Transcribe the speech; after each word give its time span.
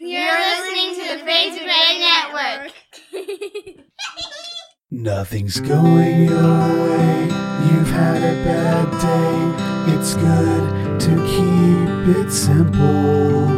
You're 0.00 0.22
listening 0.22 0.94
to 0.94 1.18
the 1.18 1.24
Fade 1.24 1.58
to 1.58 1.64
Gray 1.64 1.98
Network. 1.98 2.72
Nothing's 4.92 5.58
going 5.58 6.22
your 6.22 6.86
way. 6.86 7.24
You've 7.24 7.90
had 7.90 8.22
a 8.22 8.44
bad 8.44 8.88
day. 9.02 9.94
It's 9.96 10.14
good 10.14 11.00
to 11.00 11.16
keep 11.26 12.16
it 12.16 12.30
simple. 12.30 13.48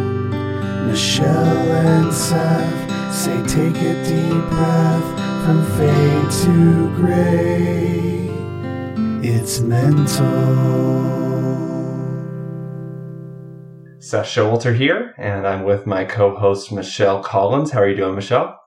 Michelle 0.86 1.72
and 1.72 2.10
Seth 2.10 3.14
say 3.14 3.36
take 3.42 3.76
a 3.76 4.02
deep 4.02 4.48
breath 4.48 5.44
from 5.44 5.62
fade 5.76 6.30
to 6.44 6.88
gray. 6.96 8.30
It's 9.22 9.60
mental. 9.60 11.29
Seth 14.10 14.26
Showalter 14.26 14.74
here, 14.74 15.14
and 15.18 15.46
I'm 15.46 15.62
with 15.62 15.86
my 15.86 16.04
co-host 16.04 16.72
Michelle 16.72 17.22
Collins. 17.22 17.70
How 17.70 17.82
are 17.82 17.88
you 17.88 17.94
doing, 17.94 18.16
Michelle? 18.16 18.58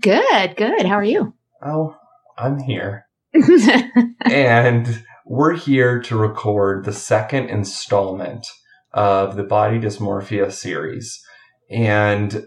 Good, 0.00 0.56
good. 0.56 0.86
How 0.86 0.96
are 0.96 1.04
you? 1.04 1.34
Oh, 1.64 1.96
I'm 2.36 2.58
here. 2.58 3.06
and 4.24 5.04
we're 5.24 5.54
here 5.54 6.02
to 6.02 6.16
record 6.16 6.84
the 6.84 6.92
second 6.92 7.48
installment 7.48 8.44
of 8.92 9.36
the 9.36 9.44
body 9.44 9.78
dysmorphia 9.78 10.50
series. 10.50 11.24
And 11.70 12.44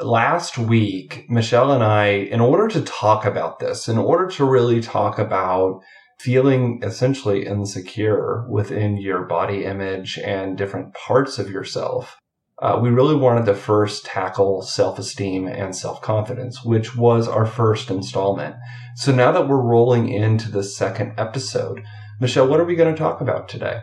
last 0.00 0.58
week, 0.58 1.26
Michelle 1.30 1.70
and 1.70 1.84
I, 1.84 2.06
in 2.08 2.40
order 2.40 2.66
to 2.66 2.82
talk 2.82 3.24
about 3.24 3.60
this, 3.60 3.86
in 3.86 3.96
order 3.96 4.26
to 4.30 4.44
really 4.44 4.80
talk 4.80 5.20
about 5.20 5.82
feeling 6.18 6.80
essentially 6.82 7.46
insecure 7.46 8.46
within 8.48 8.96
your 8.96 9.24
body 9.24 9.64
image 9.64 10.18
and 10.18 10.56
different 10.56 10.94
parts 10.94 11.38
of 11.38 11.50
yourself, 11.50 12.16
uh, 12.62 12.78
we 12.80 12.88
really 12.88 13.14
wanted 13.14 13.44
to 13.44 13.54
first 13.54 14.06
tackle 14.06 14.62
self 14.62 14.98
esteem 14.98 15.46
and 15.46 15.76
self 15.76 16.00
confidence, 16.00 16.64
which 16.64 16.96
was 16.96 17.28
our 17.28 17.44
first 17.44 17.90
installment. 17.90 18.56
So 18.96 19.14
now 19.14 19.30
that 19.32 19.46
we're 19.46 19.60
rolling 19.60 20.08
into 20.08 20.50
the 20.50 20.62
second 20.62 21.14
episode, 21.18 21.82
Michelle, 22.18 22.48
what 22.48 22.60
are 22.60 22.64
we 22.64 22.76
going 22.76 22.94
to 22.94 22.98
talk 22.98 23.20
about 23.20 23.48
today? 23.48 23.80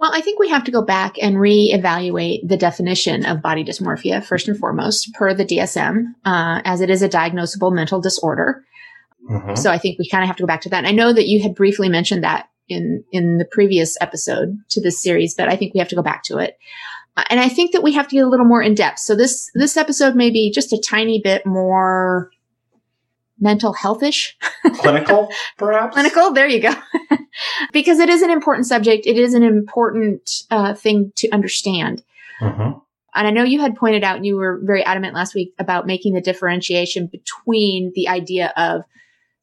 Well, 0.00 0.12
I 0.14 0.20
think 0.20 0.38
we 0.38 0.48
have 0.48 0.62
to 0.64 0.70
go 0.70 0.82
back 0.82 1.16
and 1.20 1.36
reevaluate 1.36 2.46
the 2.46 2.56
definition 2.56 3.26
of 3.26 3.42
body 3.42 3.64
dysmorphia, 3.64 4.24
first 4.24 4.46
and 4.46 4.56
foremost, 4.56 5.12
per 5.14 5.34
the 5.34 5.44
DSM, 5.44 6.04
uh, 6.24 6.60
as 6.64 6.80
it 6.80 6.88
is 6.88 7.02
a 7.02 7.08
diagnosable 7.08 7.72
mental 7.72 8.00
disorder. 8.00 8.64
Mm-hmm. 9.28 9.56
So 9.56 9.70
I 9.70 9.78
think 9.78 9.98
we 9.98 10.08
kind 10.08 10.22
of 10.22 10.28
have 10.28 10.36
to 10.36 10.42
go 10.42 10.46
back 10.46 10.62
to 10.62 10.68
that. 10.70 10.78
And 10.78 10.86
I 10.86 10.92
know 10.92 11.12
that 11.12 11.28
you 11.28 11.42
had 11.42 11.54
briefly 11.54 11.88
mentioned 11.88 12.24
that 12.24 12.48
in, 12.68 13.04
in 13.12 13.38
the 13.38 13.44
previous 13.44 13.96
episode 14.00 14.58
to 14.70 14.80
this 14.80 15.02
series, 15.02 15.34
but 15.34 15.48
I 15.48 15.56
think 15.56 15.74
we 15.74 15.78
have 15.78 15.88
to 15.88 15.96
go 15.96 16.02
back 16.02 16.22
to 16.24 16.38
it. 16.38 16.58
Uh, 17.16 17.24
and 17.30 17.40
I 17.40 17.48
think 17.48 17.72
that 17.72 17.82
we 17.82 17.92
have 17.92 18.08
to 18.08 18.16
get 18.16 18.24
a 18.24 18.28
little 18.28 18.46
more 18.46 18.62
in 18.62 18.74
depth. 18.74 19.00
So 19.00 19.14
this, 19.14 19.50
this 19.54 19.76
episode 19.76 20.14
may 20.14 20.30
be 20.30 20.50
just 20.50 20.72
a 20.72 20.78
tiny 20.78 21.20
bit 21.20 21.44
more 21.44 22.30
mental 23.40 23.74
healthish. 23.74 24.34
Clinical, 24.76 25.28
perhaps? 25.56 25.94
Clinical, 25.94 26.32
there 26.32 26.48
you 26.48 26.60
go. 26.60 26.74
because 27.72 27.98
it 27.98 28.08
is 28.08 28.22
an 28.22 28.30
important 28.30 28.66
subject. 28.66 29.06
It 29.06 29.18
is 29.18 29.34
an 29.34 29.42
important 29.42 30.42
uh, 30.50 30.74
thing 30.74 31.12
to 31.16 31.30
understand. 31.30 32.02
Mm-hmm. 32.40 32.78
And 33.14 33.26
I 33.26 33.30
know 33.30 33.42
you 33.42 33.60
had 33.60 33.74
pointed 33.74 34.04
out, 34.04 34.16
and 34.16 34.26
you 34.26 34.36
were 34.36 34.60
very 34.62 34.84
adamant 34.84 35.14
last 35.14 35.34
week 35.34 35.54
about 35.58 35.86
making 35.86 36.14
the 36.14 36.20
differentiation 36.20 37.06
between 37.06 37.92
the 37.94 38.08
idea 38.08 38.52
of 38.56 38.84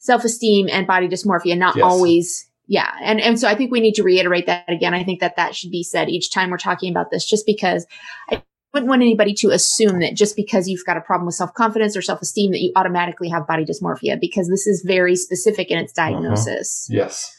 self-esteem 0.06 0.70
and 0.72 0.86
body 0.86 1.08
dysmorphia, 1.08 1.58
not 1.58 1.76
yes. 1.76 1.84
always. 1.84 2.50
Yeah. 2.68 2.92
And, 3.02 3.20
and 3.20 3.40
so 3.40 3.48
I 3.48 3.56
think 3.56 3.72
we 3.72 3.80
need 3.80 3.96
to 3.96 4.04
reiterate 4.04 4.46
that 4.46 4.70
again. 4.70 4.94
I 4.94 5.04
think 5.04 5.20
that 5.20 5.36
that 5.36 5.56
should 5.56 5.72
be 5.72 5.84
said 5.84 6.10
each 6.10 6.32
time 6.32 6.50
we're 6.50 6.58
talking 6.58 6.92
about 6.92 7.12
this, 7.12 7.26
just 7.26 7.46
because 7.46 7.86
I 8.30 8.42
wouldn't 8.74 8.90
want 8.90 9.02
anybody 9.02 9.34
to 9.36 9.50
assume 9.52 10.00
that 10.00 10.16
just 10.16 10.36
because 10.36 10.68
you've 10.68 10.86
got 10.86 10.98
a 10.98 11.02
problem 11.02 11.26
with 11.26 11.36
self-confidence 11.36 11.96
or 11.96 12.02
self-esteem 12.02 12.52
that 12.52 12.62
you 12.62 12.72
automatically 12.76 13.30
have 13.30 13.48
body 13.48 13.66
dysmorphia 13.66 14.20
because 14.20 14.50
this 14.50 14.68
is 14.68 14.84
very 14.86 15.16
specific 15.16 15.72
in 15.72 15.78
its 15.78 15.98
uh-huh. 15.98 16.12
diagnosis. 16.12 16.90
Uh-huh. 16.90 17.04
Yes. 17.04 17.35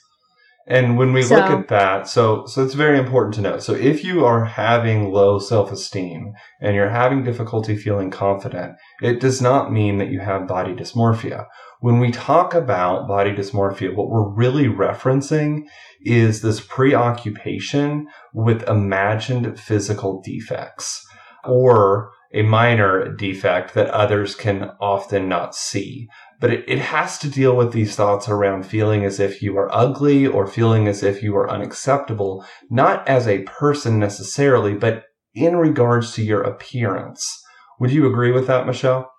And 0.68 0.98
when 0.98 1.12
we 1.12 1.22
so, 1.22 1.36
look 1.36 1.44
at 1.44 1.68
that, 1.68 2.08
so 2.08 2.44
so 2.46 2.64
it's 2.64 2.74
very 2.74 2.98
important 2.98 3.34
to 3.36 3.40
know. 3.40 3.58
So 3.58 3.72
if 3.72 4.02
you 4.02 4.24
are 4.24 4.44
having 4.44 5.12
low 5.12 5.38
self-esteem 5.38 6.32
and 6.60 6.74
you're 6.74 6.90
having 6.90 7.22
difficulty 7.22 7.76
feeling 7.76 8.10
confident, 8.10 8.74
it 9.00 9.20
does 9.20 9.40
not 9.40 9.72
mean 9.72 9.98
that 9.98 10.10
you 10.10 10.18
have 10.18 10.48
body 10.48 10.74
dysmorphia. 10.74 11.46
When 11.78 12.00
we 12.00 12.10
talk 12.10 12.52
about 12.52 13.06
body 13.06 13.30
dysmorphia, 13.30 13.94
what 13.94 14.08
we're 14.08 14.28
really 14.28 14.66
referencing 14.66 15.66
is 16.00 16.42
this 16.42 16.60
preoccupation 16.60 18.08
with 18.34 18.68
imagined 18.68 19.60
physical 19.60 20.20
defects 20.24 21.06
or 21.44 22.10
a 22.34 22.42
minor 22.42 23.14
defect 23.14 23.74
that 23.74 23.88
others 23.90 24.34
can 24.34 24.70
often 24.80 25.28
not 25.28 25.54
see. 25.54 26.08
But 26.40 26.52
it, 26.52 26.64
it 26.68 26.78
has 26.78 27.18
to 27.18 27.30
deal 27.30 27.56
with 27.56 27.72
these 27.72 27.96
thoughts 27.96 28.28
around 28.28 28.66
feeling 28.66 29.04
as 29.04 29.18
if 29.18 29.42
you 29.42 29.56
are 29.56 29.74
ugly 29.74 30.26
or 30.26 30.46
feeling 30.46 30.86
as 30.86 31.02
if 31.02 31.22
you 31.22 31.36
are 31.36 31.50
unacceptable, 31.50 32.44
not 32.70 33.06
as 33.08 33.26
a 33.26 33.42
person 33.44 33.98
necessarily, 33.98 34.74
but 34.74 35.04
in 35.34 35.56
regards 35.56 36.14
to 36.14 36.22
your 36.22 36.42
appearance. 36.42 37.42
Would 37.80 37.90
you 37.90 38.06
agree 38.06 38.32
with 38.32 38.46
that, 38.46 38.66
Michelle? 38.66 39.10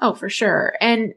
Oh, 0.00 0.14
for 0.14 0.28
sure. 0.28 0.74
And 0.80 1.14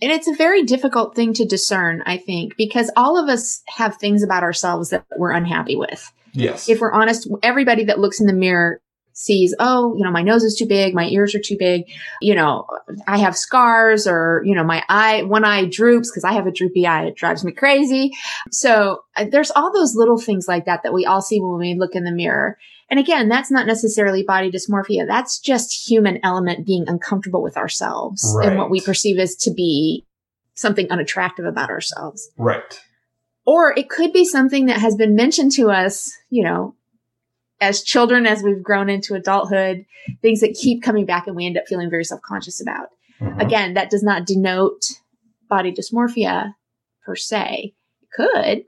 and 0.00 0.10
it's 0.10 0.26
a 0.26 0.34
very 0.34 0.64
difficult 0.64 1.14
thing 1.14 1.32
to 1.34 1.44
discern, 1.44 2.02
I 2.04 2.16
think, 2.16 2.56
because 2.56 2.90
all 2.96 3.16
of 3.16 3.28
us 3.28 3.62
have 3.68 3.96
things 3.96 4.24
about 4.24 4.42
ourselves 4.42 4.90
that 4.90 5.04
we're 5.16 5.30
unhappy 5.30 5.76
with. 5.76 6.12
Yes. 6.32 6.68
If 6.68 6.80
we're 6.80 6.92
honest, 6.92 7.28
everybody 7.44 7.84
that 7.84 8.00
looks 8.00 8.20
in 8.20 8.26
the 8.26 8.32
mirror 8.32 8.80
sees, 9.12 9.54
oh, 9.58 9.94
you 9.96 10.04
know, 10.04 10.10
my 10.10 10.22
nose 10.22 10.44
is 10.44 10.56
too 10.56 10.66
big, 10.66 10.94
my 10.94 11.06
ears 11.06 11.34
are 11.34 11.40
too 11.40 11.56
big, 11.58 11.84
you 12.20 12.34
know, 12.34 12.66
I 13.06 13.18
have 13.18 13.36
scars 13.36 14.06
or, 14.06 14.42
you 14.44 14.54
know, 14.54 14.64
my 14.64 14.82
eye, 14.88 15.22
one 15.22 15.44
eye 15.44 15.66
droops 15.66 16.10
because 16.10 16.24
I 16.24 16.32
have 16.32 16.46
a 16.46 16.52
droopy 16.52 16.86
eye. 16.86 17.06
It 17.06 17.16
drives 17.16 17.44
me 17.44 17.52
crazy. 17.52 18.12
So 18.50 19.04
uh, 19.16 19.26
there's 19.30 19.50
all 19.50 19.72
those 19.72 19.94
little 19.94 20.18
things 20.18 20.46
like 20.48 20.66
that 20.66 20.82
that 20.82 20.92
we 20.92 21.06
all 21.06 21.20
see 21.20 21.40
when 21.40 21.58
we 21.58 21.74
look 21.74 21.94
in 21.94 22.04
the 22.04 22.12
mirror. 22.12 22.58
And 22.90 23.00
again, 23.00 23.28
that's 23.28 23.50
not 23.50 23.66
necessarily 23.66 24.22
body 24.22 24.50
dysmorphia. 24.50 25.06
That's 25.06 25.38
just 25.38 25.88
human 25.88 26.18
element 26.22 26.66
being 26.66 26.84
uncomfortable 26.88 27.42
with 27.42 27.56
ourselves 27.56 28.34
right. 28.36 28.48
and 28.48 28.58
what 28.58 28.70
we 28.70 28.80
perceive 28.80 29.18
as 29.18 29.34
to 29.36 29.50
be 29.50 30.04
something 30.54 30.90
unattractive 30.90 31.46
about 31.46 31.70
ourselves. 31.70 32.30
Right. 32.36 32.80
Or 33.44 33.76
it 33.76 33.88
could 33.88 34.12
be 34.12 34.24
something 34.24 34.66
that 34.66 34.78
has 34.78 34.94
been 34.94 35.16
mentioned 35.16 35.52
to 35.52 35.70
us, 35.70 36.12
you 36.30 36.44
know, 36.44 36.76
as 37.62 37.82
children, 37.82 38.26
as 38.26 38.42
we've 38.42 38.62
grown 38.62 38.90
into 38.90 39.14
adulthood, 39.14 39.86
things 40.20 40.40
that 40.40 40.58
keep 40.60 40.82
coming 40.82 41.06
back 41.06 41.28
and 41.28 41.36
we 41.36 41.46
end 41.46 41.56
up 41.56 41.64
feeling 41.68 41.88
very 41.88 42.04
self 42.04 42.20
conscious 42.20 42.60
about. 42.60 42.88
Mm-hmm. 43.20 43.40
Again, 43.40 43.74
that 43.74 43.88
does 43.88 44.02
not 44.02 44.26
denote 44.26 44.82
body 45.48 45.72
dysmorphia 45.72 46.54
per 47.06 47.14
se. 47.14 47.74
It 48.02 48.08
could. 48.12 48.64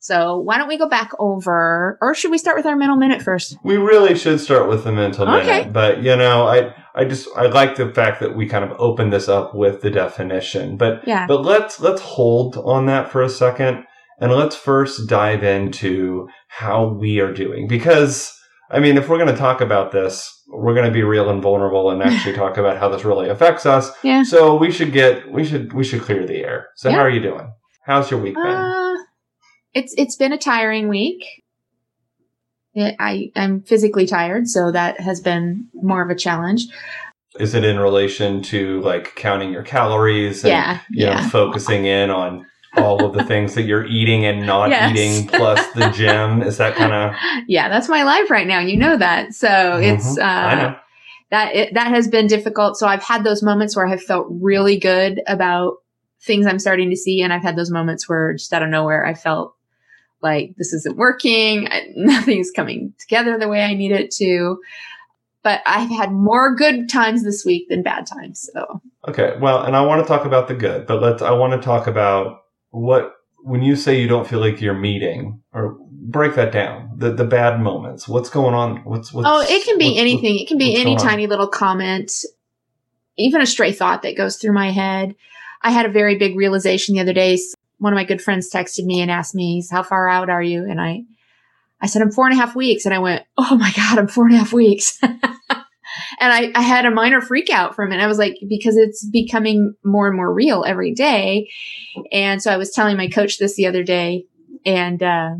So 0.00 0.38
why 0.38 0.58
don't 0.58 0.68
we 0.68 0.76
go 0.76 0.88
back 0.88 1.10
over, 1.18 1.98
or 2.00 2.14
should 2.14 2.30
we 2.30 2.38
start 2.38 2.56
with 2.56 2.66
our 2.66 2.76
mental 2.76 2.96
minute 2.96 3.22
first? 3.22 3.56
We 3.64 3.76
really 3.76 4.16
should 4.16 4.40
start 4.40 4.68
with 4.68 4.84
the 4.84 4.92
mental 4.92 5.28
okay. 5.28 5.46
minute, 5.46 5.72
but 5.72 6.02
you 6.02 6.16
know, 6.16 6.46
I 6.46 6.74
I 6.94 7.04
just 7.04 7.28
I 7.36 7.46
like 7.46 7.76
the 7.76 7.92
fact 7.92 8.20
that 8.20 8.36
we 8.36 8.46
kind 8.46 8.64
of 8.64 8.78
opened 8.78 9.12
this 9.12 9.28
up 9.28 9.54
with 9.54 9.82
the 9.82 9.90
definition, 9.90 10.76
but 10.76 11.06
yeah. 11.06 11.26
but 11.26 11.42
let's 11.42 11.80
let's 11.80 12.02
hold 12.02 12.56
on 12.56 12.86
that 12.86 13.10
for 13.10 13.22
a 13.22 13.28
second 13.28 13.84
and 14.20 14.32
let's 14.32 14.56
first 14.56 15.08
dive 15.08 15.42
into 15.42 16.28
how 16.48 16.86
we 16.86 17.20
are 17.20 17.32
doing. 17.32 17.68
Because, 17.68 18.32
I 18.70 18.80
mean, 18.80 18.96
if 18.96 19.08
we're 19.08 19.18
going 19.18 19.32
to 19.32 19.36
talk 19.36 19.60
about 19.60 19.92
this, 19.92 20.32
we're 20.48 20.74
going 20.74 20.86
to 20.86 20.92
be 20.92 21.02
real 21.02 21.28
and 21.28 21.42
vulnerable 21.42 21.90
and 21.90 22.02
actually 22.02 22.32
talk 22.36 22.56
about 22.56 22.78
how 22.78 22.88
this 22.88 23.04
really 23.04 23.28
affects 23.28 23.66
us. 23.66 23.90
Yeah. 24.02 24.22
So 24.22 24.56
we 24.56 24.70
should 24.70 24.92
get, 24.92 25.30
we 25.30 25.44
should, 25.44 25.72
we 25.72 25.84
should 25.84 26.02
clear 26.02 26.26
the 26.26 26.38
air. 26.38 26.68
So 26.76 26.88
yeah. 26.88 26.96
how 26.96 27.02
are 27.02 27.10
you 27.10 27.20
doing? 27.20 27.52
How's 27.84 28.10
your 28.10 28.20
week 28.20 28.34
been? 28.34 28.46
Uh, 28.46 28.96
it's, 29.74 29.94
it's 29.96 30.16
been 30.16 30.32
a 30.32 30.38
tiring 30.38 30.88
week. 30.88 31.24
I, 32.78 33.30
I'm 33.34 33.62
physically 33.62 34.06
tired, 34.06 34.48
so 34.48 34.70
that 34.70 35.00
has 35.00 35.20
been 35.20 35.68
more 35.72 36.02
of 36.02 36.10
a 36.10 36.14
challenge. 36.14 36.66
Is 37.40 37.54
it 37.54 37.64
in 37.64 37.78
relation 37.78 38.42
to 38.42 38.80
like 38.82 39.14
counting 39.14 39.50
your 39.50 39.62
calories 39.62 40.44
and 40.44 40.50
yeah, 40.50 40.80
you 40.90 41.06
yeah. 41.06 41.22
know, 41.22 41.28
focusing 41.28 41.86
in 41.86 42.10
on 42.10 42.46
all 42.76 43.04
of 43.04 43.14
the 43.14 43.24
things 43.24 43.54
that 43.54 43.62
you're 43.62 43.86
eating 43.86 44.24
and 44.24 44.46
not 44.46 44.70
yes. 44.70 44.90
eating 44.90 45.26
plus 45.28 45.64
the 45.72 45.88
gym 45.94 46.42
is 46.42 46.58
that 46.58 46.74
kind 46.74 46.92
of 46.92 47.14
yeah 47.46 47.68
that's 47.68 47.88
my 47.88 48.02
life 48.02 48.30
right 48.30 48.46
now 48.46 48.60
you 48.60 48.76
know 48.76 48.96
that 48.96 49.34
so 49.34 49.48
mm-hmm. 49.48 49.94
it's 49.94 50.18
uh 50.18 50.74
that 51.30 51.54
it, 51.54 51.74
that 51.74 51.88
has 51.88 52.08
been 52.08 52.26
difficult 52.26 52.76
so 52.76 52.86
i've 52.86 53.02
had 53.02 53.24
those 53.24 53.42
moments 53.42 53.76
where 53.76 53.86
i 53.86 53.90
have 53.90 54.02
felt 54.02 54.26
really 54.30 54.78
good 54.78 55.20
about 55.26 55.76
things 56.22 56.46
i'm 56.46 56.58
starting 56.58 56.90
to 56.90 56.96
see 56.96 57.22
and 57.22 57.32
i've 57.32 57.42
had 57.42 57.56
those 57.56 57.70
moments 57.70 58.08
where 58.08 58.32
just 58.32 58.52
out 58.52 58.62
of 58.62 58.68
nowhere 58.68 59.04
i 59.04 59.14
felt 59.14 59.54
like 60.22 60.54
this 60.56 60.72
isn't 60.72 60.96
working 60.96 61.68
nothing's 61.96 62.50
coming 62.50 62.92
together 62.98 63.38
the 63.38 63.48
way 63.48 63.62
i 63.62 63.74
need 63.74 63.92
it 63.92 64.10
to 64.10 64.58
but 65.46 65.62
I've 65.64 65.90
had 65.90 66.10
more 66.10 66.56
good 66.56 66.88
times 66.88 67.22
this 67.22 67.44
week 67.44 67.68
than 67.68 67.84
bad 67.84 68.04
times. 68.04 68.50
So 68.52 68.82
okay, 69.06 69.36
well, 69.40 69.62
and 69.62 69.76
I 69.76 69.82
want 69.82 70.02
to 70.02 70.08
talk 70.08 70.26
about 70.26 70.48
the 70.48 70.54
good, 70.54 70.88
but 70.88 71.00
let's. 71.00 71.22
I 71.22 71.30
want 71.30 71.52
to 71.52 71.64
talk 71.64 71.86
about 71.86 72.45
what 72.76 73.14
when 73.38 73.62
you 73.62 73.74
say 73.74 73.98
you 73.98 74.08
don't 74.08 74.26
feel 74.26 74.40
like 74.40 74.60
you're 74.60 74.74
meeting 74.74 75.40
or 75.52 75.78
break 75.80 76.34
that 76.34 76.52
down. 76.52 76.90
The 76.96 77.12
the 77.12 77.24
bad 77.24 77.60
moments. 77.60 78.06
What's 78.06 78.28
going 78.28 78.54
on? 78.54 78.84
What's, 78.84 79.12
what's 79.12 79.26
oh, 79.28 79.40
it 79.40 79.64
can 79.64 79.78
be 79.78 79.86
what's, 79.86 80.00
anything. 80.00 80.38
it 80.38 80.46
can 80.46 80.58
be 80.58 80.76
any 80.76 80.96
tiny 80.96 81.26
little 81.26 81.48
comment, 81.48 82.12
even 83.16 83.40
a 83.40 83.46
stray 83.46 83.72
thought 83.72 84.02
that 84.02 84.16
goes 84.16 84.36
through 84.36 84.52
my 84.52 84.70
head. 84.70 85.14
I 85.62 85.70
had 85.70 85.86
a 85.86 85.90
very 85.90 86.16
big 86.16 86.36
realization 86.36 86.94
the 86.94 87.00
other 87.00 87.14
day. 87.14 87.38
One 87.78 87.92
of 87.92 87.96
my 87.96 88.04
good 88.04 88.22
friends 88.22 88.50
texted 88.50 88.84
me 88.84 89.00
and 89.00 89.10
asked 89.10 89.34
me, 89.34 89.64
"How 89.70 89.82
far 89.82 90.08
out 90.08 90.28
are 90.28 90.42
you?" 90.42 90.64
And 90.68 90.80
I, 90.80 91.04
I 91.80 91.86
said, 91.86 92.02
"I'm 92.02 92.12
four 92.12 92.26
and 92.26 92.34
a 92.34 92.40
half 92.40 92.54
weeks." 92.54 92.84
And 92.84 92.94
I 92.94 92.98
went, 92.98 93.24
"Oh 93.38 93.56
my 93.56 93.72
god, 93.74 93.98
I'm 93.98 94.08
four 94.08 94.26
and 94.26 94.34
a 94.34 94.38
half 94.38 94.52
weeks." 94.52 95.00
and 96.18 96.32
I, 96.32 96.58
I 96.58 96.62
had 96.62 96.86
a 96.86 96.90
minor 96.90 97.20
freak 97.20 97.50
out 97.50 97.74
from 97.74 97.92
it. 97.92 98.00
I 98.00 98.06
was 98.06 98.18
like, 98.18 98.36
because 98.48 98.76
it's 98.76 99.08
becoming 99.08 99.74
more 99.84 100.08
and 100.08 100.16
more 100.16 100.32
real 100.32 100.64
every 100.66 100.92
day. 100.94 101.48
And 102.12 102.42
so 102.42 102.50
I 102.52 102.56
was 102.56 102.70
telling 102.70 102.96
my 102.96 103.08
coach 103.08 103.38
this 103.38 103.56
the 103.56 103.66
other 103.66 103.82
day, 103.82 104.24
and 104.64 105.02
uh, 105.02 105.30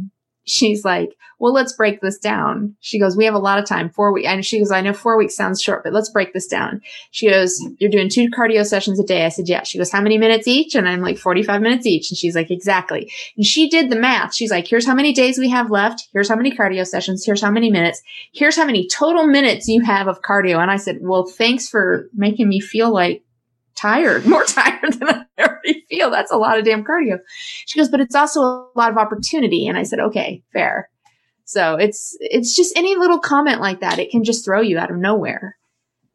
she's 0.46 0.84
like, 0.84 1.16
well, 1.38 1.52
let's 1.52 1.74
break 1.74 2.00
this 2.00 2.18
down. 2.18 2.74
She 2.80 2.98
goes, 2.98 3.16
we 3.16 3.26
have 3.26 3.34
a 3.34 3.38
lot 3.38 3.58
of 3.58 3.66
time, 3.66 3.90
four 3.90 4.12
weeks. 4.12 4.26
And 4.26 4.44
she 4.44 4.58
goes, 4.58 4.70
I 4.70 4.80
know 4.80 4.94
four 4.94 5.18
weeks 5.18 5.36
sounds 5.36 5.60
short, 5.60 5.84
but 5.84 5.92
let's 5.92 6.08
break 6.08 6.32
this 6.32 6.46
down. 6.46 6.80
She 7.10 7.28
goes, 7.28 7.60
you're 7.78 7.90
doing 7.90 8.08
two 8.08 8.30
cardio 8.30 8.64
sessions 8.64 8.98
a 8.98 9.04
day. 9.04 9.26
I 9.26 9.28
said, 9.28 9.48
yeah. 9.48 9.62
She 9.62 9.76
goes, 9.76 9.92
how 9.92 10.00
many 10.00 10.16
minutes 10.16 10.48
each? 10.48 10.74
And 10.74 10.88
I'm 10.88 11.02
like, 11.02 11.18
45 11.18 11.60
minutes 11.60 11.84
each. 11.84 12.10
And 12.10 12.16
she's 12.16 12.34
like, 12.34 12.50
exactly. 12.50 13.12
And 13.36 13.44
she 13.44 13.68
did 13.68 13.90
the 13.90 13.96
math. 13.96 14.34
She's 14.34 14.50
like, 14.50 14.66
here's 14.66 14.86
how 14.86 14.94
many 14.94 15.12
days 15.12 15.38
we 15.38 15.50
have 15.50 15.70
left. 15.70 16.08
Here's 16.12 16.28
how 16.28 16.36
many 16.36 16.56
cardio 16.56 16.86
sessions. 16.86 17.24
Here's 17.24 17.42
how 17.42 17.50
many 17.50 17.70
minutes. 17.70 18.00
Here's 18.32 18.56
how 18.56 18.64
many 18.64 18.88
total 18.88 19.26
minutes 19.26 19.68
you 19.68 19.82
have 19.84 20.08
of 20.08 20.22
cardio. 20.22 20.58
And 20.58 20.70
I 20.70 20.76
said, 20.76 20.98
well, 21.02 21.26
thanks 21.26 21.68
for 21.68 22.08
making 22.14 22.48
me 22.48 22.60
feel 22.60 22.90
like 22.92 23.22
tired, 23.74 24.24
more 24.26 24.44
tired 24.44 24.94
than 24.94 25.08
I 25.08 25.24
feel. 25.88 26.10
That's 26.10 26.32
a 26.32 26.36
lot 26.36 26.58
of 26.58 26.64
damn 26.64 26.84
cardio. 26.84 27.18
She 27.66 27.78
goes, 27.78 27.88
but 27.88 28.00
it's 28.00 28.14
also 28.14 28.40
a 28.40 28.68
lot 28.74 28.90
of 28.90 28.98
opportunity. 28.98 29.66
And 29.66 29.78
I 29.78 29.82
said, 29.82 30.00
okay, 30.00 30.42
fair. 30.52 30.88
So 31.44 31.76
it's 31.76 32.16
it's 32.20 32.56
just 32.56 32.76
any 32.76 32.96
little 32.96 33.20
comment 33.20 33.60
like 33.60 33.80
that. 33.80 33.98
It 33.98 34.10
can 34.10 34.24
just 34.24 34.44
throw 34.44 34.60
you 34.60 34.78
out 34.78 34.90
of 34.90 34.96
nowhere. 34.96 35.56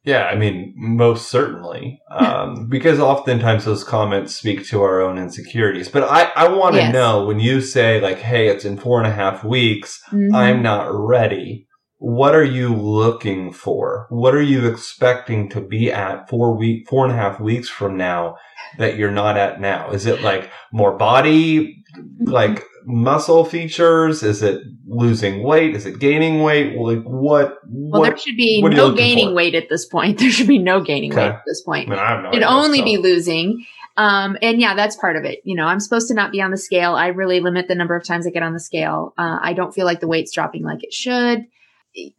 Yeah, 0.04 0.26
I 0.26 0.36
mean, 0.36 0.74
most 0.76 1.30
certainly, 1.30 2.02
um, 2.12 2.68
because 2.68 3.00
oftentimes 3.00 3.66
those 3.66 3.84
comments 3.84 4.36
speak 4.36 4.66
to 4.68 4.82
our 4.82 5.00
own 5.02 5.18
insecurities. 5.18 5.90
But 5.90 6.04
I, 6.04 6.32
I 6.36 6.48
want 6.50 6.76
to 6.76 6.82
yes. 6.82 6.94
know 6.94 7.26
when 7.26 7.40
you 7.40 7.62
say 7.62 8.02
like, 8.02 8.20
"Hey, 8.20 8.48
it's 8.48 8.66
in 8.66 8.78
four 8.78 9.00
and 9.00 9.08
a 9.08 9.16
half 9.16 9.44
weeks. 9.44 10.02
Mm-hmm. 10.12 10.36
I'm 10.36 10.62
not 10.62 10.88
ready." 10.92 11.68
What 12.02 12.34
are 12.34 12.44
you 12.44 12.74
looking 12.74 13.54
for? 13.54 14.08
What 14.10 14.34
are 14.34 14.42
you 14.42 14.68
expecting 14.68 15.50
to 15.50 15.62
be 15.62 15.92
at 15.92 16.28
four 16.28 16.58
week, 16.58 16.90
four 16.90 17.06
and 17.06 17.14
a 17.14 17.16
half 17.16 17.40
weeks 17.40 17.70
from 17.70 17.96
now 17.96 18.38
that 18.80 18.98
you're 18.98 19.12
not 19.12 19.38
at 19.38 19.62
now? 19.62 19.92
Is 19.92 20.08
it 20.08 20.24
like 20.24 20.50
more 20.74 20.98
body, 20.98 21.84
like 22.22 22.66
muscle 22.86 23.46
features? 23.46 24.24
Is 24.24 24.42
it 24.42 24.64
losing 24.88 25.44
weight? 25.44 25.76
Is 25.76 25.86
it 25.86 26.00
gaining 26.00 26.42
weight? 26.42 26.76
Like 26.76 27.04
what? 27.04 27.60
Well, 27.68 28.02
what, 28.02 28.08
there 28.08 28.18
should 28.18 28.36
be 28.36 28.64
no 28.64 28.96
gaining 28.96 29.30
for? 29.30 29.36
weight 29.36 29.54
at 29.54 29.70
this 29.70 29.86
point. 29.86 30.18
There 30.22 30.32
should 30.32 30.48
be 30.48 30.58
no 30.58 30.82
gaining 30.82 31.12
okay. 31.12 31.22
weight 31.22 31.36
at 31.36 31.44
this 31.46 31.62
point. 31.62 31.92
I 31.92 32.16
mean, 32.16 32.24
no 32.24 32.30
It'd 32.30 32.42
only 32.42 32.80
so. 32.80 32.86
be 32.86 32.98
losing. 32.98 33.64
Um, 33.96 34.40
and 34.42 34.60
yeah, 34.60 34.74
that's 34.74 34.96
part 34.96 35.18
of 35.18 35.24
it. 35.24 35.42
You 35.44 35.56
know, 35.56 35.66
I'm 35.66 35.80
supposed 35.80 36.08
to 36.08 36.16
not 36.16 36.32
be 36.32 36.42
on 36.42 36.50
the 36.50 36.58
scale. 36.58 36.96
I 36.96 37.10
really 37.10 37.42
limit 37.42 37.68
the 37.68 37.76
number 37.76 37.96
of 37.96 38.04
times 38.04 38.26
I 38.26 38.32
get 38.32 38.42
on 38.42 38.54
the 38.54 38.60
scale. 38.60 39.14
Uh, 39.20 39.38
I 39.40 39.54
don't 39.54 39.72
feel 39.72 39.86
like 39.86 40.00
the 40.00 40.08
weight's 40.08 40.32
dropping 40.32 40.64
like 40.64 40.84
it 40.84 40.94
should. 40.94 41.46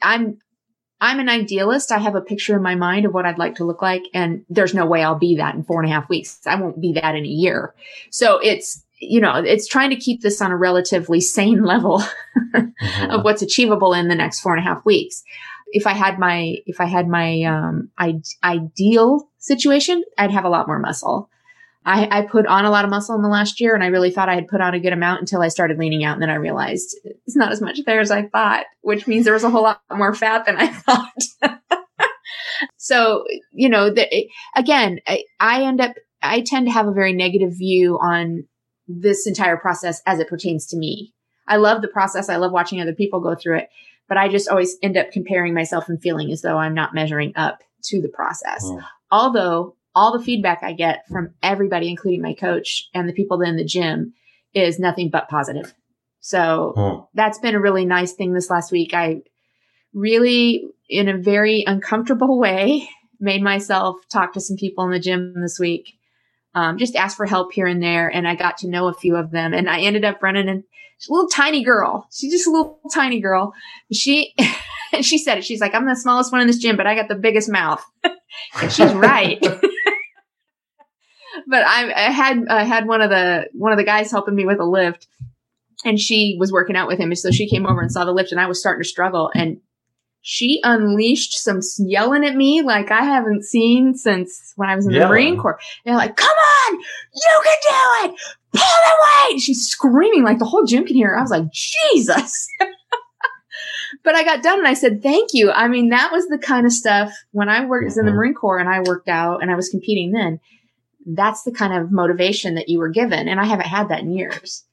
I'm 0.01 0.39
I'm 1.01 1.19
an 1.19 1.29
idealist. 1.29 1.91
I 1.91 1.99
have 1.99 2.15
a 2.15 2.21
picture 2.21 2.55
in 2.57 2.63
my 2.63 2.77
mind 2.77 3.07
of 3.07 3.15
what 3.15 3.27
I'd 3.27 3.39
like 3.39 3.57
to 3.57 3.65
look 3.65 3.83
like, 3.83 4.03
and 4.15 4.45
there's 4.49 4.75
no 4.75 4.87
way 4.87 5.03
I'll 5.03 5.19
be 5.19 5.37
that 5.37 5.55
in 5.55 5.65
four 5.65 5.83
and 5.83 5.91
a 5.91 5.95
half 5.95 6.09
weeks. 6.09 6.41
I 6.47 6.55
won't 6.55 6.81
be 6.81 6.93
that 6.93 7.17
in 7.17 7.25
a 7.25 7.29
year. 7.29 7.75
So 8.11 8.39
it's 8.39 8.85
you 9.03 9.21
know, 9.21 9.35
it's 9.35 9.67
trying 9.67 9.91
to 9.91 9.97
keep 9.97 10.23
this 10.23 10.41
on 10.41 10.53
a 10.53 10.57
relatively 10.57 11.21
sane 11.21 11.65
level 11.65 12.03
mm-hmm. 12.55 13.11
of 13.11 13.25
what's 13.25 13.43
achievable 13.43 13.93
in 13.93 14.09
the 14.09 14.15
next 14.15 14.41
four 14.41 14.55
and 14.55 14.65
a 14.65 14.69
half 14.69 14.85
weeks. 14.85 15.25
If 15.73 15.87
I 15.87 15.93
had 15.93 16.19
my, 16.19 16.57
if 16.67 16.81
I 16.81 16.85
had 16.85 17.09
my, 17.09 17.43
um, 17.43 17.91
I- 17.99 18.21
ideal 18.45 19.29
situation, 19.39 20.05
I'd 20.19 20.31
have 20.31 20.45
a 20.45 20.51
lot 20.51 20.67
more 20.67 20.79
muscle. 20.79 21.31
I, 21.85 22.19
I 22.19 22.23
put 22.23 22.47
on 22.47 22.65
a 22.65 22.71
lot 22.71 22.85
of 22.85 22.91
muscle 22.91 23.17
in 23.17 23.23
the 23.23 23.29
last 23.29 23.61
year 23.61 23.75
and 23.75 23.83
I 23.83 23.89
really 23.89 24.11
thought 24.11 24.29
I 24.29 24.37
had 24.37 24.47
put 24.47 24.61
on 24.61 24.75
a 24.75 24.81
good 24.81 24.93
amount 24.93 25.21
until 25.21 25.43
I 25.43 25.49
started 25.49 25.79
leaning 25.79 26.05
out. 26.05 26.15
And 26.15 26.23
then 26.23 26.31
I 26.31 26.37
realized 26.37 26.97
it's 27.05 27.37
not 27.37 27.51
as 27.51 27.61
much 27.61 27.81
there 27.85 28.01
as 28.01 28.11
I 28.11 28.29
thought, 28.29 28.67
which 28.83 29.07
means 29.07 29.25
there 29.25 29.35
was 29.35 29.45
a 29.45 29.51
whole 29.51 29.65
lot 29.65 29.81
more 29.93 30.15
fat 30.15 30.47
than 30.47 30.57
I 30.57 30.67
thought. 30.73 31.59
so, 32.77 33.25
you 33.51 33.69
know, 33.69 33.91
the, 33.91 34.29
again, 34.55 35.01
I, 35.07 35.25
I 35.41 35.65
end 35.65 35.81
up, 35.81 35.97
I 36.23 36.43
tend 36.43 36.67
to 36.67 36.73
have 36.73 36.87
a 36.87 36.93
very 36.93 37.13
negative 37.13 37.53
view 37.57 37.99
on 38.01 38.45
this 38.87 39.27
entire 39.27 39.57
process 39.57 40.01
as 40.07 40.21
it 40.21 40.29
pertains 40.29 40.67
to 40.67 40.77
me. 40.77 41.13
I 41.49 41.57
love 41.57 41.83
the 41.83 41.89
process. 41.89 42.29
I 42.29 42.37
love 42.37 42.53
watching 42.53 42.81
other 42.81 42.95
people 42.95 43.21
go 43.21 43.35
through 43.35 43.59
it, 43.59 43.69
but 44.09 44.19
I 44.19 44.29
just 44.29 44.49
always 44.49 44.77
end 44.83 44.97
up 44.97 45.11
comparing 45.11 45.53
myself 45.53 45.89
and 45.89 46.01
feeling 46.01 46.31
as 46.31 46.43
though 46.43 46.59
I'm 46.59 46.75
not 46.75 46.95
measuring 46.95 47.33
up 47.35 47.63
to 47.85 48.01
the 48.01 48.09
process. 48.09 48.63
Oh. 48.65 48.81
Although 49.11 49.75
all 49.95 50.17
the 50.17 50.25
feedback 50.25 50.63
I 50.63 50.73
get 50.73 51.07
from 51.09 51.35
everybody, 51.43 51.89
including 51.89 52.23
my 52.23 52.35
coach 52.35 52.89
and 52.95 53.09
the 53.09 53.13
people 53.13 53.41
in 53.43 53.57
the 53.57 53.65
gym 53.65 54.15
is 54.55 54.79
nothing 54.79 55.11
but 55.11 55.29
positive. 55.29 55.75
So 56.21 56.75
oh. 56.77 57.09
that's 57.15 57.39
been 57.39 57.55
a 57.55 57.61
really 57.61 57.85
nice 57.85 58.13
thing 58.13 58.33
this 58.33 58.51
last 58.51 58.71
week. 58.73 58.95
I 58.95 59.23
really, 59.93 60.65
in 60.89 61.09
a 61.09 61.19
very 61.19 61.65
uncomfortable 61.67 62.39
way, 62.39 62.89
made 63.21 63.43
myself 63.43 63.97
talk 64.11 64.33
to 64.35 64.41
some 64.41 64.57
people 64.57 64.85
in 64.85 64.91
the 64.91 65.01
gym 65.01 65.35
this 65.41 65.59
week 65.59 65.95
um, 66.55 66.79
just 66.79 66.97
asked 66.97 67.17
for 67.17 67.27
help 67.27 67.53
here 67.53 67.67
and 67.67 67.83
there. 67.83 68.09
And 68.09 68.29
I 68.29 68.35
got 68.35 68.59
to 68.59 68.69
know 68.69 68.89
a 68.89 68.95
few 68.95 69.17
of 69.17 69.31
them. 69.31 69.55
And 69.55 69.69
I 69.69 69.81
ended 69.81 70.05
up 70.05 70.23
running 70.23 70.49
in 70.49 70.59
a 70.59 71.13
little 71.13 71.29
tiny 71.29 71.65
girl. 71.65 72.07
She's 72.13 72.33
just 72.33 72.47
a 72.47 72.51
little 72.51 72.79
tiny 72.93 73.21
girl. 73.21 73.55
She, 73.93 74.35
and 74.93 75.05
she 75.05 75.19
said 75.19 75.39
it. 75.39 75.45
She's 75.45 75.61
like, 75.61 75.75
I'm 75.75 75.87
the 75.87 75.97
smallest 75.97 76.33
one 76.33 76.41
in 76.41 76.47
this 76.47 76.59
gym, 76.59 76.77
but 76.77 76.87
I 76.87 76.95
got 76.95 77.09
the 77.09 77.15
biggest 77.15 77.51
mouth. 77.51 77.83
and 78.05 78.73
she's 78.73 78.93
right. 78.93 79.43
but 81.47 81.65
I, 81.65 81.93
I 81.93 82.11
had, 82.11 82.47
I 82.49 82.65
had 82.65 82.87
one 82.87 83.01
of 83.01 83.11
the, 83.11 83.49
one 83.53 83.73
of 83.73 83.79
the 83.79 83.85
guys 83.85 84.11
helping 84.11 84.35
me 84.35 84.45
with 84.45 84.61
a 84.61 84.65
lift 84.65 85.07
and 85.85 85.99
she 85.99 86.37
was 86.39 86.53
working 86.53 86.77
out 86.77 86.89
with 86.89 86.99
him. 86.99 87.11
And 87.11 87.19
so 87.19 87.31
she 87.31 87.49
came 87.49 87.67
over 87.67 87.81
and 87.81 87.91
saw 87.91 88.05
the 88.05 88.13
lift 88.13 88.33
and 88.33 88.41
I 88.41 88.47
was 88.47 88.61
starting 88.61 88.83
to 88.83 88.89
struggle 88.89 89.31
and 89.35 89.61
she 90.23 90.61
unleashed 90.63 91.35
some 91.35 91.61
yelling 91.79 92.25
at 92.25 92.37
me 92.37 92.63
like 92.63 92.93
I 92.93 93.03
haven't 93.03 93.43
seen 93.43 93.95
since 93.95 94.53
when 94.55 94.71
I 94.71 94.77
was 94.77 94.87
in 94.87 94.93
the 94.93 95.07
Marine 95.07 95.37
Corps. 95.37 95.59
They're 95.85 95.97
like, 95.97 96.17
come 96.17 96.29
on, 96.31 96.75
you 96.79 97.43
can 97.45 97.59
do 97.69 98.11
it. 98.11 98.21
Pull 98.53 98.63
the 98.63 99.33
weight. 99.33 99.41
She's 99.41 99.67
screaming 99.67 100.23
like 100.23 100.39
the 100.39 100.45
whole 100.45 100.65
gym 100.65 100.87
can 100.87 100.95
hear 100.95 101.09
her. 101.09 101.19
I 101.19 101.23
was 101.23 101.33
like, 101.33 101.51
Jesus. 101.51 102.49
but 104.05 104.15
I 104.15 104.23
got 104.23 104.45
done 104.45 104.61
and 104.61 104.69
I 104.69 104.75
said, 104.75 105.03
thank 105.03 105.31
you. 105.33 105.51
I 105.51 105.67
mean, 105.67 105.89
that 105.89 106.13
was 106.13 106.29
the 106.29 106.39
kind 106.39 106.67
of 106.67 106.73
stuff 106.73 107.13
when 107.33 107.49
I 107.49 107.65
worked 107.65 107.91
mm-hmm. 107.91 107.99
in 107.99 108.07
the 108.07 108.13
mm-hmm. 108.13 108.19
Marine 108.19 108.35
Corps 108.35 108.59
and 108.59 108.69
I 108.69 108.81
worked 108.81 109.09
out 109.09 109.43
and 109.43 109.51
I 109.51 109.57
was 109.57 109.71
competing 109.71 110.13
then. 110.13 110.39
That's 111.07 111.43
the 111.43 111.53
kind 111.53 111.75
of 111.75 111.93
motivation 111.93 112.55
that 112.55 112.69
you 112.69 112.79
were 112.79 112.91
given. 112.91 113.29
And 113.29 113.41
I 113.41 113.45
haven't 113.45 113.67
had 113.67 113.89
that 113.89 114.01
in 114.01 114.13
years. 114.13 114.65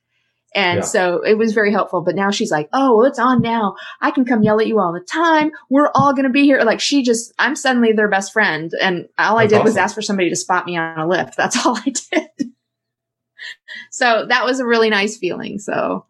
And 0.56 0.80
yeah. 0.80 0.86
so 0.86 1.22
it 1.24 1.38
was 1.38 1.54
very 1.54 1.72
helpful. 1.72 2.02
But 2.02 2.16
now 2.16 2.32
she's 2.32 2.52
like, 2.52 2.70
Oh, 2.74 3.04
it's 3.04 3.20
on 3.20 3.42
now. 3.42 3.76
I 4.02 4.12
can 4.12 4.26
come 4.26 4.42
yell 4.42 4.60
at 4.60 4.68
you 4.68 4.80
all 4.80 4.94
the 4.94 5.00
time. 5.00 5.52
We're 5.70 5.92
all 5.94 6.14
going 6.14 6.24
to 6.24 6.32
be 6.32 6.44
here. 6.44 6.62
Like 6.64 6.80
she 6.80 7.04
just, 7.04 7.34
I'm 7.38 7.56
suddenly 7.56 7.92
their 7.92 8.10
best 8.10 8.34
friend. 8.34 8.72
And 8.82 9.08
all 9.18 9.38
That's 9.38 9.46
I 9.46 9.48
did 9.48 9.56
awesome. 9.56 9.66
was 9.66 9.78
ask 9.78 9.96
for 9.96 10.02
somebody 10.02 10.30
to 10.30 10.36
spot 10.36 10.66
me 10.66 10.78
on 10.78 11.00
a 11.00 11.08
lift. 11.08 11.38
That's 11.38 11.58
all 11.66 11.78
I 11.78 11.94
did. 12.12 12.52
so 13.92 14.26
that 14.28 14.46
was 14.46 14.60
a 14.60 14.66
really 14.66 14.90
nice 14.90 15.18
feeling. 15.18 15.60
So, 15.60 16.08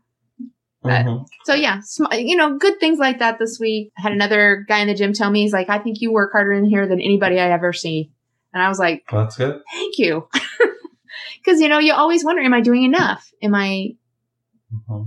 mm-hmm. 0.86 1.24
so 1.44 1.54
yeah, 1.54 1.82
sm- 1.84 2.14
you 2.14 2.38
know, 2.38 2.58
good 2.58 2.80
things 2.80 2.98
like 2.98 3.20
that 3.20 3.40
this 3.40 3.60
week. 3.60 3.92
I 3.98 4.04
had 4.04 4.14
another 4.14 4.66
guy 4.70 4.80
in 4.80 4.88
the 4.88 4.96
gym 4.96 5.12
tell 5.12 5.30
me, 5.30 5.42
he's 5.42 5.54
like, 5.54 5.70
I 5.70 5.80
think 5.80 6.00
you 6.00 6.14
work 6.14 6.32
harder 6.32 6.54
in 6.54 6.64
here 6.64 6.88
than 6.88 7.02
anybody 7.02 7.40
I 7.40 7.52
ever 7.52 7.74
see. 7.74 8.12
And 8.53 8.63
I 8.63 8.68
was 8.68 8.79
like, 8.79 9.06
That's 9.12 9.38
good. 9.38 9.62
Thank 9.72 9.98
you. 9.98 10.27
Cause 11.46 11.60
you 11.62 11.70
know, 11.70 11.79
you 11.79 11.94
always 11.94 12.24
wonder, 12.24 12.41
am 12.41 12.53
I 12.53 12.62
doing 12.62 12.84
enough? 12.84 13.32
Am 13.41 13.56
I, 13.56 13.96
Mm-hmm. 14.74 15.03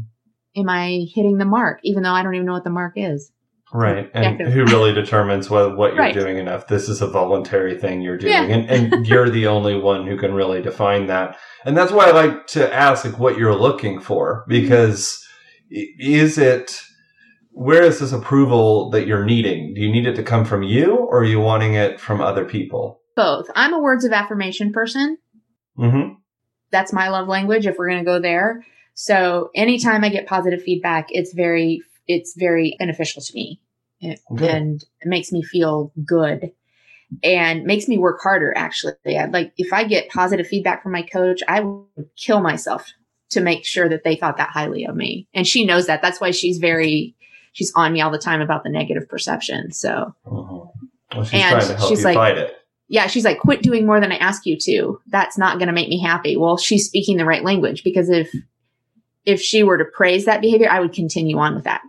Am 0.61 0.69
I 0.69 1.07
hitting 1.15 1.39
the 1.39 1.45
mark, 1.45 1.81
even 1.83 2.03
though 2.03 2.13
I 2.13 2.23
don't 2.23 2.35
even 2.35 2.47
know 2.47 2.53
what 2.53 2.65
the 2.65 2.71
mark 2.71 2.95
is? 2.97 3.33
Right. 3.73 4.11
And 4.13 4.39
who 4.39 4.67
really 4.67 4.93
determines 4.93 5.49
what, 5.49 5.79
what 5.79 5.95
you're 5.95 6.03
right. 6.03 6.15
doing 6.15 6.37
enough? 6.37 6.67
This 6.67 6.91
is 6.91 7.01
a 7.01 7.07
voluntary 7.07 7.79
thing 7.79 8.03
you're 8.03 8.19
doing. 8.19 8.33
Yeah. 8.33 8.43
And, 8.45 8.69
and 8.69 9.07
you're 9.07 9.31
the 9.31 9.47
only 9.47 9.79
one 9.79 10.07
who 10.07 10.19
can 10.19 10.35
really 10.35 10.61
define 10.61 11.07
that. 11.07 11.39
And 11.65 11.75
that's 11.75 11.91
why 11.91 12.09
I 12.09 12.11
like 12.11 12.47
to 12.49 12.73
ask 12.73 13.07
like 13.07 13.19
what 13.19 13.39
you're 13.39 13.55
looking 13.55 13.99
for, 13.99 14.45
because 14.47 15.27
is 15.71 16.37
it, 16.37 16.83
where 17.53 17.83
is 17.83 17.99
this 17.99 18.13
approval 18.13 18.91
that 18.91 19.07
you're 19.07 19.25
needing? 19.25 19.73
Do 19.73 19.81
you 19.81 19.91
need 19.91 20.07
it 20.07 20.17
to 20.17 20.23
come 20.23 20.45
from 20.45 20.63
you 20.63 20.95
or 20.95 21.21
are 21.21 21.25
you 21.25 21.41
wanting 21.41 21.73
it 21.73 21.99
from 21.99 22.21
other 22.21 22.45
people? 22.45 23.01
Both. 23.17 23.47
I'm 23.55 23.73
a 23.75 23.79
words 23.79 24.05
of 24.05 24.13
affirmation 24.13 24.73
person. 24.73 25.19
Mm-hmm. 25.79 26.15
That's 26.71 26.93
my 26.93 27.09
love 27.09 27.29
language 27.29 27.67
if 27.67 27.77
we're 27.79 27.89
going 27.89 28.01
to 28.01 28.05
go 28.05 28.19
there. 28.21 28.65
So 28.95 29.51
anytime 29.55 30.05
I 30.05 30.09
get 30.09 30.27
positive 30.27 30.63
feedback, 30.63 31.07
it's 31.11 31.33
very, 31.33 31.83
it's 32.07 32.35
very 32.37 32.77
beneficial 32.79 33.23
to 33.23 33.35
me 33.35 33.61
okay. 34.03 34.49
and 34.49 34.83
it 35.01 35.09
makes 35.09 35.33
me 35.33 35.43
feel 35.43 35.93
good 36.05 36.53
and 37.23 37.65
makes 37.65 37.89
me 37.89 37.99
work 37.99 38.21
harder. 38.23 38.53
Actually, 38.57 38.95
I'd 39.07 39.33
like 39.33 39.53
if 39.57 39.73
I 39.73 39.85
get 39.85 40.11
positive 40.11 40.47
feedback 40.47 40.83
from 40.83 40.93
my 40.93 41.03
coach, 41.03 41.41
I 41.49 41.61
would 41.61 41.87
kill 42.17 42.41
myself 42.41 42.91
to 43.31 43.41
make 43.41 43.65
sure 43.65 43.89
that 43.89 44.05
they 44.05 44.17
thought 44.17 44.37
that 44.39 44.51
highly 44.51 44.85
of 44.85 44.95
me. 44.95 45.27
And 45.35 45.47
she 45.47 45.65
knows 45.65 45.87
that. 45.87 46.03
That's 46.03 46.21
why 46.21 46.31
she's 46.33 46.59
very, 46.59 47.15
she's 47.53 47.73
on 47.75 47.93
me 47.93 48.01
all 48.03 48.11
the 48.11 48.19
time 48.19 48.41
about 48.43 48.63
the 48.63 48.71
negative 48.71 49.09
perception. 49.09 49.73
So, 49.73 50.15
Mm-hmm. 50.27 50.87
Well, 51.15 51.25
she's 51.27 51.41
And 51.43 51.51
trying 51.51 51.67
to 51.69 51.77
help 51.77 51.89
she's 51.91 51.99
you 52.01 52.05
like- 52.07 52.15
fight 52.17 52.39
it. 52.39 52.57
Yeah, 52.93 53.07
she's 53.07 53.25
like, 53.25 53.39
quit 53.39 53.63
doing 53.63 53.87
more 53.87 54.01
than 54.01 54.13
I 54.13 54.17
ask 54.19 54.45
you 54.45 54.59
to. 54.65 55.01
That's 55.07 55.39
not 55.39 55.57
going 55.57 55.69
to 55.69 55.73
make 55.73 55.89
me 55.89 55.99
happy. 55.99 56.37
Well, 56.37 56.59
she's 56.59 56.85
speaking 56.85 57.17
the 57.17 57.25
right 57.25 57.43
language 57.43 57.83
because 57.85 58.11
if, 58.11 58.31
if 59.25 59.41
she 59.41 59.63
were 59.63 59.79
to 59.79 59.85
praise 59.87 60.27
that 60.27 60.43
behavior, 60.43 60.69
I 60.71 60.79
would 60.81 60.93
continue 60.93 61.39
on 61.39 61.55
with 61.55 61.65
that. 61.65 61.81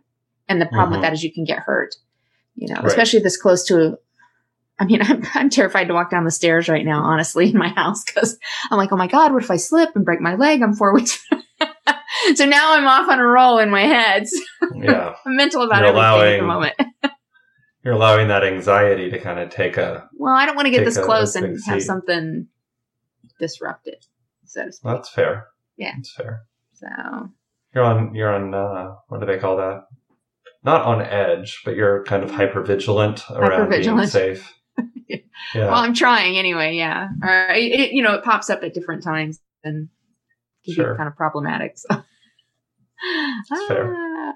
And 0.48 0.62
the 0.62 0.66
problem 0.66 0.92
Mhm. 0.92 0.92
with 0.94 1.02
that 1.02 1.12
is 1.14 1.22
you 1.22 1.34
can 1.34 1.44
get 1.44 1.60
hurt, 1.60 1.94
you 2.56 2.70
know, 2.70 2.76
Right. 2.76 2.86
especially 2.86 3.20
this 3.20 3.36
close 3.36 3.66
to, 3.68 3.98
I 4.80 4.86
mean, 4.86 5.02
I'm, 5.04 5.24
I'm 5.34 5.50
terrified 5.50 5.90
to 5.90 5.94
walk 5.94 6.10
down 6.10 6.24
the 6.24 6.32
stairs 6.32 6.70
right 6.70 6.86
now, 6.86 7.02
honestly, 7.04 7.50
in 7.50 7.58
my 7.58 7.68
house 7.68 8.06
because 8.06 8.40
I'm 8.72 8.78
like, 8.78 8.94
oh 8.94 8.98
my 8.98 9.08
God, 9.08 9.34
what 9.34 9.44
if 9.44 9.52
I 9.52 9.58
slip 9.58 9.90
and 9.98 10.06
break 10.06 10.22
my 10.22 10.36
leg? 10.36 10.62
I'm 10.62 10.74
four 10.74 10.94
weeks. 10.94 11.22
so 12.36 12.46
now 12.46 12.76
I'm 12.76 12.88
off 12.88 13.10
on 13.10 13.20
a 13.20 13.26
roll 13.28 13.60
in 13.60 13.70
my 13.70 13.82
head. 13.82 14.26
Yeah. 14.74 15.16
I'm 15.26 15.36
mental 15.36 15.64
about 15.64 15.80
You're 15.82 15.90
everything 15.90 16.06
at 16.06 16.38
the 16.38 16.46
allowing- 16.46 16.48
moment. 16.48 16.76
You're 17.84 17.94
allowing 17.96 18.30
that 18.30 18.44
anxiety 18.44 19.10
to 19.12 19.20
kind 19.20 19.40
of 19.40 19.50
take 19.50 19.78
a. 19.78 20.10
Well, 20.14 20.34
I 20.34 20.46
don't 20.46 20.56
want 20.56 20.68
to 20.68 20.72
get 20.72 20.86
this 20.86 20.98
a- 20.98 21.04
close 21.04 21.36
and 21.36 21.60
have 21.68 21.82
seat. 21.82 21.86
something 21.86 22.48
disrupted, 23.40 24.06
so 24.46 24.66
to 24.66 24.72
speak. 24.72 24.84
That's 24.92 25.10
fair. 25.10 25.48
Yeah. 25.78 25.94
That's 25.98 26.14
fair. 26.14 26.44
So 26.74 26.88
You're 27.76 27.84
on. 27.84 28.16
You're 28.16 28.34
on. 28.34 28.54
Uh, 28.54 28.96
what 29.10 29.20
do 29.20 29.26
they 29.26 29.38
call 29.38 29.58
that? 29.58 29.88
Not 30.64 30.84
on 30.84 31.02
edge, 31.02 31.62
but 31.66 31.76
you're 31.76 32.04
kind 32.06 32.24
of 32.24 32.32
hyper 32.32 32.62
vigilant 32.62 33.30
around 33.30 33.70
being 33.70 34.06
safe. 34.08 34.54
Yeah. 35.10 35.66
Well, 35.66 35.74
I'm 35.76 35.94
trying 35.94 36.38
anyway. 36.38 36.78
Yeah. 36.78 37.10
Or 37.22 37.48
it, 37.50 37.80
it- 37.80 37.92
you 37.92 38.02
know, 38.02 38.14
it 38.14 38.24
pops 38.24 38.50
up 38.50 38.64
at 38.64 38.74
different 38.74 39.04
times 39.04 39.42
and 39.64 39.90
can 40.64 40.74
Sure. 40.76 40.94
be 40.94 40.98
kind 40.98 41.10
of 41.10 41.18
problematic. 41.18 41.78
So. 41.78 41.88
That's 43.50 43.66
fair. 43.68 43.94
Ah. 43.94 44.34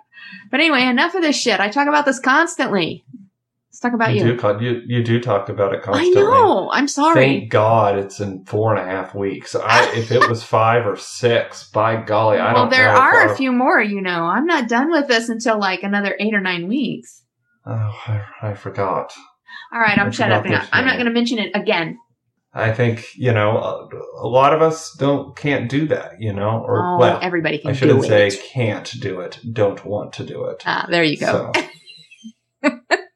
But 0.52 0.60
anyway, 0.60 0.82
enough 0.84 1.16
of 1.16 1.22
this 1.22 1.40
shit. 1.40 1.60
I 1.62 1.70
talk 1.70 1.88
about 1.88 2.06
this 2.06 2.20
constantly. 2.20 3.06
Let's 3.78 3.84
talk 3.84 3.94
about 3.94 4.16
you, 4.16 4.26
you. 4.26 4.38
do. 4.38 4.66
You 4.66 4.82
you 4.88 5.04
do 5.04 5.20
talk 5.20 5.50
about 5.50 5.72
it 5.72 5.84
constantly. 5.84 6.20
I 6.20 6.26
know. 6.26 6.72
I'm 6.72 6.88
sorry. 6.88 7.14
Thank 7.14 7.52
God 7.52 8.00
it's 8.00 8.20
in 8.20 8.44
four 8.46 8.76
and 8.76 8.82
a 8.82 8.92
half 8.92 9.14
weeks. 9.14 9.54
I, 9.54 9.88
if 9.96 10.12
it 10.12 10.28
was 10.28 10.42
five 10.42 10.88
or 10.88 10.96
six, 10.96 11.70
by 11.70 12.02
golly, 12.02 12.40
I 12.40 12.54
well, 12.54 12.64
don't 12.64 12.72
there 12.72 12.88
know. 12.88 12.94
if 12.94 13.00
are 13.00 13.32
a 13.32 13.36
few 13.38 13.52
more. 13.52 13.80
You 13.80 14.02
know, 14.02 14.24
I'm 14.24 14.48
not 14.48 14.68
done 14.68 14.90
with 14.90 15.08
this 15.08 15.30
until 15.30 15.60
like 15.60 15.84
another 15.84 16.16
eight 16.20 16.34
or 16.34 16.42
nine 16.42 16.68
weeks. 16.68 17.22
Oh, 17.68 17.72
I, 18.08 18.24
I 18.42 18.54
forgot. 18.56 19.14
All 19.72 19.80
right, 19.80 20.00
I'm 20.00 20.08
I 20.08 20.10
shut 20.10 20.32
up 20.32 20.46
now. 20.46 20.66
I'm 20.72 20.86
not 20.86 20.96
going 20.96 21.06
to 21.06 21.14
mention 21.14 21.38
it 21.38 21.52
again. 21.54 22.00
I 22.56 22.74
think 22.74 23.06
you 23.16 23.32
know 23.32 23.60
a, 23.60 23.90
a 24.24 24.28
lot 24.28 24.54
of 24.54 24.64
us 24.64 24.96
don't 24.98 25.38
can't 25.38 25.70
do 25.70 25.88
that. 25.90 26.14
You 26.20 26.34
know, 26.34 26.64
or 26.66 26.84
oh, 26.84 26.98
well, 26.98 27.20
everybody 27.22 27.60
can 27.60 27.70
I 27.70 27.74
shouldn't 27.74 28.06
say 28.06 28.32
can't 28.32 28.92
do 29.00 29.20
it. 29.20 29.40
Don't 29.54 29.86
want 29.86 30.14
to 30.14 30.26
do 30.26 30.46
it. 30.46 30.64
Ah, 30.66 30.88
there 30.90 31.04
you 31.04 31.18
go. 31.18 31.52
So, 32.64 32.72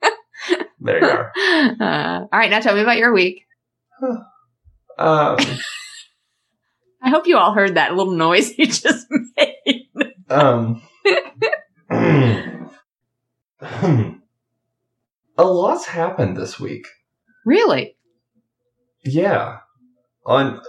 there 0.82 1.00
you 1.00 1.08
are. 1.10 1.32
Uh, 1.80 2.26
all 2.32 2.40
right, 2.40 2.50
now 2.50 2.60
tell 2.60 2.76
me 2.76 2.82
about 2.82 2.98
your 2.98 3.14
week. 3.14 3.46
Um, 4.98 5.38
I 7.02 7.10
hope 7.10 7.26
you 7.26 7.38
all 7.38 7.54
heard 7.54 7.74
that 7.76 7.96
little 7.96 8.14
noise 8.14 8.52
you 8.58 8.68
just 8.68 9.08
made. 9.36 9.88
um, 10.30 10.82
a 13.62 14.18
lot's 15.40 15.86
happened 15.88 16.38
this 16.38 16.60
week. 16.60 16.86
Really? 17.46 17.96
Yeah. 19.04 19.60
On 20.26 20.62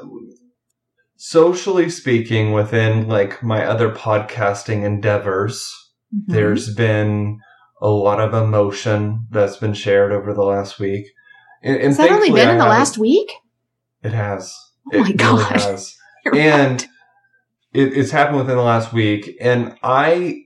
socially 1.16 1.90
speaking, 1.90 2.52
within 2.52 3.09
like 3.09 3.42
my 3.42 3.64
other 3.66 3.90
podcasting 3.90 4.85
endeavors, 4.85 5.71
Mm-hmm. 6.14 6.33
there's 6.35 6.75
been 6.75 7.38
a 7.82 7.88
lot 7.90 8.20
of 8.20 8.32
emotion 8.32 9.26
that's 9.30 9.58
been 9.58 9.74
shared 9.74 10.12
over 10.12 10.32
the 10.32 10.44
last 10.44 10.78
week. 10.78 11.04
And, 11.62 11.76
and 11.76 11.86
Has 11.86 11.98
that 11.98 12.10
only 12.10 12.30
been 12.30 12.48
I 12.48 12.52
in 12.52 12.58
the 12.58 12.64
last 12.64 12.96
week? 12.96 13.30
It 14.02 14.12
has. 14.12 14.56
Oh 14.92 14.96
it 14.96 14.98
my 15.00 15.04
really 15.04 15.14
God. 15.16 15.52
has. 15.60 15.94
and 16.34 16.82
it, 17.74 17.96
it's 17.96 18.10
happened 18.10 18.38
within 18.38 18.56
the 18.56 18.62
last 18.62 18.92
week 18.92 19.36
and 19.40 19.76
i 19.82 20.42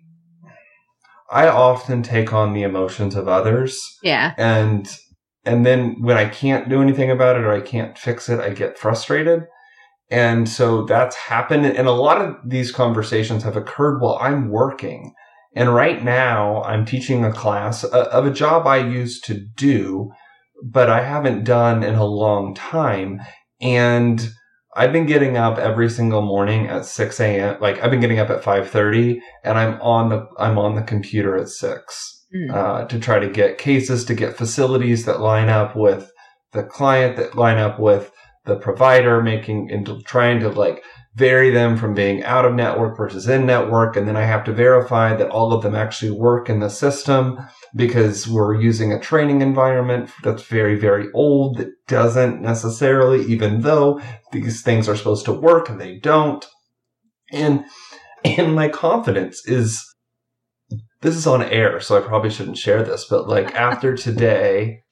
i 1.30 1.46
often 1.48 2.02
take 2.02 2.32
on 2.32 2.52
the 2.54 2.62
emotions 2.62 3.14
of 3.14 3.28
others 3.28 3.78
Yeah. 4.02 4.32
and 4.38 4.88
and 5.44 5.66
then 5.66 6.00
when 6.00 6.16
i 6.16 6.28
can't 6.28 6.68
do 6.68 6.80
anything 6.80 7.10
about 7.10 7.36
it 7.36 7.42
or 7.44 7.52
i 7.52 7.60
can't 7.60 7.98
fix 7.98 8.28
it 8.28 8.40
i 8.40 8.50
get 8.50 8.78
frustrated 8.78 9.44
and 10.10 10.48
so 10.48 10.84
that's 10.84 11.16
happened 11.16 11.66
and 11.66 11.88
a 11.88 11.92
lot 11.92 12.22
of 12.22 12.36
these 12.44 12.70
conversations 12.72 13.42
have 13.42 13.56
occurred 13.56 14.00
while 14.00 14.18
i'm 14.20 14.48
working 14.48 15.12
and 15.56 15.74
right 15.74 16.04
now 16.04 16.62
i'm 16.62 16.84
teaching 16.84 17.24
a 17.24 17.32
class 17.32 17.82
uh, 17.82 18.08
of 18.12 18.24
a 18.24 18.30
job 18.30 18.66
i 18.66 18.76
used 18.76 19.24
to 19.24 19.34
do 19.56 20.10
but 20.62 20.88
i 20.88 21.02
haven't 21.02 21.42
done 21.44 21.82
in 21.82 21.96
a 21.96 22.04
long 22.04 22.54
time 22.54 23.20
and 23.60 24.30
I've 24.78 24.92
been 24.92 25.06
getting 25.06 25.38
up 25.38 25.56
every 25.56 25.88
single 25.88 26.20
morning 26.20 26.66
at 26.66 26.84
6 26.84 27.18
a.m. 27.20 27.56
Like 27.62 27.82
I've 27.82 27.90
been 27.90 28.00
getting 28.00 28.18
up 28.18 28.28
at 28.28 28.42
5:30, 28.42 29.20
and 29.42 29.56
I'm 29.56 29.80
on 29.80 30.10
the 30.10 30.26
I'm 30.38 30.58
on 30.58 30.74
the 30.74 30.82
computer 30.82 31.34
at 31.34 31.48
six 31.48 32.16
Mm. 32.34 32.52
uh, 32.52 32.84
to 32.88 32.98
try 32.98 33.20
to 33.20 33.28
get 33.28 33.56
cases, 33.56 34.04
to 34.04 34.14
get 34.14 34.36
facilities 34.36 35.04
that 35.04 35.20
line 35.20 35.48
up 35.48 35.76
with 35.76 36.10
the 36.52 36.64
client, 36.64 37.16
that 37.16 37.36
line 37.36 37.58
up 37.58 37.78
with 37.78 38.10
the 38.46 38.56
provider, 38.56 39.22
making 39.22 39.70
and 39.70 39.88
trying 40.04 40.40
to 40.40 40.48
like 40.48 40.82
vary 41.16 41.48
them 41.48 41.78
from 41.78 41.94
being 41.94 42.22
out 42.24 42.44
of 42.44 42.54
network 42.54 42.94
versus 42.94 43.26
in 43.26 43.46
network, 43.46 43.96
and 43.96 44.06
then 44.06 44.16
I 44.18 44.24
have 44.24 44.44
to 44.44 44.52
verify 44.52 45.16
that 45.16 45.30
all 45.30 45.52
of 45.54 45.62
them 45.62 45.74
actually 45.74 46.10
work 46.10 46.50
in 46.50 46.60
the 46.60 46.68
system 46.68 47.38
because 47.74 48.28
we're 48.28 48.60
using 48.60 48.92
a 48.92 49.00
training 49.00 49.40
environment 49.40 50.10
that's 50.22 50.42
very 50.42 50.78
very 50.78 51.08
old 51.14 51.56
that 51.56 51.70
doesn't 51.88 52.42
necessarily, 52.42 53.24
even 53.24 53.62
though 53.62 54.00
these 54.32 54.62
things 54.62 54.88
are 54.88 54.96
supposed 54.96 55.24
to 55.24 55.32
work 55.32 55.70
and 55.70 55.80
they 55.80 55.98
don't. 55.98 56.46
And 57.32 57.64
and 58.22 58.54
my 58.54 58.68
confidence 58.68 59.46
is 59.48 59.82
this 61.00 61.16
is 61.16 61.26
on 61.26 61.42
air, 61.42 61.80
so 61.80 61.96
I 61.96 62.06
probably 62.06 62.30
shouldn't 62.30 62.58
share 62.58 62.82
this, 62.82 63.06
but 63.08 63.26
like 63.26 63.54
after 63.54 63.96
today 63.96 64.82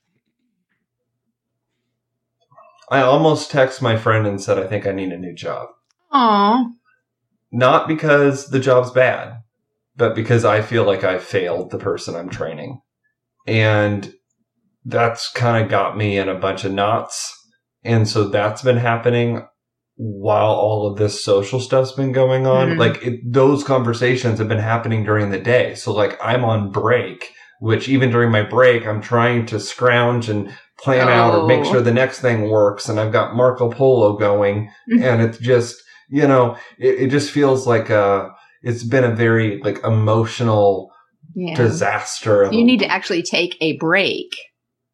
I 2.90 3.02
almost 3.02 3.50
text 3.50 3.82
my 3.82 3.98
friend 3.98 4.26
and 4.26 4.40
said 4.40 4.58
I 4.58 4.66
think 4.66 4.86
I 4.86 4.92
need 4.92 5.12
a 5.12 5.18
new 5.18 5.34
job. 5.34 5.68
Aw. 6.14 6.64
Not 7.52 7.86
because 7.88 8.48
the 8.48 8.60
job's 8.60 8.90
bad, 8.90 9.34
but 9.96 10.14
because 10.14 10.44
I 10.44 10.62
feel 10.62 10.84
like 10.84 11.04
I 11.04 11.18
failed 11.18 11.70
the 11.70 11.78
person 11.78 12.14
I'm 12.16 12.30
training. 12.30 12.80
And 13.46 14.12
that's 14.84 15.30
kind 15.32 15.62
of 15.62 15.70
got 15.70 15.96
me 15.96 16.16
in 16.18 16.28
a 16.28 16.34
bunch 16.38 16.64
of 16.64 16.72
knots. 16.72 17.32
And 17.84 18.08
so 18.08 18.28
that's 18.28 18.62
been 18.62 18.76
happening 18.78 19.46
while 19.96 20.50
all 20.52 20.90
of 20.90 20.98
this 20.98 21.22
social 21.24 21.60
stuff's 21.60 21.92
been 21.92 22.12
going 22.12 22.46
on. 22.46 22.70
Mhm. 22.70 22.78
Like 22.78 23.02
it, 23.04 23.20
those 23.24 23.62
conversations 23.62 24.38
have 24.38 24.48
been 24.48 24.58
happening 24.58 25.04
during 25.04 25.30
the 25.30 25.38
day. 25.38 25.74
So 25.74 25.92
like 25.92 26.18
I'm 26.22 26.44
on 26.44 26.70
break, 26.72 27.30
which 27.60 27.88
even 27.88 28.10
during 28.10 28.30
my 28.32 28.42
break, 28.42 28.86
I'm 28.86 29.00
trying 29.00 29.46
to 29.46 29.60
scrounge 29.60 30.28
and 30.28 30.52
plan 30.78 31.08
out 31.08 31.34
or 31.34 31.46
make 31.46 31.60
Oh. 31.60 31.72
sure 31.72 31.80
the 31.80 31.92
next 31.92 32.20
thing 32.20 32.50
works. 32.50 32.88
And 32.88 32.98
I've 32.98 33.12
got 33.12 33.36
Marco 33.36 33.70
Polo 33.70 34.16
going 34.16 34.70
and 35.00 35.22
it's 35.22 35.38
just, 35.38 35.76
you 36.08 36.26
know, 36.26 36.56
it, 36.78 36.94
it 37.02 37.10
just 37.10 37.30
feels 37.30 37.66
like 37.66 37.90
a, 37.90 38.30
it's 38.62 38.84
been 38.84 39.04
a 39.04 39.14
very 39.14 39.60
like 39.62 39.82
emotional 39.84 40.90
Yeah. 41.34 41.54
disaster. 41.56 42.48
You 42.52 42.64
need 42.64 42.80
to 42.80 42.86
actually 42.86 43.22
take 43.22 43.56
a 43.60 43.76
break. 43.76 44.34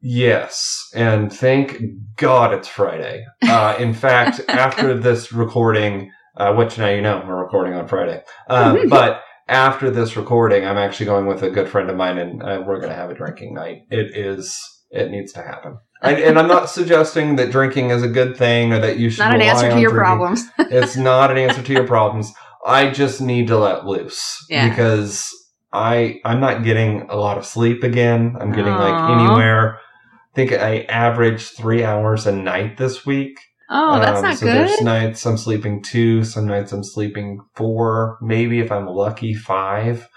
Yes, 0.02 0.88
and 0.94 1.30
thank 1.32 1.78
God 2.16 2.54
it's 2.54 2.68
Friday. 2.68 3.24
Uh, 3.42 3.76
in 3.78 3.92
fact, 3.92 4.40
after 4.48 4.94
this 4.94 5.30
recording, 5.32 6.10
uh, 6.36 6.54
which 6.54 6.78
now 6.78 6.88
you 6.88 7.02
know 7.02 7.22
we're 7.26 7.42
recording 7.42 7.74
on 7.74 7.86
Friday, 7.86 8.22
um, 8.48 8.88
but 8.88 9.22
after 9.46 9.90
this 9.90 10.16
recording, 10.16 10.64
I'm 10.64 10.78
actually 10.78 11.06
going 11.06 11.26
with 11.26 11.42
a 11.42 11.50
good 11.50 11.68
friend 11.68 11.90
of 11.90 11.96
mine, 11.96 12.16
and 12.16 12.42
uh, 12.42 12.62
we're 12.66 12.78
going 12.78 12.88
to 12.88 12.94
have 12.96 13.10
a 13.10 13.14
drinking 13.14 13.52
night. 13.52 13.82
It 13.90 14.16
is, 14.16 14.58
it 14.90 15.10
needs 15.10 15.32
to 15.32 15.42
happen. 15.42 15.78
And, 16.02 16.18
and 16.18 16.38
I'm 16.38 16.48
not 16.48 16.70
suggesting 16.70 17.36
that 17.36 17.50
drinking 17.50 17.90
is 17.90 18.02
a 18.02 18.08
good 18.08 18.36
thing 18.36 18.72
or 18.72 18.78
that 18.80 18.98
you 18.98 19.10
should. 19.10 19.20
Not 19.20 19.34
an 19.34 19.42
answer 19.42 19.70
to 19.70 19.80
your 19.80 19.90
drinking. 19.90 19.96
problems. 19.98 20.44
it's 20.58 20.96
not 20.96 21.30
an 21.30 21.36
answer 21.38 21.62
to 21.62 21.72
your 21.72 21.86
problems. 21.86 22.32
I 22.66 22.90
just 22.90 23.20
need 23.20 23.48
to 23.48 23.58
let 23.58 23.86
loose 23.86 24.44
Yeah. 24.48 24.68
because 24.68 25.28
I 25.72 26.20
I'm 26.24 26.40
not 26.40 26.64
getting 26.64 27.02
a 27.10 27.16
lot 27.16 27.38
of 27.38 27.44
sleep 27.46 27.82
again. 27.84 28.36
I'm 28.40 28.50
getting 28.52 28.72
like 28.74 29.10
anywhere. 29.10 29.76
I 29.76 30.34
think 30.34 30.52
I 30.52 30.80
averaged 30.88 31.56
three 31.56 31.84
hours 31.84 32.26
a 32.26 32.32
night 32.32 32.76
this 32.78 33.04
week. 33.04 33.38
Oh, 33.68 34.00
that's 34.00 34.18
Um, 34.18 34.24
not 34.24 34.36
so 34.36 34.46
There's 34.46 34.80
nights 34.80 35.24
I'm 35.26 35.36
sleeping 35.36 35.82
two. 35.82 36.24
Some 36.24 36.46
nights 36.46 36.72
I'm 36.72 36.82
sleeping 36.82 37.40
four. 37.54 38.18
Maybe 38.20 38.58
if 38.60 38.72
I'm 38.72 38.86
lucky, 38.86 39.32
five. 39.34 40.08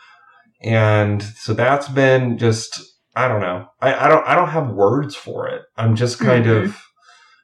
And 0.64 1.22
so 1.22 1.54
that's 1.54 1.88
been 1.90 2.38
just 2.38 2.82
I 3.16 3.28
don't 3.28 3.42
know. 3.42 3.68
I, 3.82 4.06
I 4.06 4.08
don't 4.08 4.28
I 4.28 4.36
don't 4.36 4.50
have 4.50 4.72
words 4.72 5.16
for 5.16 5.48
it. 5.48 5.62
I'm 5.78 5.96
just 5.96 6.20
kind 6.20 6.46
Mhm. 6.46 6.64
of 6.64 6.84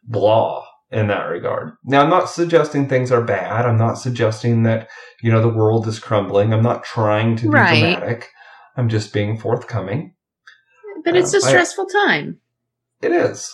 blah. 0.03 0.65
in 0.91 1.05
that 1.05 1.25
regard. 1.25 1.73
Now, 1.83 2.01
I'm 2.01 2.09
not 2.09 2.29
suggesting 2.31 2.87
things 2.87 3.11
are 3.11 3.21
bad. 3.23 3.67
I'm 3.67 3.77
not 3.77 3.99
suggesting 3.99 4.63
that, 4.63 4.89
you 5.21 5.31
know, 5.31 5.39
the 5.39 5.47
world 5.47 5.87
is 5.87 5.99
crumbling. 5.99 6.51
I'm 6.51 6.63
not 6.63 6.83
trying 6.83 7.35
to 7.35 7.43
be 7.43 7.49
right. 7.49 7.79
dramatic. 7.79 8.29
I'm 8.75 8.89
just 8.89 9.13
being 9.13 9.37
forthcoming. 9.37 10.15
But 11.05 11.15
it's 11.15 11.35
a 11.35 11.41
stressful 11.41 11.85
I, 11.95 12.07
time. 12.07 12.39
It 13.03 13.11
is. 13.11 13.53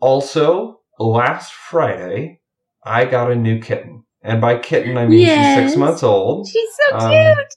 Also, 0.00 0.80
last 0.98 1.54
Friday, 1.54 2.42
I 2.84 3.06
got 3.06 3.32
a 3.32 3.36
new 3.36 3.58
kitten. 3.58 4.04
And 4.22 4.38
by 4.40 4.58
kitten, 4.58 4.98
I 4.98 5.06
mean 5.06 5.20
yes. 5.20 5.58
she's 5.58 5.70
six 5.70 5.78
months 5.78 6.02
old. 6.02 6.46
She's 6.46 6.70
so 6.90 6.96
um, 6.98 7.10
cute. 7.10 7.54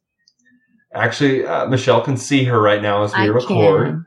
Actually, 0.93 1.45
uh, 1.45 1.67
Michelle 1.67 2.01
can 2.01 2.17
see 2.17 2.45
her 2.45 2.61
right 2.61 2.81
now 2.81 3.03
as 3.03 3.13
we 3.13 3.19
I 3.19 3.25
record. 3.25 3.87
Can. 3.87 4.05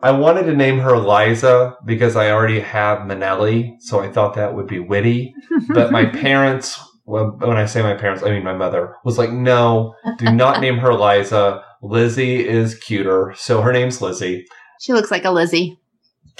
I 0.00 0.10
wanted 0.10 0.44
to 0.44 0.54
name 0.54 0.80
her 0.80 0.98
Liza 0.98 1.76
because 1.86 2.14
I 2.14 2.30
already 2.30 2.60
have 2.60 3.00
Minnelli, 3.00 3.76
so 3.80 4.00
I 4.00 4.10
thought 4.10 4.34
that 4.34 4.54
would 4.54 4.66
be 4.66 4.78
witty. 4.78 5.34
But 5.68 5.92
my 5.92 6.04
parents, 6.04 6.78
well, 7.06 7.36
when 7.38 7.56
I 7.56 7.64
say 7.64 7.80
my 7.80 7.94
parents, 7.94 8.22
I 8.22 8.30
mean 8.30 8.44
my 8.44 8.54
mother, 8.54 8.96
was 9.04 9.18
like, 9.18 9.30
no, 9.30 9.94
do 10.18 10.30
not 10.30 10.60
name 10.60 10.78
her 10.78 10.92
Liza. 10.92 11.64
Lizzie 11.80 12.46
is 12.46 12.74
cuter, 12.74 13.32
so 13.36 13.62
her 13.62 13.72
name's 13.72 14.02
Lizzie. 14.02 14.44
She 14.80 14.92
looks 14.92 15.10
like 15.10 15.24
a 15.24 15.30
Lizzie. 15.30 15.78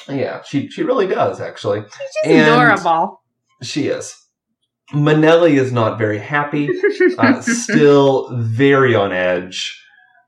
Yeah, 0.09 0.43
she 0.43 0.69
she 0.69 0.83
really 0.83 1.07
does 1.07 1.41
actually. 1.41 1.83
She's 1.83 2.33
and 2.33 2.51
adorable. 2.51 3.23
She 3.63 3.87
is. 3.87 4.15
Minnelli 4.93 5.59
is 5.59 5.73
not 5.73 5.99
very 5.99 6.19
happy, 6.19 6.69
uh, 7.19 7.41
still 7.41 8.29
very 8.37 8.95
on 8.95 9.13
edge. 9.13 9.81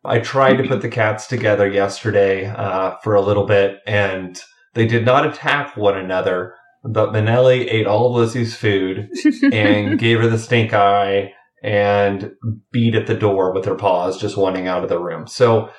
I 0.05 0.21
tried 0.21 0.57
to 0.57 0.69
put 0.69 0.83
the 0.83 0.89
cats 0.89 1.27
together 1.27 1.69
yesterday 1.69 2.47
uh, 2.47 2.97
for 3.03 3.15
a 3.15 3.21
little 3.21 3.45
bit, 3.45 3.79
and 3.87 4.41
they 4.75 4.87
did 4.87 5.05
not 5.05 5.27
attack 5.27 5.77
one 5.77 5.99
another. 5.99 6.55
But 6.85 7.13
Minnelli 7.13 7.67
ate 7.69 7.87
all 7.87 8.07
of 8.07 8.15
Lizzie's 8.23 8.55
food 8.55 9.11
and 9.53 9.99
gave 9.99 10.21
her 10.21 10.29
the 10.29 10.39
stink 10.39 10.73
eye 10.73 11.33
and 11.63 12.31
beat 12.71 12.95
at 12.95 13.09
the 13.09 13.15
door 13.15 13.53
with 13.53 13.65
her 13.65 13.75
paws, 13.75 14.21
just 14.21 14.37
wanting 14.37 14.69
out 14.69 14.85
of 14.85 14.89
the 14.89 15.01
room. 15.01 15.27
So 15.27 15.71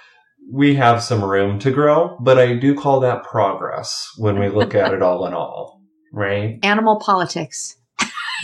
we 0.52 0.76
have 0.76 1.02
some 1.02 1.24
room 1.24 1.60
to 1.60 1.72
grow, 1.72 2.18
but 2.22 2.38
I 2.38 2.56
do 2.56 2.76
call 2.76 3.00
that 3.02 3.24
progress 3.24 4.10
when 4.18 4.38
we 4.40 4.50
look 4.50 4.76
at 4.76 4.94
it 4.94 5.02
all 5.04 5.26
in 5.26 5.34
all, 5.34 5.82
right? 6.12 6.60
Animal 6.64 7.00
politics. 7.00 7.78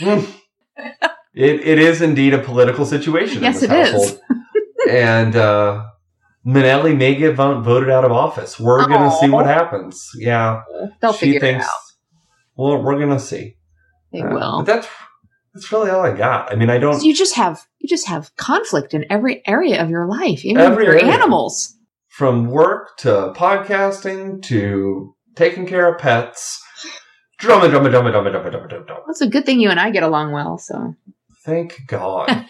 it, 0.00 0.30
it 1.34 1.78
is 1.78 2.02
indeed 2.02 2.34
a 2.34 2.38
political 2.38 2.84
situation. 2.84 3.42
Yes, 3.42 3.62
it 3.62 3.70
household. 3.70 4.04
is 4.04 4.20
and 4.88 5.36
uh, 5.36 5.86
Minnelli 6.46 6.96
may 6.96 7.14
get 7.14 7.34
voted 7.34 7.90
out 7.90 8.04
of 8.04 8.12
office. 8.12 8.58
We're 8.58 8.86
going 8.86 9.10
to 9.10 9.16
see 9.16 9.28
what 9.28 9.46
happens. 9.46 10.10
Yeah, 10.16 10.62
they'll 11.00 11.12
she 11.12 11.26
figure 11.26 11.40
thinks, 11.40 11.64
it 11.64 11.68
out. 11.68 11.80
Well, 12.56 12.82
we're 12.82 12.98
going 12.98 13.10
to 13.10 13.20
see. 13.20 13.56
They 14.12 14.22
uh, 14.22 14.32
will. 14.32 14.58
But 14.58 14.66
that's 14.66 14.88
that's 15.52 15.72
really 15.72 15.90
all 15.90 16.04
I 16.04 16.16
got. 16.16 16.52
I 16.52 16.56
mean, 16.56 16.70
I 16.70 16.78
don't. 16.78 17.02
You 17.02 17.14
just 17.14 17.36
have 17.36 17.66
you 17.78 17.88
just 17.88 18.06
have 18.08 18.34
conflict 18.36 18.94
in 18.94 19.04
every 19.10 19.42
area 19.46 19.82
of 19.82 19.90
your 19.90 20.06
life, 20.06 20.44
even 20.44 20.62
every 20.62 20.84
with 20.84 20.94
your 20.94 20.96
area. 20.96 21.12
animals. 21.12 21.76
From 22.08 22.46
work 22.46 22.96
to 22.98 23.32
podcasting 23.34 24.40
to 24.44 25.16
taking 25.34 25.66
care 25.66 25.92
of 25.92 26.00
pets. 26.00 26.62
Drumma, 27.44 27.68
drumma, 27.68 27.90
drumma, 27.90 28.10
drumma, 28.10 28.30
drumma, 28.30 28.50
drumma, 28.50 28.68
drumma. 28.68 29.02
That's 29.06 29.20
a 29.20 29.28
good 29.28 29.44
thing 29.46 29.60
you 29.60 29.70
and 29.70 29.78
I 29.78 29.90
get 29.90 30.02
along 30.02 30.32
well. 30.32 30.58
So. 30.58 30.94
Thank 31.44 31.86
God. 31.86 32.26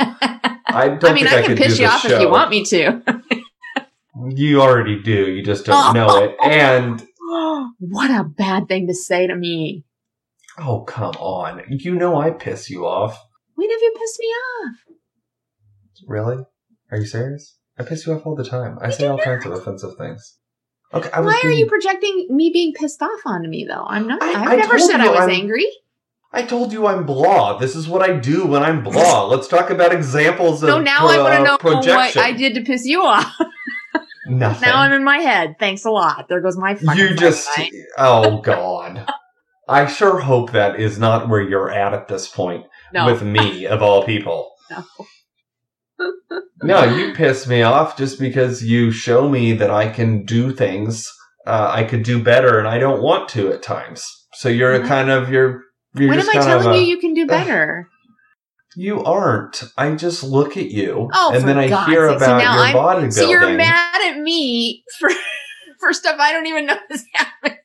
I 0.67 0.89
don't. 0.89 1.05
I 1.05 1.13
mean, 1.13 1.27
I, 1.27 1.39
I 1.39 1.43
can 1.43 1.57
piss 1.57 1.79
you 1.79 1.87
off 1.87 2.03
show. 2.03 2.15
if 2.15 2.21
you 2.21 2.31
want 2.31 2.51
me 2.51 2.65
to. 2.67 3.03
you 4.31 4.61
already 4.61 5.03
do. 5.03 5.31
You 5.31 5.43
just 5.43 5.67
don't 5.67 5.97
oh. 5.97 6.07
know 6.07 6.25
it. 6.25 6.37
And 6.43 7.07
what 7.79 8.11
a 8.11 8.25
bad 8.25 8.69
thing 8.69 8.87
to 8.87 8.95
say 8.95 9.27
to 9.27 9.35
me. 9.35 9.85
Oh 10.59 10.83
come 10.83 11.15
on! 11.19 11.63
You 11.69 11.97
know 11.97 12.21
I 12.21 12.31
piss 12.31 12.71
you 12.71 12.87
off. 12.87 13.21
When 13.57 13.71
have 13.71 13.81
you 13.81 13.95
pissed 13.99 14.21
me 14.21 14.27
off? 14.27 14.77
Really? 16.07 16.45
Are 16.91 16.99
you 16.99 17.07
serious? 17.07 17.57
I 17.79 17.83
piss 17.83 18.07
you 18.07 18.13
off 18.13 18.27
all 18.27 18.37
the 18.37 18.45
time. 18.45 18.79
I, 18.81 18.91
say 18.91 19.07
all 19.07 19.17
not. 19.17 19.25
kinds 19.25 19.47
of 19.47 19.53
offensive 19.53 19.97
things. 19.97 20.39
Okay. 20.93 21.09
Why 21.13 21.41
being... 21.43 21.47
are 21.47 21.57
you 21.57 21.67
projecting 21.67 22.29
me 22.31 22.51
being 22.51 22.73
pissed 22.73 23.03
off 23.03 23.21
onto 23.25 23.49
me 23.49 23.65
though? 23.65 23.85
I'm 23.87 24.07
not. 24.07 24.23
I, 24.23 24.27
have 24.27 24.59
never 24.59 24.79
said 24.79 25.01
I 25.01 25.11
was 25.11 25.21
I'm... 25.21 25.31
angry. 25.31 25.67
I 26.33 26.43
told 26.43 26.73
you 26.73 26.87
I'm 26.87 27.07
blah. 27.07 27.59
This 27.59 27.77
is 27.77 27.89
what 27.89 28.03
I 28.03 28.17
do 28.17 28.47
when 28.47 28.63
I'm 28.63 28.83
blah. 28.83 29.25
Let's 29.29 29.49
talk 29.49 29.71
about 29.71 29.93
examples 29.93 30.63
of. 30.63 30.69
So 30.69 30.81
now 30.81 31.01
pro- 31.01 31.09
I 31.09 31.19
want 31.19 31.35
to 31.35 31.45
know 31.45 31.59
projection. 31.59 31.95
what 31.95 32.17
I 32.17 32.33
did 32.33 32.55
to 32.55 32.63
piss 32.63 32.85
you 32.85 33.03
off. 33.03 33.33
Nothing. 34.27 34.69
Now 34.69 34.81
I'm 34.81 34.93
in 34.93 35.05
my 35.05 35.19
head. 35.19 35.57
Thanks 35.59 35.85
a 35.85 35.91
lot. 35.91 36.29
There 36.29 36.41
goes 36.41 36.57
my. 36.57 36.77
You 36.95 37.15
just. 37.15 37.49
Oh 37.97 38.41
God. 38.41 39.07
I 39.69 39.87
sure 39.87 40.21
hope 40.21 40.53
that 40.53 40.79
is 40.79 40.99
not 40.99 41.29
where 41.29 41.41
you're 41.41 41.71
at 41.71 41.95
at 41.95 42.09
this 42.09 42.29
point 42.29 42.67
no. 42.93 43.07
with 43.07 43.23
me 43.23 43.67
of 43.67 43.83
all 43.83 44.05
people. 44.05 44.51
No. 44.71 44.83
no, 46.63 46.85
you 46.85 47.15
piss 47.15 47.47
me 47.47 47.63
off 47.63 47.97
just 47.97 48.19
because 48.19 48.63
you 48.65 48.91
show 48.91 49.29
me 49.29 49.53
that 49.55 49.71
I 49.71 49.89
can 49.89 50.25
do 50.25 50.53
things 50.53 51.11
uh, 51.47 51.71
I 51.73 51.85
could 51.85 52.03
do 52.03 52.23
better, 52.23 52.59
and 52.59 52.67
I 52.67 52.79
don't 52.79 53.03
want 53.03 53.29
to 53.31 53.53
at 53.53 53.63
times. 53.63 54.05
So 54.35 54.49
you're 54.49 54.79
mm-hmm. 54.79 54.89
kind 54.89 55.11
of 55.11 55.31
you're 55.31 55.63
you're 55.95 56.09
when 56.09 56.21
am 56.21 56.29
I 56.29 56.33
telling 56.35 56.69
a, 56.69 56.77
you 56.77 56.85
you 56.85 56.99
can 56.99 57.15
do 57.15 57.27
better? 57.27 57.89
You 58.77 59.05
aren't. 59.05 59.63
I 59.77 59.95
just 59.95 60.23
look 60.25 60.57
at 60.57 60.71
you, 60.71 61.11
oh, 61.13 61.33
and 61.35 61.47
then 61.47 61.59
I 61.59 61.69
God's 61.69 61.91
hear 61.91 62.09
sake. 62.09 62.17
about 62.17 62.41
so 62.41 62.47
your 62.47 62.63
I'm, 62.63 62.75
bodybuilding. 62.75 63.13
So 63.13 63.29
you're 63.29 63.57
mad 63.57 64.11
at 64.11 64.19
me 64.19 64.85
for 64.99 65.11
for 65.81 65.93
stuff 65.93 66.17
I 66.19 66.33
don't 66.33 66.47
even 66.47 66.67
know 66.67 66.77
is 66.91 67.05
happening. 67.15 67.59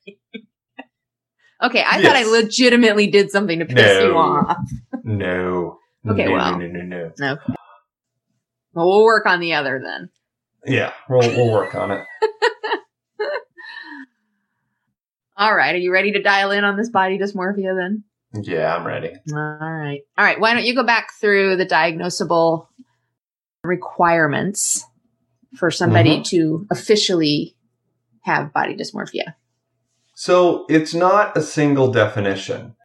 okay, 1.63 1.81
I 1.81 1.99
yes. 1.99 2.03
thought 2.03 2.15
I 2.15 2.23
legitimately 2.25 3.07
did 3.07 3.31
something 3.31 3.59
to 3.59 3.65
piss 3.65 3.75
no. 3.77 4.05
you 4.05 4.17
off. 4.17 4.57
no. 5.03 5.77
Okay, 6.09 6.25
no, 6.25 6.31
well, 6.31 6.57
no, 6.57 6.67
no, 6.67 6.81
no, 6.81 7.11
no. 7.17 7.33
Okay. 7.33 7.53
Well, 8.73 8.88
we'll 8.88 9.03
work 9.03 9.25
on 9.25 9.39
the 9.39 9.53
other 9.53 9.82
then. 9.84 10.10
Yeah, 10.65 10.93
we'll 11.08 11.27
we'll 11.36 11.51
work 11.51 11.75
on 11.75 11.91
it. 11.91 12.05
All 15.38 15.55
right, 15.55 15.73
are 15.73 15.79
you 15.79 15.93
ready 15.93 16.12
to 16.12 16.21
dial 16.21 16.51
in 16.51 16.63
on 16.63 16.75
this 16.75 16.89
body 16.89 17.17
dysmorphia 17.17 17.75
then? 17.75 18.03
Yeah, 18.34 18.75
I'm 18.75 18.86
ready. 18.86 19.13
All 19.32 19.38
right. 19.38 20.01
All 20.17 20.25
right. 20.25 20.39
Why 20.39 20.53
don't 20.53 20.65
you 20.65 20.75
go 20.75 20.84
back 20.84 21.13
through 21.19 21.55
the 21.55 21.65
diagnosable 21.65 22.67
requirements 23.63 24.86
for 25.55 25.71
somebody 25.71 26.17
mm-hmm. 26.17 26.23
to 26.23 26.67
officially 26.69 27.55
have 28.21 28.53
body 28.53 28.75
dysmorphia? 28.75 29.34
So 30.13 30.65
it's 30.69 30.93
not 30.93 31.36
a 31.38 31.41
single 31.41 31.91
definition. 31.91 32.75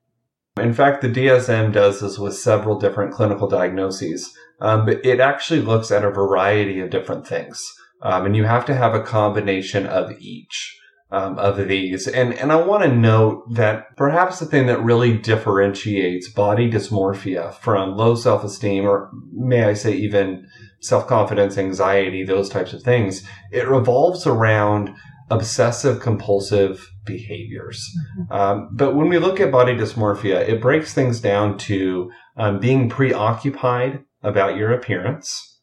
In 0.56 0.72
fact, 0.72 1.02
the 1.02 1.08
DSM 1.08 1.72
does 1.72 2.00
this 2.00 2.18
with 2.18 2.36
several 2.36 2.78
different 2.78 3.12
clinical 3.12 3.48
diagnoses, 3.48 4.32
um, 4.60 4.86
but 4.86 5.04
it 5.04 5.20
actually 5.20 5.60
looks 5.60 5.90
at 5.90 6.04
a 6.04 6.10
variety 6.10 6.80
of 6.80 6.90
different 6.90 7.26
things. 7.26 7.64
Um, 8.02 8.26
and 8.26 8.36
you 8.36 8.44
have 8.44 8.66
to 8.66 8.74
have 8.74 8.94
a 8.94 9.02
combination 9.02 9.86
of 9.86 10.12
each 10.20 10.78
um, 11.10 11.38
of 11.38 11.68
these. 11.68 12.08
And, 12.08 12.34
and 12.34 12.50
I 12.50 12.56
want 12.56 12.82
to 12.82 12.92
note 12.92 13.44
that 13.54 13.96
perhaps 13.96 14.40
the 14.40 14.46
thing 14.46 14.66
that 14.66 14.82
really 14.82 15.16
differentiates 15.16 16.28
body 16.28 16.70
dysmorphia 16.70 17.54
from 17.54 17.96
low 17.96 18.14
self 18.14 18.42
esteem, 18.42 18.84
or 18.84 19.10
may 19.32 19.64
I 19.64 19.74
say 19.74 19.94
even 19.94 20.46
self 20.80 21.06
confidence, 21.06 21.56
anxiety, 21.56 22.24
those 22.24 22.48
types 22.48 22.72
of 22.72 22.82
things, 22.82 23.26
it 23.52 23.68
revolves 23.68 24.26
around 24.26 24.90
obsessive 25.30 26.00
compulsive 26.00 26.90
behaviors. 27.06 27.82
Mm-hmm. 28.18 28.32
Um, 28.32 28.68
but 28.72 28.94
when 28.94 29.08
we 29.08 29.18
look 29.18 29.40
at 29.40 29.52
body 29.52 29.74
dysmorphia, 29.74 30.46
it 30.48 30.60
breaks 30.60 30.92
things 30.92 31.20
down 31.20 31.58
to 31.58 32.10
um, 32.36 32.58
being 32.58 32.88
preoccupied 32.88 34.00
about 34.24 34.56
your 34.56 34.72
appearance, 34.72 35.60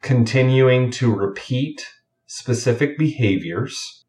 continuing 0.00 0.90
to 0.90 1.14
repeat 1.14 1.86
specific 2.26 2.98
behaviors, 2.98 4.04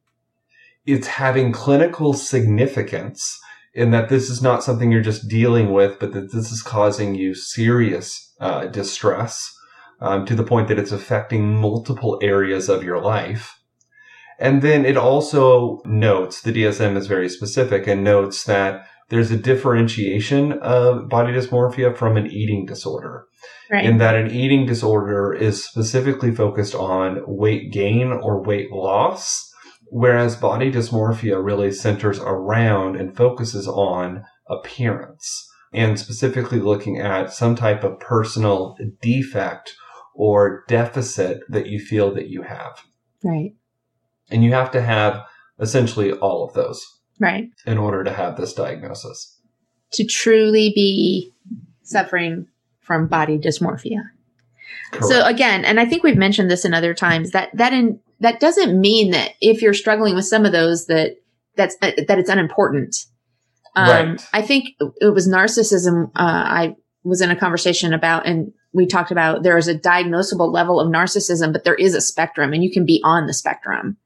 it's 0.85 1.07
having 1.07 1.51
clinical 1.51 2.13
significance 2.13 3.39
in 3.73 3.91
that 3.91 4.09
this 4.09 4.29
is 4.29 4.41
not 4.41 4.63
something 4.63 4.91
you're 4.91 5.01
just 5.01 5.27
dealing 5.27 5.71
with, 5.71 5.99
but 5.99 6.13
that 6.13 6.31
this 6.31 6.51
is 6.51 6.61
causing 6.61 7.15
you 7.15 7.33
serious 7.35 8.33
uh, 8.39 8.65
distress 8.65 9.55
um, 9.99 10.25
to 10.25 10.35
the 10.35 10.43
point 10.43 10.67
that 10.67 10.79
it's 10.79 10.91
affecting 10.91 11.55
multiple 11.55 12.19
areas 12.21 12.67
of 12.67 12.83
your 12.83 12.99
life. 12.99 13.59
And 14.39 14.61
then 14.61 14.85
it 14.85 14.97
also 14.97 15.81
notes, 15.85 16.41
the 16.41 16.51
DSM 16.51 16.97
is 16.97 17.05
very 17.05 17.29
specific 17.29 17.85
and 17.85 18.03
notes 18.03 18.43
that 18.45 18.87
there's 19.11 19.29
a 19.29 19.37
differentiation 19.37 20.53
of 20.53 21.07
body 21.07 21.31
dysmorphia 21.31 21.95
from 21.95 22.17
an 22.17 22.25
eating 22.25 22.65
disorder. 22.65 23.27
Right. 23.69 23.85
In 23.85 23.99
that 23.99 24.15
an 24.15 24.31
eating 24.31 24.65
disorder 24.65 25.33
is 25.33 25.63
specifically 25.63 26.33
focused 26.33 26.73
on 26.73 27.21
weight 27.27 27.71
gain 27.71 28.07
or 28.11 28.41
weight 28.41 28.71
loss 28.71 29.51
Whereas 29.93 30.37
body 30.37 30.71
dysmorphia 30.71 31.43
really 31.43 31.69
centers 31.73 32.17
around 32.17 32.95
and 32.95 33.13
focuses 33.13 33.67
on 33.67 34.23
appearance 34.47 35.45
and 35.73 35.99
specifically 35.99 36.61
looking 36.61 36.97
at 36.97 37.33
some 37.33 37.57
type 37.57 37.83
of 37.83 37.99
personal 37.99 38.77
defect 39.01 39.75
or 40.15 40.63
deficit 40.69 41.41
that 41.49 41.67
you 41.67 41.77
feel 41.77 42.13
that 42.13 42.29
you 42.29 42.43
have. 42.43 42.85
Right. 43.21 43.51
And 44.29 44.45
you 44.45 44.53
have 44.53 44.71
to 44.71 44.81
have 44.81 45.25
essentially 45.59 46.13
all 46.13 46.47
of 46.47 46.53
those. 46.53 46.81
Right. 47.21 47.51
In 47.67 47.77
order 47.77 48.03
to 48.03 48.11
have 48.11 48.35
this 48.35 48.53
diagnosis. 48.53 49.37
To 49.93 50.03
truly 50.03 50.71
be 50.73 51.31
suffering 51.83 52.47
from 52.79 53.07
body 53.07 53.37
dysmorphia. 53.37 54.01
Correct. 54.91 55.05
So 55.05 55.25
again, 55.25 55.63
and 55.63 55.79
I 55.79 55.85
think 55.85 56.03
we've 56.03 56.17
mentioned 56.17 56.49
this 56.49 56.65
in 56.65 56.73
other 56.73 56.95
times 56.95 57.31
that 57.31 57.55
that 57.55 57.73
in 57.73 57.99
that 58.21 58.39
doesn't 58.39 58.79
mean 58.79 59.11
that 59.11 59.33
if 59.39 59.61
you're 59.61 59.73
struggling 59.73 60.15
with 60.15 60.25
some 60.25 60.45
of 60.45 60.51
those 60.51 60.87
that 60.87 61.17
that's 61.55 61.75
uh, 61.81 61.91
that 62.07 62.17
it's 62.17 62.29
unimportant. 62.29 62.95
Um, 63.75 63.87
right. 63.87 64.27
I 64.33 64.41
think 64.41 64.69
it 64.79 65.13
was 65.13 65.29
narcissism. 65.29 66.07
Uh, 66.07 66.09
I 66.15 66.75
was 67.03 67.21
in 67.21 67.31
a 67.31 67.35
conversation 67.35 67.93
about, 67.93 68.25
and 68.25 68.51
we 68.73 68.85
talked 68.85 69.11
about 69.11 69.43
there 69.43 69.57
is 69.57 69.67
a 69.67 69.77
diagnosable 69.77 70.51
level 70.51 70.79
of 70.79 70.91
narcissism, 70.91 71.53
but 71.53 71.63
there 71.63 71.75
is 71.75 71.93
a 71.93 72.01
spectrum, 72.01 72.51
and 72.51 72.63
you 72.63 72.71
can 72.71 72.85
be 72.85 72.99
on 73.03 73.27
the 73.27 73.33
spectrum 73.33 73.97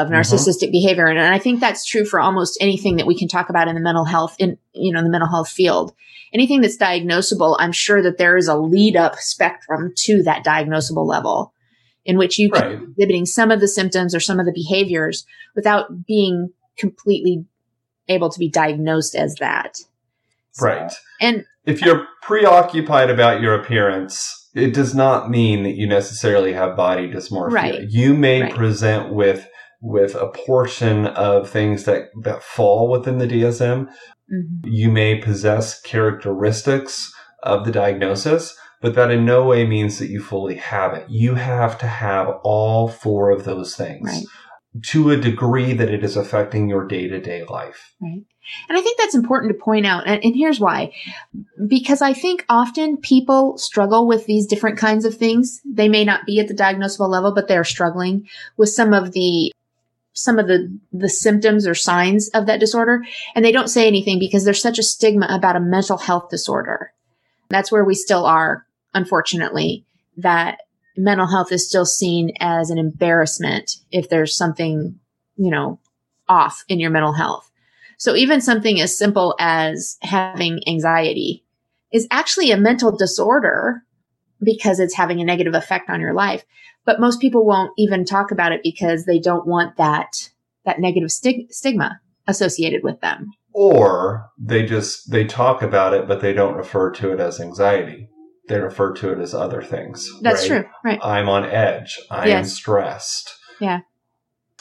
of 0.00 0.08
mm-hmm. 0.08 0.16
narcissistic 0.16 0.64
mm-hmm. 0.64 0.72
behavior. 0.72 1.06
And, 1.06 1.18
and 1.18 1.34
I 1.34 1.38
think 1.38 1.60
that's 1.60 1.84
true 1.84 2.04
for 2.04 2.20
almost 2.20 2.58
anything 2.60 2.96
that 2.96 3.06
we 3.06 3.18
can 3.18 3.28
talk 3.28 3.48
about 3.48 3.68
in 3.68 3.74
the 3.74 3.80
mental 3.80 4.04
health 4.04 4.36
in 4.38 4.58
you 4.72 4.92
know 4.92 5.02
the 5.02 5.10
mental 5.10 5.28
health 5.28 5.48
field. 5.48 5.94
Anything 6.32 6.62
that's 6.62 6.78
diagnosable, 6.78 7.56
I'm 7.58 7.72
sure 7.72 8.02
that 8.02 8.16
there 8.16 8.36
is 8.38 8.48
a 8.48 8.56
lead 8.56 8.96
up 8.96 9.16
spectrum 9.16 9.92
to 9.98 10.22
that 10.22 10.44
diagnosable 10.44 11.06
level 11.06 11.52
in 12.04 12.16
which 12.16 12.38
you 12.38 12.48
right. 12.48 12.62
can 12.62 12.78
be 12.78 12.84
exhibiting 12.92 13.26
some 13.26 13.50
of 13.50 13.60
the 13.60 13.68
symptoms 13.68 14.14
or 14.14 14.20
some 14.20 14.40
of 14.40 14.46
the 14.46 14.52
behaviors 14.52 15.26
without 15.54 16.06
being 16.06 16.50
completely 16.76 17.44
able 18.08 18.30
to 18.30 18.38
be 18.38 18.48
diagnosed 18.48 19.14
as 19.14 19.34
that. 19.36 19.76
So, 20.52 20.66
right. 20.66 20.92
And 21.20 21.44
if 21.64 21.82
you're 21.82 22.06
preoccupied 22.22 23.10
about 23.10 23.40
your 23.40 23.54
appearance, 23.54 24.50
it 24.54 24.74
does 24.74 24.94
not 24.94 25.30
mean 25.30 25.62
that 25.62 25.76
you 25.76 25.86
necessarily 25.86 26.52
have 26.52 26.76
body 26.76 27.08
dysmorphia. 27.08 27.52
Right. 27.52 27.80
You 27.88 28.14
may 28.14 28.42
right. 28.42 28.54
present 28.54 29.12
with 29.12 29.48
with 29.82 30.14
a 30.14 30.28
portion 30.28 31.06
of 31.08 31.50
things 31.50 31.84
that 31.84 32.08
that 32.22 32.42
fall 32.42 32.88
within 32.88 33.18
the 33.18 33.26
DSM. 33.26 33.88
Mm-hmm. 34.32 34.68
You 34.68 34.90
may 34.90 35.20
possess 35.20 35.80
characteristics 35.82 37.12
of 37.42 37.66
the 37.66 37.72
diagnosis, 37.72 38.56
but 38.80 38.94
that 38.94 39.10
in 39.10 39.26
no 39.26 39.44
way 39.44 39.66
means 39.66 39.98
that 39.98 40.08
you 40.08 40.22
fully 40.22 40.54
have 40.54 40.94
it. 40.94 41.10
You 41.10 41.34
have 41.34 41.76
to 41.78 41.86
have 41.86 42.28
all 42.44 42.88
four 42.88 43.30
of 43.30 43.44
those 43.44 43.76
things. 43.76 44.08
Right 44.08 44.24
to 44.80 45.10
a 45.10 45.16
degree 45.16 45.74
that 45.74 45.90
it 45.90 46.02
is 46.02 46.16
affecting 46.16 46.68
your 46.68 46.86
day 46.86 47.06
to 47.06 47.20
day 47.20 47.44
life. 47.44 47.94
Right. 48.00 48.24
And 48.68 48.78
I 48.78 48.80
think 48.80 48.98
that's 48.98 49.14
important 49.14 49.52
to 49.52 49.64
point 49.64 49.86
out. 49.86 50.06
And, 50.06 50.22
and, 50.24 50.34
here's 50.34 50.58
why. 50.58 50.92
Because 51.68 52.02
I 52.02 52.12
think 52.12 52.44
often 52.48 52.96
people 52.96 53.56
struggle 53.56 54.06
with 54.06 54.26
these 54.26 54.46
different 54.46 54.78
kinds 54.78 55.04
of 55.04 55.16
things. 55.16 55.60
They 55.64 55.88
may 55.88 56.04
not 56.04 56.26
be 56.26 56.40
at 56.40 56.48
the 56.48 56.54
diagnosable 56.54 57.08
level, 57.08 57.32
but 57.34 57.48
they're 57.48 57.64
struggling 57.64 58.26
with 58.56 58.70
some 58.70 58.92
of 58.94 59.12
the 59.12 59.52
some 60.12 60.38
of 60.38 60.46
the 60.46 60.78
the 60.92 61.08
symptoms 61.08 61.66
or 61.66 61.74
signs 61.74 62.28
of 62.30 62.46
that 62.46 62.60
disorder 62.60 63.04
and 63.34 63.44
they 63.44 63.52
don't 63.52 63.68
say 63.68 63.86
anything 63.86 64.18
because 64.18 64.44
there's 64.44 64.62
such 64.62 64.78
a 64.78 64.82
stigma 64.82 65.26
about 65.30 65.56
a 65.56 65.60
mental 65.60 65.98
health 65.98 66.28
disorder 66.28 66.92
that's 67.48 67.72
where 67.72 67.84
we 67.84 67.94
still 67.94 68.26
are 68.26 68.66
unfortunately 68.94 69.84
that 70.16 70.58
mental 70.96 71.26
health 71.26 71.52
is 71.52 71.66
still 71.66 71.86
seen 71.86 72.32
as 72.40 72.70
an 72.70 72.78
embarrassment 72.78 73.76
if 73.90 74.08
there's 74.08 74.36
something, 74.36 74.98
you 75.36 75.50
know, 75.50 75.78
off 76.28 76.64
in 76.68 76.80
your 76.80 76.90
mental 76.90 77.12
health. 77.12 77.50
So 77.98 78.14
even 78.14 78.40
something 78.40 78.80
as 78.80 78.96
simple 78.96 79.34
as 79.38 79.96
having 80.02 80.60
anxiety 80.66 81.44
is 81.92 82.06
actually 82.10 82.50
a 82.50 82.56
mental 82.56 82.96
disorder 82.96 83.82
because 84.42 84.80
it's 84.80 84.94
having 84.94 85.20
a 85.20 85.24
negative 85.24 85.54
effect 85.54 85.88
on 85.88 86.00
your 86.00 86.14
life. 86.14 86.44
But 86.84 87.00
most 87.00 87.20
people 87.20 87.44
won't 87.44 87.72
even 87.78 88.04
talk 88.04 88.30
about 88.30 88.52
it 88.52 88.60
because 88.62 89.04
they 89.04 89.18
don't 89.18 89.46
want 89.46 89.76
that, 89.76 90.30
that 90.64 90.80
negative 90.80 91.10
stig- 91.10 91.52
stigma 91.52 92.00
associated 92.26 92.82
with 92.82 93.00
them. 93.00 93.30
Or 93.52 94.30
they 94.38 94.64
just, 94.64 95.10
they 95.10 95.24
talk 95.24 95.62
about 95.62 95.94
it, 95.94 96.08
but 96.08 96.20
they 96.20 96.32
don't 96.32 96.56
refer 96.56 96.90
to 96.92 97.12
it 97.12 97.20
as 97.20 97.40
anxiety 97.40 98.08
they 98.48 98.58
refer 98.58 98.92
to 98.92 99.12
it 99.12 99.18
as 99.18 99.34
other 99.34 99.62
things. 99.62 100.10
That's 100.20 100.48
right? 100.48 100.62
true. 100.62 100.70
Right. 100.84 101.00
I'm 101.02 101.28
on 101.28 101.44
edge. 101.44 101.98
I 102.10 102.28
yes. 102.28 102.38
am 102.38 102.44
stressed. 102.44 103.34
Yeah. 103.60 103.80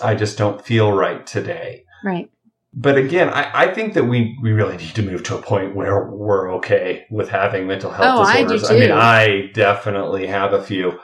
I 0.01 0.15
just 0.15 0.37
don't 0.37 0.63
feel 0.63 0.91
right 0.91 1.25
today. 1.25 1.85
Right. 2.03 2.31
But 2.73 2.97
again, 2.97 3.29
I, 3.29 3.65
I 3.65 3.73
think 3.73 3.95
that 3.95 4.05
we, 4.05 4.37
we 4.41 4.53
really 4.53 4.77
need 4.77 4.95
to 4.95 5.01
move 5.01 5.23
to 5.23 5.37
a 5.37 5.41
point 5.41 5.75
where 5.75 6.05
we're 6.05 6.53
okay 6.55 7.05
with 7.11 7.27
having 7.29 7.67
mental 7.67 7.91
health 7.91 8.19
oh, 8.19 8.31
disorders. 8.31 8.63
I. 8.63 8.73
I 8.73 8.79
mean, 8.79 8.91
I 8.91 9.51
definitely 9.53 10.27
have 10.27 10.53
a 10.53 10.63
few. 10.63 10.97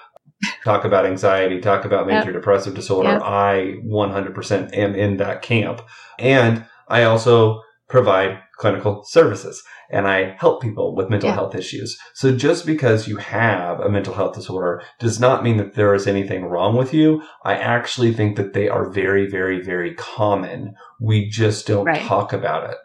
Talk 0.64 0.86
about 0.86 1.06
anxiety, 1.06 1.60
talk 1.60 1.86
about 1.86 2.08
major 2.08 2.32
yep. 2.32 2.34
depressive 2.34 2.74
disorder. 2.74 3.10
Yep. 3.10 3.22
I 3.24 3.76
100% 3.86 4.76
am 4.76 4.96
in 4.96 5.18
that 5.18 5.42
camp. 5.42 5.82
And 6.20 6.66
I 6.88 7.04
also 7.04 7.62
provide 7.88 8.40
clinical 8.58 9.04
services 9.06 9.64
and 9.90 10.08
I 10.08 10.36
help 10.40 10.62
people 10.62 10.96
with 10.96 11.10
mental 11.10 11.30
yeah. 11.30 11.36
health 11.36 11.56
issues. 11.56 11.98
So 12.14 12.36
just 12.36 12.66
because 12.66 13.08
you 13.08 13.18
have 13.18 13.80
a 13.80 13.90
mental 13.90 14.14
health 14.14 14.36
disorder 14.36 14.84
does 15.00 15.20
not 15.20 15.44
mean 15.44 15.58
that 15.58 15.76
there 15.76 15.94
is 15.94 16.08
anything 16.08 16.46
wrong 16.46 16.76
with 16.76 16.94
you. 16.94 17.22
I 17.44 17.56
actually 17.56 18.14
think 18.14 18.36
that 18.36 18.54
they 18.54 18.68
are 18.68 18.90
very, 18.90 19.28
very, 19.28 19.62
very 19.62 19.94
common. 19.96 20.76
We 21.00 21.30
just 21.30 21.68
don't 21.68 21.86
right. 21.86 22.02
talk 22.02 22.34
about 22.34 22.70
it. 22.70 22.78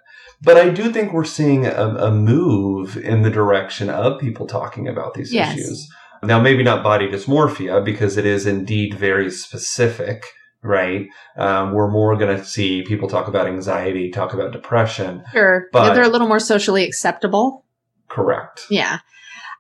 But 0.43 0.57
I 0.57 0.71
do 0.71 0.93
think 0.93 1.13
we're 1.13 1.25
seeing 1.25 1.67
a, 1.67 1.71
a, 1.71 2.11
move 2.11 2.97
in 2.97 3.23
the 3.23 3.31
direction 3.31 3.89
of 3.89 4.21
people 4.21 4.47
talking 4.47 4.89
about 4.89 5.15
these 5.15 5.33
yes. 5.33 5.57
issues. 5.57 5.89
Now, 6.23 6.41
maybe 6.41 6.63
not 6.63 6.85
body 6.85 7.09
dysmorphia 7.09 7.85
because 7.85 8.17
it 8.17 8.27
is 8.27 8.47
indeed 8.47 8.95
very 8.95 9.31
specific 9.31 10.25
right? 10.63 11.09
Um, 11.37 11.73
we're 11.73 11.91
more 11.91 12.17
going 12.17 12.37
to 12.37 12.45
see 12.45 12.83
people 12.83 13.09
talk 13.09 13.29
about 13.29 13.47
anxiety, 13.47 14.11
talk 14.11 14.33
about 14.33 14.53
depression. 14.53 15.25
Sure. 15.33 15.69
But 15.73 15.95
they're 15.95 16.05
a 16.05 16.09
little 16.09 16.29
more 16.29 16.41
socially 16.41 16.85
acceptable. 16.85 17.65
Correct. 18.09 18.67
Yeah. 18.71 19.01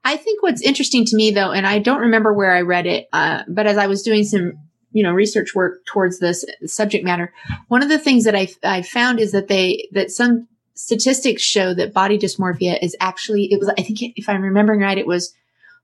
I 0.05 0.17
think 0.17 0.43
what's 0.43 0.63
interesting 0.63 1.05
to 1.07 1.17
me 1.17 1.31
though, 1.31 1.53
and 1.53 1.67
I 1.67 1.79
don't 1.79 2.01
remember 2.01 2.33
where 2.33 2.53
I 2.53 2.63
read 2.63 2.87
it, 2.87 3.09
uh, 3.13 3.43
but 3.49 3.67
as 3.67 3.79
I 3.79 3.87
was 3.87 4.03
doing 4.03 4.25
some, 4.25 4.53
you 4.93 5.03
know, 5.03 5.13
research 5.13 5.55
work 5.55 5.85
towards 5.87 6.19
this 6.19 6.45
subject 6.67 7.05
matter, 7.05 7.33
one 7.69 7.83
of 7.83 7.89
the 7.89 7.99
things 7.99 8.25
that 8.25 8.35
I, 8.35 8.49
I 8.63 8.83
found 8.83 9.21
is 9.21 9.33
that 9.33 9.49
they, 9.49 9.89
that 9.93 10.11
some 10.11 10.49
statistics 10.75 11.43
show 11.43 11.73
that 11.75 11.95
body 11.95 12.19
dysmorphia 12.19 12.79
is 12.83 12.97
actually, 13.01 13.45
it 13.53 13.59
was, 13.59 13.69
I 13.79 13.83
think 13.83 14.01
if 14.17 14.29
I'm 14.29 14.43
remembering 14.43 14.81
right, 14.81 14.99
it 14.99 15.07
was 15.07 15.35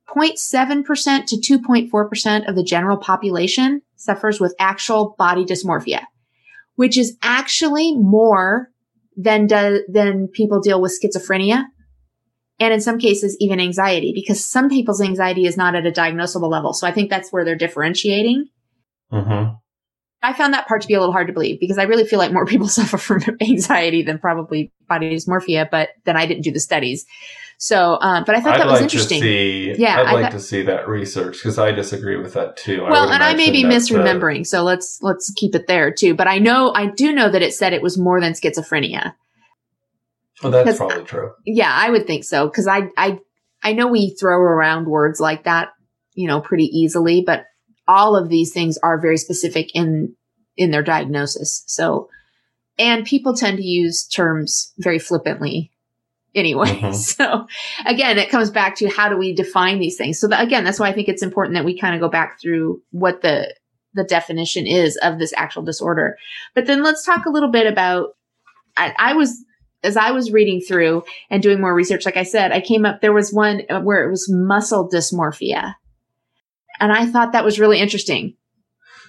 0.7% 0.08 1.26
to 1.26 1.58
2.4% 1.58 2.48
of 2.48 2.56
the 2.56 2.62
general 2.62 2.96
population 2.96 3.82
suffers 3.96 4.40
with 4.40 4.54
actual 4.58 5.14
body 5.18 5.44
dysmorphia, 5.44 6.02
which 6.76 6.96
is 6.96 7.16
actually 7.22 7.94
more 7.94 8.70
than 9.16 9.46
do, 9.46 9.84
than 9.88 10.28
people 10.28 10.60
deal 10.60 10.80
with 10.80 10.98
schizophrenia. 10.98 11.64
And 12.60 12.72
in 12.72 12.80
some 12.80 12.98
cases, 12.98 13.36
even 13.38 13.60
anxiety, 13.60 14.12
because 14.14 14.44
some 14.44 14.68
people's 14.68 15.00
anxiety 15.00 15.46
is 15.46 15.56
not 15.56 15.74
at 15.74 15.86
a 15.86 15.92
diagnosable 15.92 16.50
level. 16.50 16.72
So 16.72 16.86
I 16.86 16.92
think 16.92 17.10
that's 17.10 17.30
where 17.30 17.44
they're 17.44 17.54
differentiating. 17.54 18.46
Mm-hmm. 19.12 19.54
I 20.20 20.32
found 20.32 20.54
that 20.54 20.66
part 20.66 20.82
to 20.82 20.88
be 20.88 20.94
a 20.94 20.98
little 20.98 21.12
hard 21.12 21.28
to 21.28 21.32
believe 21.32 21.60
because 21.60 21.78
I 21.78 21.84
really 21.84 22.04
feel 22.04 22.18
like 22.18 22.32
more 22.32 22.46
people 22.46 22.68
suffer 22.68 22.98
from 22.98 23.22
anxiety 23.40 24.02
than 24.02 24.18
probably 24.18 24.72
body 24.88 25.14
dysmorphia, 25.14 25.68
but 25.70 25.90
then 26.04 26.16
I 26.16 26.26
didn't 26.26 26.42
do 26.42 26.50
the 26.50 26.60
studies. 26.60 27.06
So, 27.60 27.98
um, 28.00 28.22
but 28.24 28.36
I 28.36 28.40
thought 28.40 28.54
I'd 28.54 28.60
that 28.60 28.66
was 28.66 28.74
like 28.74 28.82
interesting. 28.82 29.20
See, 29.20 29.74
yeah, 29.76 30.00
I'd 30.00 30.06
I 30.06 30.12
like 30.12 30.30
th- 30.30 30.32
to 30.34 30.40
see 30.40 30.62
that 30.62 30.88
research 30.88 31.38
because 31.38 31.58
I 31.58 31.72
disagree 31.72 32.16
with 32.16 32.34
that 32.34 32.56
too. 32.56 32.84
Well, 32.88 33.08
I 33.08 33.14
and 33.14 33.22
I 33.22 33.34
may 33.34 33.50
be 33.50 33.64
misremembering, 33.64 34.40
the... 34.40 34.44
so 34.44 34.62
let's 34.62 35.00
let's 35.02 35.32
keep 35.34 35.56
it 35.56 35.66
there 35.66 35.92
too. 35.92 36.14
But 36.14 36.28
I 36.28 36.38
know 36.38 36.72
I 36.72 36.86
do 36.86 37.12
know 37.12 37.28
that 37.28 37.42
it 37.42 37.52
said 37.52 37.72
it 37.72 37.82
was 37.82 37.98
more 37.98 38.20
than 38.20 38.34
schizophrenia. 38.34 39.14
Well, 40.40 40.52
that's 40.52 40.76
probably 40.76 41.02
true. 41.02 41.32
Yeah, 41.44 41.72
I 41.72 41.90
would 41.90 42.06
think 42.06 42.22
so 42.22 42.46
because 42.46 42.68
I 42.68 42.90
I 42.96 43.18
I 43.64 43.72
know 43.72 43.88
we 43.88 44.10
throw 44.10 44.38
around 44.38 44.86
words 44.86 45.18
like 45.18 45.42
that, 45.42 45.70
you 46.14 46.28
know, 46.28 46.40
pretty 46.40 46.66
easily, 46.66 47.24
but 47.26 47.44
all 47.88 48.14
of 48.14 48.28
these 48.28 48.52
things 48.52 48.78
are 48.84 49.00
very 49.00 49.16
specific 49.16 49.74
in 49.74 50.14
in 50.56 50.70
their 50.70 50.84
diagnosis. 50.84 51.64
So, 51.66 52.08
and 52.78 53.04
people 53.04 53.34
tend 53.34 53.56
to 53.56 53.64
use 53.64 54.06
terms 54.06 54.72
very 54.78 55.00
flippantly 55.00 55.72
anyway. 56.38 56.68
Mm-hmm. 56.78 56.92
So 56.92 57.46
again, 57.86 58.18
it 58.18 58.30
comes 58.30 58.50
back 58.50 58.76
to 58.76 58.88
how 58.88 59.08
do 59.08 59.16
we 59.16 59.34
define 59.34 59.80
these 59.80 59.96
things? 59.96 60.20
So 60.20 60.28
that, 60.28 60.42
again, 60.42 60.64
that's 60.64 60.78
why 60.78 60.88
I 60.88 60.92
think 60.92 61.08
it's 61.08 61.22
important 61.22 61.54
that 61.54 61.64
we 61.64 61.78
kind 61.78 61.94
of 61.94 62.00
go 62.00 62.08
back 62.08 62.40
through 62.40 62.80
what 62.90 63.22
the 63.22 63.52
the 63.94 64.04
definition 64.04 64.66
is 64.66 64.96
of 65.02 65.18
this 65.18 65.34
actual 65.36 65.62
disorder. 65.62 66.16
But 66.54 66.66
then 66.66 66.82
let's 66.82 67.04
talk 67.04 67.26
a 67.26 67.30
little 67.30 67.50
bit 67.50 67.66
about 67.66 68.10
I, 68.76 68.94
I 68.96 69.12
was 69.14 69.44
as 69.82 69.96
I 69.96 70.10
was 70.12 70.32
reading 70.32 70.60
through 70.60 71.04
and 71.30 71.42
doing 71.42 71.60
more 71.60 71.74
research, 71.74 72.04
like 72.04 72.16
I 72.16 72.22
said, 72.22 72.52
I 72.52 72.60
came 72.60 72.84
up 72.84 73.00
there 73.00 73.12
was 73.12 73.32
one 73.32 73.62
where 73.82 74.04
it 74.04 74.10
was 74.10 74.28
muscle 74.30 74.88
dysmorphia. 74.88 75.74
And 76.80 76.92
I 76.92 77.06
thought 77.06 77.32
that 77.32 77.44
was 77.44 77.58
really 77.58 77.80
interesting. 77.80 78.36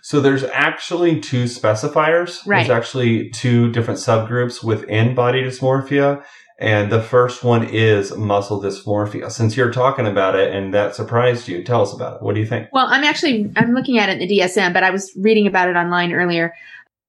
So 0.01 0.21
there's 0.21 0.43
actually 0.43 1.19
two 1.19 1.43
specifiers. 1.43 2.45
Right. 2.45 2.65
There's 2.65 2.77
actually 2.77 3.29
two 3.29 3.71
different 3.71 3.99
subgroups 3.99 4.63
within 4.63 5.13
body 5.13 5.43
dysmorphia. 5.43 6.23
And 6.59 6.91
the 6.91 7.01
first 7.01 7.41
one 7.41 7.63
is 7.63 8.15
muscle 8.17 8.61
dysmorphia. 8.61 9.31
Since 9.31 9.55
you're 9.55 9.71
talking 9.71 10.05
about 10.05 10.35
it 10.35 10.53
and 10.53 10.73
that 10.73 10.93
surprised 10.93 11.47
you, 11.47 11.63
tell 11.63 11.81
us 11.81 11.93
about 11.93 12.17
it. 12.17 12.21
What 12.21 12.35
do 12.35 12.41
you 12.41 12.45
think? 12.45 12.67
Well, 12.73 12.87
I'm 12.89 13.05
actually 13.05 13.49
I'm 13.55 13.73
looking 13.73 13.97
at 13.97 14.09
it 14.09 14.21
in 14.21 14.27
the 14.27 14.39
DSM, 14.39 14.73
but 14.73 14.83
I 14.83 14.89
was 14.89 15.09
reading 15.15 15.47
about 15.47 15.69
it 15.69 15.77
online 15.77 16.11
earlier. 16.11 16.53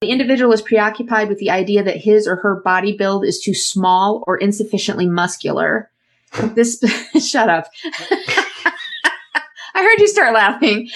The 0.02 0.10
individual 0.10 0.52
is 0.52 0.62
preoccupied 0.62 1.28
with 1.28 1.38
the 1.38 1.50
idea 1.50 1.82
that 1.82 1.96
his 1.96 2.28
or 2.28 2.36
her 2.36 2.60
body 2.62 2.96
build 2.96 3.24
is 3.24 3.40
too 3.40 3.52
small 3.52 4.22
or 4.26 4.38
insufficiently 4.38 5.06
muscular. 5.06 5.90
This, 6.54 6.80
shut 7.28 7.48
up. 7.48 7.66
I 9.74 9.82
heard 9.82 9.98
you 9.98 10.06
start 10.06 10.32
laughing. 10.32 10.88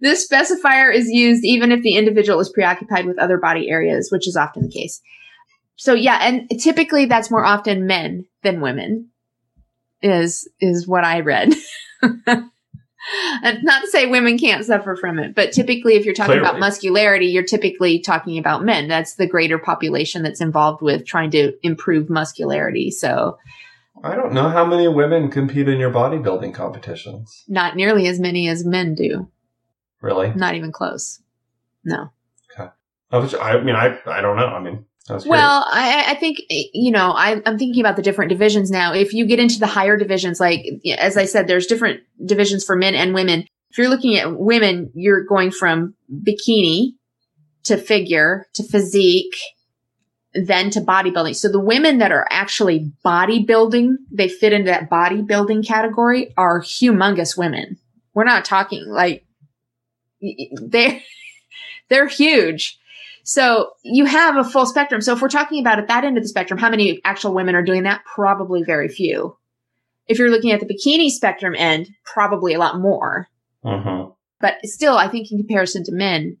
This 0.00 0.28
specifier 0.28 0.94
is 0.94 1.08
used 1.08 1.44
even 1.44 1.72
if 1.72 1.82
the 1.82 1.96
individual 1.96 2.38
is 2.38 2.48
preoccupied 2.48 3.06
with 3.06 3.18
other 3.18 3.36
body 3.36 3.68
areas, 3.68 4.12
which 4.12 4.28
is 4.28 4.36
often 4.36 4.62
the 4.62 4.68
case. 4.70 5.02
So 5.80 5.94
yeah, 5.94 6.18
and 6.20 6.46
typically 6.60 7.06
that's 7.06 7.30
more 7.30 7.42
often 7.42 7.86
men 7.86 8.26
than 8.42 8.60
women 8.60 9.08
is 10.02 10.46
is 10.60 10.86
what 10.86 11.04
I 11.04 11.20
read. 11.20 11.54
not 12.02 12.44
to 13.80 13.86
say 13.88 14.04
women 14.04 14.36
can't 14.36 14.62
suffer 14.62 14.94
from 14.94 15.18
it, 15.18 15.34
but 15.34 15.52
typically 15.52 15.94
if 15.94 16.04
you're 16.04 16.12
talking 16.12 16.32
Clearly. 16.32 16.46
about 16.46 16.60
muscularity, 16.60 17.28
you're 17.28 17.44
typically 17.44 17.98
talking 17.98 18.36
about 18.36 18.62
men. 18.62 18.88
That's 18.88 19.14
the 19.14 19.26
greater 19.26 19.58
population 19.58 20.22
that's 20.22 20.42
involved 20.42 20.82
with 20.82 21.06
trying 21.06 21.30
to 21.30 21.54
improve 21.62 22.10
muscularity. 22.10 22.90
So 22.90 23.38
I 24.04 24.16
don't 24.16 24.34
know 24.34 24.50
how 24.50 24.66
many 24.66 24.86
women 24.86 25.30
compete 25.30 25.66
in 25.66 25.78
your 25.78 25.90
bodybuilding 25.90 26.52
competitions. 26.52 27.44
Not 27.48 27.74
nearly 27.74 28.06
as 28.06 28.20
many 28.20 28.48
as 28.48 28.66
men 28.66 28.94
do. 28.94 29.30
Really? 30.02 30.30
Not 30.34 30.56
even 30.56 30.72
close. 30.72 31.22
No. 31.84 32.10
Okay. 32.54 32.70
I, 33.12 33.16
I 33.16 33.62
mean, 33.62 33.76
I, 33.76 33.98
I 34.04 34.20
don't 34.20 34.36
know. 34.36 34.46
I 34.46 34.60
mean, 34.60 34.84
well, 35.08 35.66
I, 35.70 36.06
I, 36.08 36.14
think 36.14 36.40
eh, 36.50 36.64
you 36.72 36.90
know 36.90 37.10
I, 37.10 37.40
am 37.44 37.58
thinking 37.58 37.80
about 37.80 37.96
the 37.96 38.02
different 38.02 38.28
divisions 38.28 38.70
now. 38.70 38.92
If 38.92 39.12
you 39.12 39.26
get 39.26 39.40
into 39.40 39.58
the 39.58 39.66
higher 39.66 39.96
divisions, 39.96 40.40
like 40.40 40.64
as 40.98 41.16
I 41.16 41.24
said, 41.24 41.46
there's 41.46 41.66
different 41.66 42.00
divisions 42.24 42.64
for 42.64 42.76
men 42.76 42.94
and 42.94 43.14
women. 43.14 43.46
If 43.70 43.78
you're 43.78 43.88
looking 43.88 44.16
at 44.16 44.38
women, 44.38 44.90
you're 44.94 45.24
going 45.24 45.50
from 45.50 45.94
bikini 46.12 46.94
to 47.64 47.76
figure 47.76 48.46
to 48.54 48.62
physique, 48.62 49.36
then 50.34 50.70
to 50.70 50.80
bodybuilding. 50.80 51.36
So 51.36 51.48
the 51.48 51.60
women 51.60 51.98
that 51.98 52.12
are 52.12 52.26
actually 52.30 52.92
bodybuilding, 53.04 53.94
they 54.10 54.28
fit 54.28 54.52
into 54.52 54.70
that 54.70 54.90
bodybuilding 54.90 55.66
category, 55.66 56.32
are 56.36 56.60
humongous 56.60 57.36
women. 57.36 57.78
We're 58.14 58.24
not 58.24 58.44
talking 58.44 58.86
like 58.86 59.24
they're 60.20 61.00
they're 61.88 62.08
huge. 62.08 62.79
So 63.24 63.70
you 63.82 64.04
have 64.06 64.36
a 64.36 64.44
full 64.44 64.66
spectrum. 64.66 65.00
So 65.00 65.12
if 65.12 65.22
we're 65.22 65.28
talking 65.28 65.60
about 65.60 65.78
at 65.78 65.88
that 65.88 66.04
end 66.04 66.16
of 66.16 66.24
the 66.24 66.28
spectrum, 66.28 66.58
how 66.58 66.70
many 66.70 67.00
actual 67.04 67.34
women 67.34 67.54
are 67.54 67.62
doing 67.62 67.84
that? 67.84 68.04
Probably 68.04 68.62
very 68.62 68.88
few. 68.88 69.36
If 70.06 70.18
you're 70.18 70.30
looking 70.30 70.52
at 70.52 70.60
the 70.60 70.66
bikini 70.66 71.10
spectrum 71.10 71.54
end, 71.56 71.90
probably 72.04 72.54
a 72.54 72.58
lot 72.58 72.80
more. 72.80 73.28
Mm-hmm. 73.64 74.10
But 74.40 74.54
still, 74.64 74.96
I 74.96 75.08
think 75.08 75.30
in 75.30 75.38
comparison 75.38 75.84
to 75.84 75.92
men, 75.92 76.38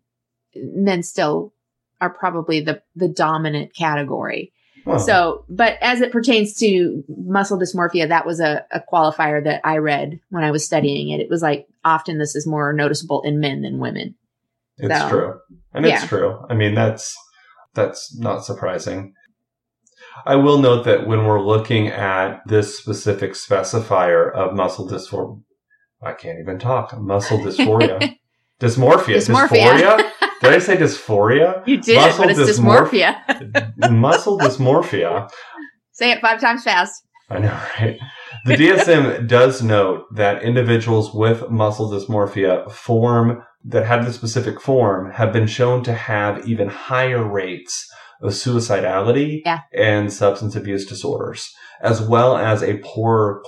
men 0.54 1.02
still 1.02 1.52
are 2.00 2.10
probably 2.10 2.60
the 2.60 2.82
the 2.96 3.08
dominant 3.08 3.74
category. 3.76 4.52
So, 4.98 5.44
but 5.48 5.78
as 5.82 6.00
it 6.00 6.10
pertains 6.10 6.54
to 6.54 7.04
muscle 7.08 7.58
dysmorphia, 7.58 8.08
that 8.08 8.26
was 8.26 8.40
a, 8.40 8.64
a 8.72 8.80
qualifier 8.80 9.44
that 9.44 9.60
I 9.62 9.76
read 9.76 10.18
when 10.30 10.42
I 10.42 10.50
was 10.50 10.64
studying 10.64 11.10
it. 11.10 11.20
It 11.20 11.30
was 11.30 11.42
like 11.42 11.68
often 11.84 12.18
this 12.18 12.34
is 12.34 12.46
more 12.46 12.72
noticeable 12.72 13.22
in 13.22 13.40
men 13.40 13.62
than 13.62 13.78
women. 13.78 14.14
It's 14.82 15.00
so, 15.00 15.08
true. 15.08 15.40
And 15.72 15.86
it's 15.86 16.06
true. 16.06 16.38
I 16.48 16.54
mean, 16.54 16.74
that's, 16.74 17.16
that's 17.74 18.16
not 18.18 18.44
surprising. 18.44 19.14
I 20.26 20.36
will 20.36 20.58
note 20.58 20.84
that 20.84 21.06
when 21.06 21.24
we're 21.24 21.40
looking 21.40 21.88
at 21.88 22.40
this 22.46 22.76
specific 22.76 23.32
specifier 23.32 24.32
of 24.32 24.54
muscle 24.54 24.88
dysphoria, 24.88 25.40
I 26.02 26.12
can't 26.12 26.38
even 26.40 26.58
talk, 26.58 26.98
muscle 26.98 27.38
dysphoria, 27.44 28.16
dysmorphia, 28.60 29.16
dysmorphia. 29.16 29.48
dysphoria. 29.48 30.10
Did 30.40 30.52
I 30.54 30.58
say 30.58 30.76
dysphoria? 30.78 31.66
You 31.66 31.82
did, 31.82 31.96
muscle 31.96 32.24
but 32.24 32.30
it's 32.30 32.58
dysmorphia. 32.58 33.22
dysmorphia. 33.28 33.92
muscle 33.92 34.38
dysmorphia. 34.38 35.30
Say 35.92 36.12
it 36.12 36.22
five 36.22 36.40
times 36.40 36.64
fast. 36.64 37.02
I 37.28 37.40
know, 37.40 37.60
right? 37.78 37.98
The 38.44 38.54
DSM 38.54 39.26
does 39.26 39.62
note 39.62 40.04
that 40.14 40.42
individuals 40.42 41.12
with 41.12 41.50
muscle 41.50 41.90
dysmorphia 41.90 42.70
form 42.70 43.42
that 43.64 43.86
have 43.86 44.06
the 44.06 44.12
specific 44.12 44.60
form 44.60 45.12
have 45.12 45.32
been 45.32 45.46
shown 45.46 45.82
to 45.84 45.92
have 45.92 46.46
even 46.48 46.68
higher 46.68 47.22
rates 47.22 47.90
of 48.22 48.32
suicidality 48.32 49.40
yeah. 49.44 49.60
and 49.72 50.12
substance 50.12 50.54
abuse 50.54 50.86
disorders, 50.86 51.52
as 51.80 52.02
well 52.02 52.36
as 52.36 52.62
a 52.62 52.78
poorer 52.78 53.42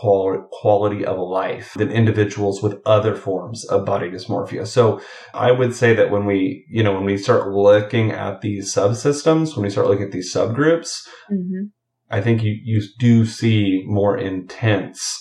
quality 0.50 1.04
of 1.04 1.18
life 1.18 1.74
than 1.76 1.90
individuals 1.90 2.62
with 2.62 2.80
other 2.86 3.14
forms 3.14 3.64
of 3.66 3.84
body 3.84 4.10
dysmorphia. 4.10 4.66
So 4.66 5.00
I 5.34 5.52
would 5.52 5.74
say 5.74 5.94
that 5.94 6.10
when 6.10 6.24
we, 6.24 6.64
you 6.68 6.82
know, 6.82 6.94
when 6.94 7.04
we 7.04 7.18
start 7.18 7.48
looking 7.48 8.12
at 8.12 8.40
these 8.40 8.74
subsystems, 8.74 9.56
when 9.56 9.64
we 9.64 9.70
start 9.70 9.88
looking 9.88 10.06
at 10.06 10.12
these 10.12 10.34
subgroups, 10.34 11.00
mm-hmm. 11.30 11.66
I 12.12 12.20
think 12.20 12.42
you, 12.42 12.56
you 12.62 12.82
do 12.98 13.24
see 13.24 13.82
more 13.86 14.18
intense, 14.18 15.18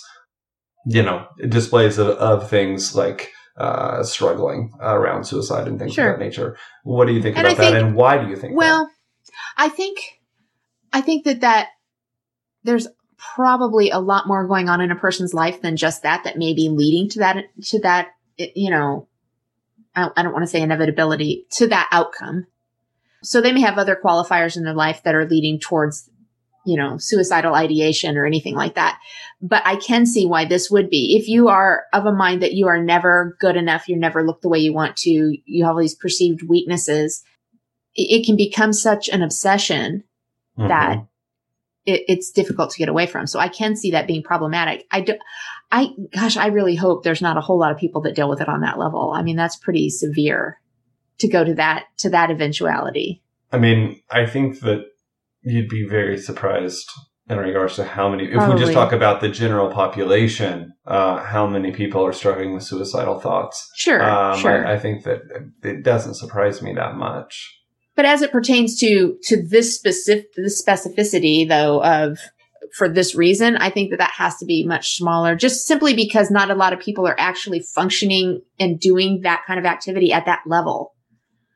you 0.84 1.02
know, 1.02 1.26
displays 1.48 1.96
of, 1.96 2.08
of 2.08 2.50
things 2.50 2.94
like 2.94 3.32
uh, 3.56 4.02
struggling 4.02 4.72
around 4.78 5.24
suicide 5.24 5.66
and 5.66 5.78
things 5.78 5.94
sure. 5.94 6.12
of 6.12 6.18
that 6.18 6.24
nature. 6.24 6.58
What 6.84 7.06
do 7.06 7.14
you 7.14 7.22
think 7.22 7.38
and 7.38 7.46
about 7.46 7.56
think, 7.56 7.72
that, 7.72 7.82
and 7.82 7.96
why 7.96 8.22
do 8.22 8.28
you 8.28 8.36
think? 8.36 8.56
Well, 8.56 8.84
that? 8.84 9.32
I 9.56 9.68
think, 9.70 10.20
I 10.92 11.00
think 11.00 11.24
that 11.24 11.40
that 11.40 11.68
there's 12.62 12.88
probably 13.16 13.90
a 13.90 13.98
lot 13.98 14.26
more 14.26 14.46
going 14.46 14.68
on 14.68 14.80
in 14.80 14.90
a 14.90 14.96
person's 14.96 15.32
life 15.32 15.62
than 15.62 15.76
just 15.76 16.02
that 16.02 16.24
that 16.24 16.36
may 16.36 16.52
be 16.52 16.68
leading 16.68 17.08
to 17.08 17.20
that 17.20 17.44
to 17.62 17.78
that 17.80 18.08
you 18.36 18.68
know 18.68 19.08
I, 19.94 20.10
I 20.16 20.22
don't 20.22 20.32
want 20.32 20.42
to 20.42 20.50
say 20.50 20.60
inevitability 20.60 21.46
to 21.52 21.68
that 21.68 21.88
outcome 21.92 22.46
so 23.22 23.40
they 23.40 23.52
may 23.52 23.60
have 23.60 23.78
other 23.78 23.96
qualifiers 24.02 24.56
in 24.56 24.64
their 24.64 24.74
life 24.74 25.02
that 25.04 25.14
are 25.14 25.28
leading 25.28 25.60
towards 25.60 26.10
you 26.64 26.76
know, 26.76 26.96
suicidal 26.98 27.54
ideation 27.54 28.16
or 28.16 28.24
anything 28.24 28.54
like 28.54 28.74
that. 28.74 28.98
But 29.40 29.62
I 29.66 29.76
can 29.76 30.06
see 30.06 30.26
why 30.26 30.44
this 30.44 30.70
would 30.70 30.88
be. 30.88 31.16
If 31.16 31.28
you 31.28 31.48
are 31.48 31.84
of 31.92 32.06
a 32.06 32.12
mind 32.12 32.42
that 32.42 32.52
you 32.52 32.68
are 32.68 32.82
never 32.82 33.36
good 33.40 33.56
enough, 33.56 33.88
you 33.88 33.96
never 33.96 34.24
look 34.24 34.40
the 34.40 34.48
way 34.48 34.58
you 34.58 34.72
want 34.72 34.96
to, 34.98 35.36
you 35.44 35.64
have 35.64 35.74
all 35.74 35.80
these 35.80 35.94
perceived 35.94 36.42
weaknesses, 36.48 37.24
it, 37.94 38.24
can 38.24 38.36
become 38.36 38.72
such 38.72 39.08
an 39.08 39.22
obsession 39.22 40.04
mm-hmm. 40.56 40.68
that 40.68 41.04
it, 41.84 42.02
it's 42.08 42.30
difficult 42.30 42.70
to 42.70 42.78
get 42.78 42.88
away 42.88 43.06
from. 43.06 43.26
So 43.26 43.38
I 43.38 43.48
can 43.48 43.74
see 43.76 43.90
that 43.90 44.06
being 44.06 44.22
problematic. 44.22 44.86
I 44.90 45.00
do, 45.00 45.14
I, 45.70 45.88
gosh, 46.14 46.36
I 46.36 46.46
really 46.46 46.76
hope 46.76 47.02
there's 47.02 47.22
not 47.22 47.36
a 47.36 47.42
whole 47.42 47.58
lot 47.58 47.72
of 47.72 47.78
people 47.78 48.02
that 48.02 48.14
deal 48.14 48.28
with 48.28 48.40
it 48.40 48.48
on 48.48 48.60
that 48.60 48.78
level. 48.78 49.12
I 49.12 49.22
mean, 49.22 49.36
that's 49.36 49.56
pretty 49.56 49.90
severe 49.90 50.60
to 51.18 51.28
go 51.28 51.44
to 51.44 51.54
that, 51.54 51.86
to 51.98 52.10
that 52.10 52.30
eventuality. 52.30 53.22
I 53.50 53.58
mean, 53.58 54.00
I 54.10 54.26
think 54.26 54.60
that 54.60 54.91
you'd 55.42 55.68
be 55.68 55.86
very 55.88 56.18
surprised 56.18 56.88
in 57.28 57.38
regards 57.38 57.76
to 57.76 57.84
how 57.84 58.08
many, 58.08 58.24
if 58.24 58.34
Probably. 58.34 58.54
we 58.54 58.60
just 58.60 58.72
talk 58.72 58.92
about 58.92 59.20
the 59.20 59.28
general 59.28 59.70
population, 59.70 60.72
uh, 60.86 61.22
how 61.22 61.46
many 61.46 61.72
people 61.72 62.04
are 62.04 62.12
struggling 62.12 62.52
with 62.52 62.64
suicidal 62.64 63.20
thoughts. 63.20 63.70
Sure, 63.76 64.02
um, 64.02 64.38
sure. 64.38 64.66
I, 64.66 64.74
I, 64.74 64.78
think 64.78 65.04
that 65.04 65.20
it 65.62 65.82
doesn't 65.82 66.14
surprise 66.14 66.62
me 66.62 66.74
that 66.74 66.96
much. 66.96 67.58
But 67.94 68.06
as 68.06 68.22
it 68.22 68.32
pertains 68.32 68.78
to 68.80 69.16
to 69.24 69.42
this 69.42 69.74
specific 69.74 70.32
the 70.34 70.42
specificity 70.42 71.46
though 71.48 71.82
of 71.82 72.18
for 72.74 72.88
this 72.88 73.14
reason, 73.14 73.56
I 73.56 73.70
think 73.70 73.90
that 73.90 73.98
that 73.98 74.12
has 74.12 74.36
to 74.38 74.46
be 74.46 74.66
much 74.66 74.96
smaller, 74.96 75.36
just 75.36 75.66
simply 75.66 75.94
because 75.94 76.30
not 76.30 76.50
a 76.50 76.54
lot 76.54 76.72
of 76.72 76.80
people 76.80 77.06
are 77.06 77.18
actually 77.18 77.60
functioning 77.60 78.40
and 78.58 78.80
doing 78.80 79.20
that 79.22 79.42
kind 79.46 79.60
of 79.60 79.66
activity 79.66 80.12
at 80.12 80.24
that 80.24 80.40
level. 80.46 80.94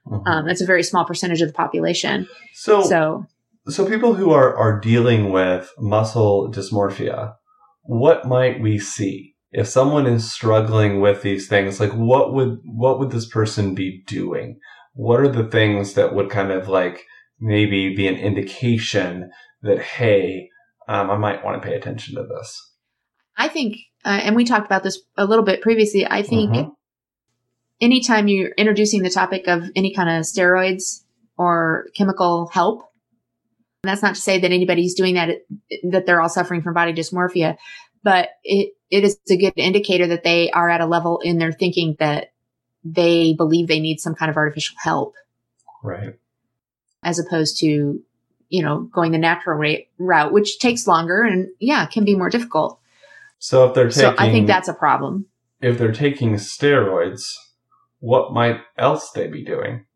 Mm-hmm. 0.06 0.28
Um, 0.28 0.46
that's 0.46 0.60
a 0.60 0.66
very 0.66 0.82
small 0.82 1.04
percentage 1.04 1.40
of 1.40 1.48
the 1.48 1.54
population. 1.54 2.28
So, 2.52 2.82
so 2.82 3.26
so 3.68 3.88
people 3.88 4.14
who 4.14 4.30
are, 4.30 4.56
are 4.56 4.80
dealing 4.80 5.30
with 5.30 5.72
muscle 5.78 6.52
dysmorphia, 6.52 7.34
what 7.82 8.26
might 8.26 8.60
we 8.60 8.78
see? 8.78 9.34
If 9.52 9.66
someone 9.66 10.06
is 10.06 10.32
struggling 10.32 11.00
with 11.00 11.22
these 11.22 11.48
things, 11.48 11.80
like 11.80 11.92
what 11.92 12.32
would, 12.34 12.58
what 12.64 12.98
would 12.98 13.10
this 13.10 13.28
person 13.28 13.74
be 13.74 14.02
doing? 14.06 14.58
What 14.94 15.20
are 15.20 15.28
the 15.28 15.48
things 15.48 15.94
that 15.94 16.14
would 16.14 16.30
kind 16.30 16.52
of 16.52 16.68
like 16.68 17.04
maybe 17.40 17.94
be 17.94 18.06
an 18.06 18.16
indication 18.16 19.30
that, 19.62 19.80
hey, 19.80 20.48
um, 20.88 21.10
I 21.10 21.16
might 21.16 21.44
want 21.44 21.60
to 21.60 21.66
pay 21.66 21.74
attention 21.74 22.14
to 22.16 22.22
this? 22.22 22.72
I 23.36 23.48
think, 23.48 23.76
uh, 24.04 24.20
and 24.22 24.36
we 24.36 24.44
talked 24.44 24.66
about 24.66 24.82
this 24.82 25.00
a 25.16 25.26
little 25.26 25.44
bit 25.44 25.60
previously. 25.60 26.06
I 26.06 26.22
think 26.22 26.52
mm-hmm. 26.52 26.70
anytime 27.80 28.28
you're 28.28 28.52
introducing 28.56 29.02
the 29.02 29.10
topic 29.10 29.48
of 29.48 29.64
any 29.74 29.94
kind 29.94 30.08
of 30.08 30.24
steroids 30.24 31.02
or 31.36 31.86
chemical 31.94 32.48
help, 32.48 32.82
that's 33.86 34.02
not 34.02 34.14
to 34.14 34.20
say 34.20 34.38
that 34.38 34.52
anybody's 34.52 34.94
doing 34.94 35.14
that, 35.14 35.44
that 35.84 36.06
they're 36.06 36.20
all 36.20 36.28
suffering 36.28 36.62
from 36.62 36.74
body 36.74 36.92
dysmorphia, 36.92 37.56
but 38.02 38.30
it, 38.44 38.74
it 38.90 39.04
is 39.04 39.18
a 39.30 39.36
good 39.36 39.52
indicator 39.56 40.06
that 40.06 40.24
they 40.24 40.50
are 40.50 40.68
at 40.68 40.80
a 40.80 40.86
level 40.86 41.20
in 41.20 41.38
their 41.38 41.52
thinking 41.52 41.96
that 41.98 42.32
they 42.84 43.34
believe 43.34 43.66
they 43.66 43.80
need 43.80 44.00
some 44.00 44.14
kind 44.14 44.30
of 44.30 44.36
artificial 44.36 44.76
help. 44.80 45.14
Right. 45.82 46.14
As 47.02 47.18
opposed 47.18 47.58
to, 47.60 48.00
you 48.48 48.62
know, 48.62 48.82
going 48.92 49.12
the 49.12 49.18
natural 49.18 49.58
rate, 49.58 49.88
route, 49.98 50.32
which 50.32 50.58
takes 50.58 50.86
longer 50.86 51.22
and 51.22 51.48
yeah, 51.58 51.86
can 51.86 52.04
be 52.04 52.14
more 52.14 52.30
difficult. 52.30 52.78
So 53.38 53.66
if 53.66 53.74
they're 53.74 53.90
taking, 53.90 54.10
so 54.10 54.14
I 54.18 54.30
think 54.30 54.46
that's 54.46 54.68
a 54.68 54.74
problem. 54.74 55.26
If 55.60 55.78
they're 55.78 55.92
taking 55.92 56.34
steroids, 56.34 57.34
what 58.00 58.32
might 58.32 58.60
else 58.78 59.10
they 59.10 59.26
be 59.26 59.44
doing? 59.44 59.86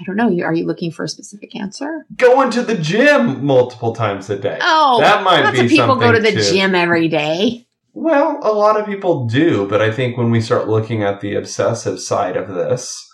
I 0.00 0.04
don't 0.04 0.16
know. 0.16 0.44
Are 0.44 0.54
you 0.54 0.64
looking 0.66 0.90
for 0.90 1.04
a 1.04 1.08
specific 1.08 1.54
answer? 1.54 2.06
Going 2.16 2.50
to 2.52 2.62
the 2.62 2.76
gym 2.76 3.44
multiple 3.44 3.94
times 3.94 4.30
a 4.30 4.38
day. 4.38 4.58
Oh, 4.62 4.98
that 5.00 5.22
might 5.24 5.42
lots 5.42 5.58
be 5.58 5.66
of 5.66 5.70
people 5.70 5.96
go 5.96 6.10
to 6.12 6.20
the 6.20 6.32
too. 6.32 6.42
gym 6.42 6.74
every 6.74 7.08
day. 7.08 7.66
Well, 7.92 8.38
a 8.42 8.52
lot 8.52 8.78
of 8.80 8.86
people 8.86 9.26
do, 9.26 9.66
but 9.68 9.82
I 9.82 9.90
think 9.90 10.16
when 10.16 10.30
we 10.30 10.40
start 10.40 10.68
looking 10.68 11.02
at 11.02 11.20
the 11.20 11.34
obsessive 11.34 12.00
side 12.00 12.36
of 12.36 12.48
this, 12.48 13.06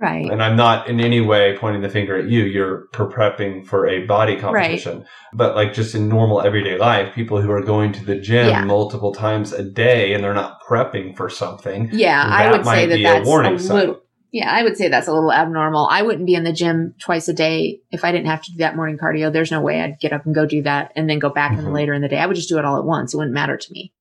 Right. 0.00 0.30
and 0.30 0.42
I'm 0.42 0.56
not 0.56 0.88
in 0.88 0.98
any 1.00 1.20
way 1.20 1.56
pointing 1.58 1.82
the 1.82 1.88
finger 1.88 2.16
at 2.18 2.28
you, 2.28 2.44
you're 2.44 2.84
prepping 2.92 3.66
for 3.66 3.86
a 3.86 4.06
body 4.06 4.36
competition. 4.36 5.04
But 5.34 5.54
like 5.56 5.72
just 5.72 5.94
in 5.94 6.08
normal 6.08 6.40
everyday 6.42 6.78
life, 6.78 7.14
people 7.14 7.40
who 7.40 7.50
are 7.50 7.62
going 7.62 7.92
to 7.92 8.04
the 8.04 8.16
gym 8.16 8.48
Yeah. 8.48 8.64
multiple 8.64 9.12
times 9.12 9.52
a 9.52 9.62
day 9.62 10.12
and 10.14 10.22
they're 10.22 10.34
not 10.34 10.58
prepping 10.68 11.16
for 11.16 11.28
something. 11.28 11.90
Yeah, 11.92 12.22
I 12.26 12.50
would 12.50 12.64
say 12.64 12.86
that 12.86 12.96
be 12.96 13.04
a 13.04 13.08
that's 13.14 13.26
a, 13.26 13.30
warning 13.30 13.58
sign. 13.58 13.94
Yeah, 14.34 14.50
I 14.50 14.64
would 14.64 14.76
say 14.76 14.88
that's 14.88 15.06
a 15.06 15.12
little 15.12 15.32
abnormal. 15.32 15.86
I 15.88 16.02
wouldn't 16.02 16.26
be 16.26 16.34
in 16.34 16.42
the 16.42 16.52
gym 16.52 16.96
twice 16.98 17.28
a 17.28 17.32
day 17.32 17.78
if 17.92 18.04
I 18.04 18.10
didn't 18.10 18.26
have 18.26 18.42
to 18.42 18.50
do 18.50 18.58
that 18.58 18.74
morning 18.74 18.98
cardio. 18.98 19.32
There's 19.32 19.52
no 19.52 19.60
way 19.60 19.80
I'd 19.80 20.00
get 20.00 20.12
up 20.12 20.26
and 20.26 20.34
go 20.34 20.44
do 20.44 20.60
that 20.62 20.90
and 20.96 21.08
then 21.08 21.20
go 21.20 21.30
back 21.30 21.52
in 21.52 21.64
Mhm. 21.64 21.72
later 21.72 21.94
in 21.94 22.02
the 22.02 22.08
day. 22.08 22.18
I 22.18 22.26
would 22.26 22.34
just 22.34 22.48
do 22.48 22.58
it 22.58 22.64
all 22.64 22.76
at 22.76 22.84
once. 22.84 23.14
It 23.14 23.16
wouldn't 23.16 23.32
matter 23.32 23.56
to 23.56 23.72
me. 23.72 23.92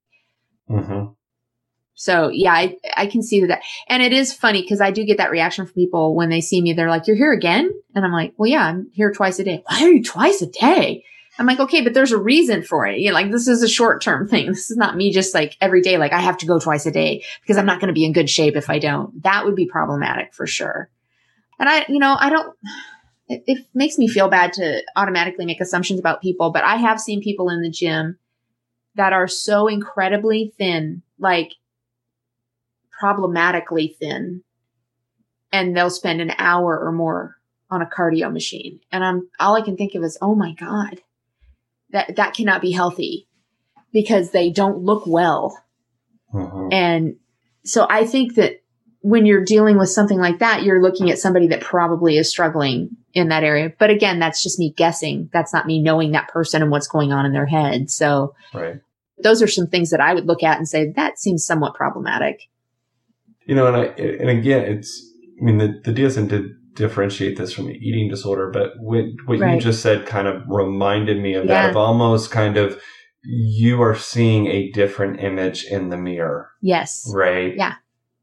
hmm 0.67 1.03
So 1.93 2.29
yeah, 2.29 2.51
I, 2.53 2.77
I 2.97 3.05
can 3.05 3.21
see 3.21 3.45
that. 3.45 3.61
And 3.87 4.01
it 4.01 4.11
is 4.11 4.33
funny 4.33 4.63
because 4.63 4.81
I 4.81 4.89
do 4.89 5.05
get 5.05 5.17
that 5.17 5.29
reaction 5.29 5.67
from 5.67 5.75
people 5.75 6.15
when 6.15 6.29
they 6.29 6.41
see 6.41 6.63
me. 6.63 6.73
They're 6.73 6.89
like, 6.89 7.05
you're 7.05 7.15
here 7.15 7.31
again? 7.31 7.69
And 7.93 8.03
I'm 8.03 8.11
like, 8.11 8.33
well, 8.37 8.49
yeah, 8.49 8.65
I'm 8.65 8.89
here 8.91 9.11
twice 9.11 9.37
a 9.37 9.43
day. 9.43 9.61
Why 9.67 9.83
are 9.83 9.91
you 9.91 10.03
twice 10.03 10.41
a 10.41 10.47
day? 10.47 11.03
I'm 11.39 11.47
like, 11.47 11.59
okay, 11.59 11.81
but 11.81 11.93
there's 11.93 12.11
a 12.11 12.17
reason 12.17 12.61
for 12.61 12.85
it. 12.85 12.99
You 12.99 13.09
know, 13.09 13.15
like 13.15 13.31
this 13.31 13.47
is 13.47 13.63
a 13.63 13.67
short 13.67 14.03
term 14.03 14.27
thing. 14.27 14.47
This 14.47 14.69
is 14.69 14.77
not 14.77 14.95
me 14.95 15.11
just 15.11 15.33
like 15.33 15.57
every 15.59 15.81
day, 15.81 15.97
like 15.97 16.13
I 16.13 16.19
have 16.19 16.37
to 16.37 16.45
go 16.45 16.59
twice 16.59 16.85
a 16.85 16.91
day 16.91 17.23
because 17.41 17.57
I'm 17.57 17.65
not 17.65 17.79
going 17.79 17.87
to 17.87 17.93
be 17.93 18.05
in 18.05 18.13
good 18.13 18.29
shape 18.29 18.55
if 18.55 18.69
I 18.69 18.79
don't. 18.79 19.23
That 19.23 19.45
would 19.45 19.55
be 19.55 19.65
problematic 19.65 20.33
for 20.33 20.45
sure. 20.45 20.89
And 21.59 21.67
I, 21.67 21.85
you 21.89 21.99
know, 21.99 22.15
I 22.19 22.29
don't, 22.29 22.55
it, 23.27 23.43
it 23.47 23.65
makes 23.73 23.97
me 23.97 24.07
feel 24.07 24.27
bad 24.27 24.53
to 24.53 24.83
automatically 24.95 25.45
make 25.45 25.61
assumptions 25.61 25.99
about 25.99 26.21
people, 26.21 26.51
but 26.51 26.63
I 26.63 26.75
have 26.75 26.99
seen 26.99 27.21
people 27.21 27.49
in 27.49 27.61
the 27.61 27.69
gym 27.71 28.19
that 28.95 29.13
are 29.13 29.27
so 29.27 29.67
incredibly 29.67 30.53
thin, 30.57 31.01
like 31.17 31.53
problematically 32.91 33.95
thin, 33.99 34.43
and 35.51 35.75
they'll 35.75 35.89
spend 35.89 36.21
an 36.21 36.33
hour 36.37 36.79
or 36.79 36.91
more 36.91 37.37
on 37.71 37.81
a 37.81 37.87
cardio 37.87 38.31
machine. 38.31 38.79
And 38.91 39.03
I'm 39.03 39.29
all 39.39 39.55
I 39.55 39.61
can 39.61 39.77
think 39.77 39.95
of 39.95 40.03
is, 40.03 40.17
oh 40.21 40.35
my 40.35 40.53
God, 40.53 41.01
that 41.93 42.17
that 42.17 42.33
cannot 42.33 42.61
be 42.61 42.71
healthy 42.71 43.27
because 43.93 44.31
they 44.31 44.51
don't 44.51 44.79
look 44.79 45.07
well. 45.07 45.57
hmm 46.31 46.69
And 46.71 47.15
so 47.63 47.87
I 47.89 48.05
think 48.05 48.35
that 48.35 48.61
when 49.01 49.25
you're 49.25 49.43
dealing 49.43 49.77
with 49.77 49.89
something 49.89 50.17
like 50.17 50.39
that, 50.39 50.63
you're 50.63 50.81
looking 50.81 51.11
at 51.11 51.19
somebody 51.19 51.47
that 51.47 51.61
probably 51.61 52.17
is 52.17 52.29
struggling 52.29 52.89
in 53.13 53.29
that 53.29 53.43
area. 53.43 53.71
But 53.77 53.89
again, 53.89 54.19
that's 54.19 54.41
just 54.41 54.59
me 54.59 54.73
guessing. 54.75 55.29
That's 55.31 55.53
not 55.53 55.67
me 55.67 55.81
knowing 55.81 56.11
that 56.11 56.29
person 56.29 56.61
and 56.61 56.71
what's 56.71 56.87
going 56.87 57.11
on 57.11 57.25
in 57.25 57.33
their 57.33 57.45
head. 57.45 57.89
So 57.91 58.33
Right. 58.53 58.79
those 59.21 59.41
are 59.41 59.47
some 59.47 59.67
things 59.67 59.89
that 59.91 60.01
I 60.01 60.13
would 60.13 60.25
look 60.25 60.41
at 60.41 60.57
and 60.57 60.67
say 60.67 60.91
that 60.95 61.19
seems 61.19 61.45
somewhat 61.45 61.75
problematic. 61.75 62.49
You 63.45 63.55
know, 63.55 63.67
and 63.67 63.75
I, 63.75 63.83
and 64.01 64.29
again, 64.29 64.63
it's, 64.63 65.05
I 65.39 65.43
mean, 65.43 65.57
the, 65.57 65.81
the 65.83 65.91
DSM 65.91 66.29
did 66.29 66.51
differentiate 66.73 67.37
this 67.37 67.53
from 67.53 67.67
an 67.67 67.75
eating 67.75 68.09
disorder, 68.09 68.49
but 68.51 68.73
what, 68.79 69.05
what 69.25 69.39
you 69.39 69.59
just 69.59 69.81
said 69.81 70.05
kind 70.05 70.27
of 70.27 70.43
reminded 70.47 71.21
me 71.21 71.33
of 71.35 71.45
Yeah. 71.45 71.63
that, 71.63 71.69
of 71.71 71.77
almost 71.77 72.31
kind 72.31 72.57
of, 72.57 72.81
you 73.23 73.81
are 73.81 73.95
seeing 73.95 74.47
a 74.47 74.69
different 74.71 75.19
image 75.21 75.65
in 75.65 75.89
the 75.89 75.97
mirror, 75.97 76.49
Yes. 76.61 77.09
right? 77.13 77.55
Yeah. 77.55 77.75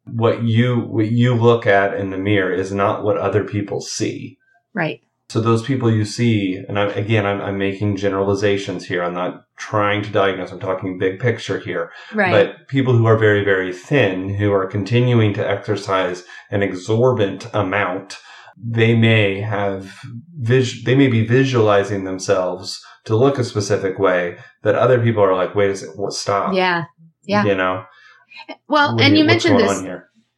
What 0.05 0.43
you, 0.43 0.81
what 0.81 1.11
you 1.11 1.35
look 1.35 1.67
at 1.67 1.95
in 1.95 2.11
the 2.11 2.19
mirror 2.19 2.53
is 2.53 2.73
not 2.73 3.05
what 3.05 3.17
other 3.17 3.45
people 3.45 3.81
see. 3.81 4.39
Right. 4.75 5.01
So 5.29 5.41
those 5.41 5.63
people 5.63 5.89
you 5.93 6.05
see, 6.05 6.61
and 6.69 6.77
I, 6.77 6.87
again, 6.87 7.25
I'm, 7.25 7.41
I'm 7.41 7.57
making 7.57 7.97
generalizations 7.99 8.87
here. 8.87 9.05
I'm 9.05 9.15
not 9.15 9.45
trying 9.57 10.03
to 10.03 10.11
diagnose. 10.11 10.51
I'm 10.51 10.59
talking 10.59 10.99
big 10.99 11.21
picture 11.21 11.61
here. 11.61 11.93
Right. 12.13 12.33
But 12.33 12.67
people 12.67 12.97
who 12.97 13.07
are 13.07 13.17
very, 13.17 13.45
very 13.45 13.73
thin, 13.73 14.35
who 14.35 14.53
are 14.53 14.67
continuing 14.67 15.33
to 15.35 15.49
exercise 15.49 16.25
an 16.51 16.65
exorbitant 16.65 17.47
amount, 17.55 18.19
they 18.63 18.95
may 18.95 19.41
have 19.41 19.93
vis- 20.39 20.85
they 20.85 20.95
may 20.95 21.09
be 21.09 21.27
visualizing 21.27 22.05
themselves 22.05 22.81
to 23.05 23.17
look 23.17 23.39
a 23.39 23.45
specific 23.45 23.99
way 23.99 24.37
that 24.63 24.75
other 24.75 25.03
people 25.03 25.23
are 25.23 25.35
like, 25.35 25.55
wait 25.55 25.71
a 25.71 25.77
second, 25.77 25.97
what 25.97 26.13
stop? 26.13 26.55
yeah. 26.55 26.85
Yeah. 27.25 27.45
You 27.45 27.55
know? 27.55 27.85
Well, 28.69 28.95
What- 28.95 29.05
and 29.05 29.17
you 29.17 29.25
mentioned 29.25 29.61
this. 29.61 29.83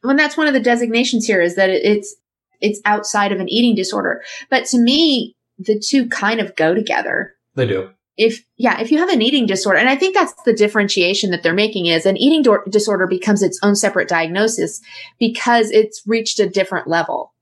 When 0.01 0.17
that's 0.17 0.35
one 0.35 0.47
of 0.47 0.53
the 0.53 0.59
designations 0.59 1.25
here 1.25 1.41
is 1.41 1.55
that 1.55 1.69
it's 1.69 2.15
it's 2.59 2.81
outside 2.85 3.31
of 3.31 3.39
an 3.39 3.49
eating 3.49 3.73
disorder. 3.75 4.21
But 4.49 4.65
to 4.67 4.77
me, 4.77 5.35
the 5.57 5.79
two 5.79 6.07
kind 6.09 6.39
of 6.39 6.55
go 6.55 6.73
together. 6.73 7.33
They 7.55 7.67
do. 7.67 7.89
if 8.17 8.43
yeah 8.57 8.79
if 8.81 8.91
you 8.91 8.97
have 8.99 9.09
an 9.09 9.21
eating 9.23 9.45
disorder 9.47 9.79
and 9.79 9.89
i 9.89 9.95
think 9.95 10.13
that's 10.13 10.33
the 10.45 10.53
differentiation 10.53 11.31
that 11.31 11.41
they're 11.41 11.53
making 11.53 11.87
is 11.87 12.05
an 12.05 12.15
eating 12.17 12.41
do- 12.43 12.63
disorder 12.69 13.07
becomes 13.07 13.41
its 13.41 13.59
own 13.63 13.75
separate 13.75 14.07
diagnosis 14.07 14.79
because 15.19 15.71
it's 15.71 16.01
reached 16.05 16.39
a 16.39 16.47
different 16.49 16.87
level 16.87 17.32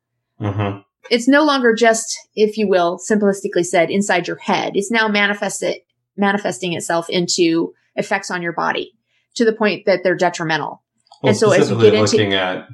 hmm 0.42 0.78
it's 1.10 1.28
no 1.28 1.44
longer 1.44 1.74
just 1.74 2.16
if 2.36 2.58
you 2.58 2.68
will 2.68 3.00
simplistically 3.10 3.66
said 3.66 3.90
inside 3.90 4.28
your 4.28 4.38
head 4.38 4.74
it's 4.76 4.92
now 4.92 5.08
manifested 5.08 5.78
manifesting 6.18 6.74
itself 6.74 7.10
into 7.10 7.74
effects 7.96 8.30
on 8.30 8.42
your 8.42 8.54
body 8.54 8.92
to 9.36 9.44
the 9.46 9.54
point 9.54 9.84
that 9.86 10.02
they're 10.04 10.16
detrimental 10.16 10.84
Well, 11.24 11.30
And 11.32 11.38
so 11.38 11.52
as 11.52 11.70
you 11.70 11.76
get 11.82 11.94
into- 11.94 12.18
looking 12.18 12.34
at 12.34 12.68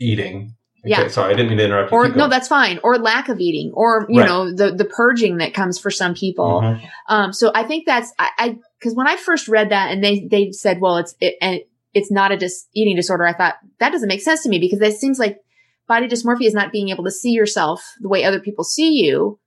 eating. 0.00 0.54
Okay, 0.86 0.90
Yeah. 0.90 1.08
Sorry, 1.08 1.32
I 1.32 1.36
didn't 1.36 1.48
mean 1.50 1.58
to 1.58 1.64
interrupt 1.64 1.92
you. 1.92 1.96
or 1.98 2.08
no 2.08 2.28
that's 2.28 2.48
fine 2.48 2.78
or 2.82 2.98
lack 2.98 3.28
of 3.30 3.40
eating 3.40 3.70
or 3.74 4.06
you 4.10 4.20
Right. 4.20 4.28
know 4.28 4.54
the 4.54 4.72
the 4.72 4.84
purging 4.84 5.38
that 5.38 5.54
comes 5.54 5.78
for 5.78 5.90
some 5.90 6.14
people 6.14 6.60
Mhm. 6.62 6.80
Um, 7.08 7.32
so 7.32 7.50
I 7.54 7.62
think 7.62 7.86
that's 7.86 8.12
I 8.18 8.58
because 8.78 8.94
when 8.94 9.06
I 9.08 9.16
first 9.16 9.48
read 9.48 9.70
that 9.70 9.90
and 9.92 10.02
they 10.04 10.26
they 10.30 10.50
said, 10.52 10.80
well, 10.80 10.96
it's 10.98 11.14
it, 11.20 11.36
and 11.40 11.60
it's 11.94 12.10
not 12.10 12.32
a 12.32 12.36
dis- 12.36 12.66
eating 12.74 12.96
disorder. 12.96 13.24
I 13.26 13.32
thought 13.32 13.54
that 13.80 13.92
doesn't 13.92 14.08
make 14.08 14.20
sense 14.20 14.42
to 14.42 14.48
me 14.50 14.58
because 14.58 14.80
it 14.80 14.98
seems 14.98 15.18
like 15.18 15.38
body 15.86 16.08
dysmorphia 16.08 16.46
is 16.46 16.54
not 16.54 16.72
being 16.72 16.88
able 16.88 17.04
to 17.04 17.10
see 17.10 17.30
yourself 17.32 17.92
the 18.00 18.08
way 18.08 18.24
other 18.24 18.40
people 18.40 18.64
see 18.64 18.92
you. 18.92 19.38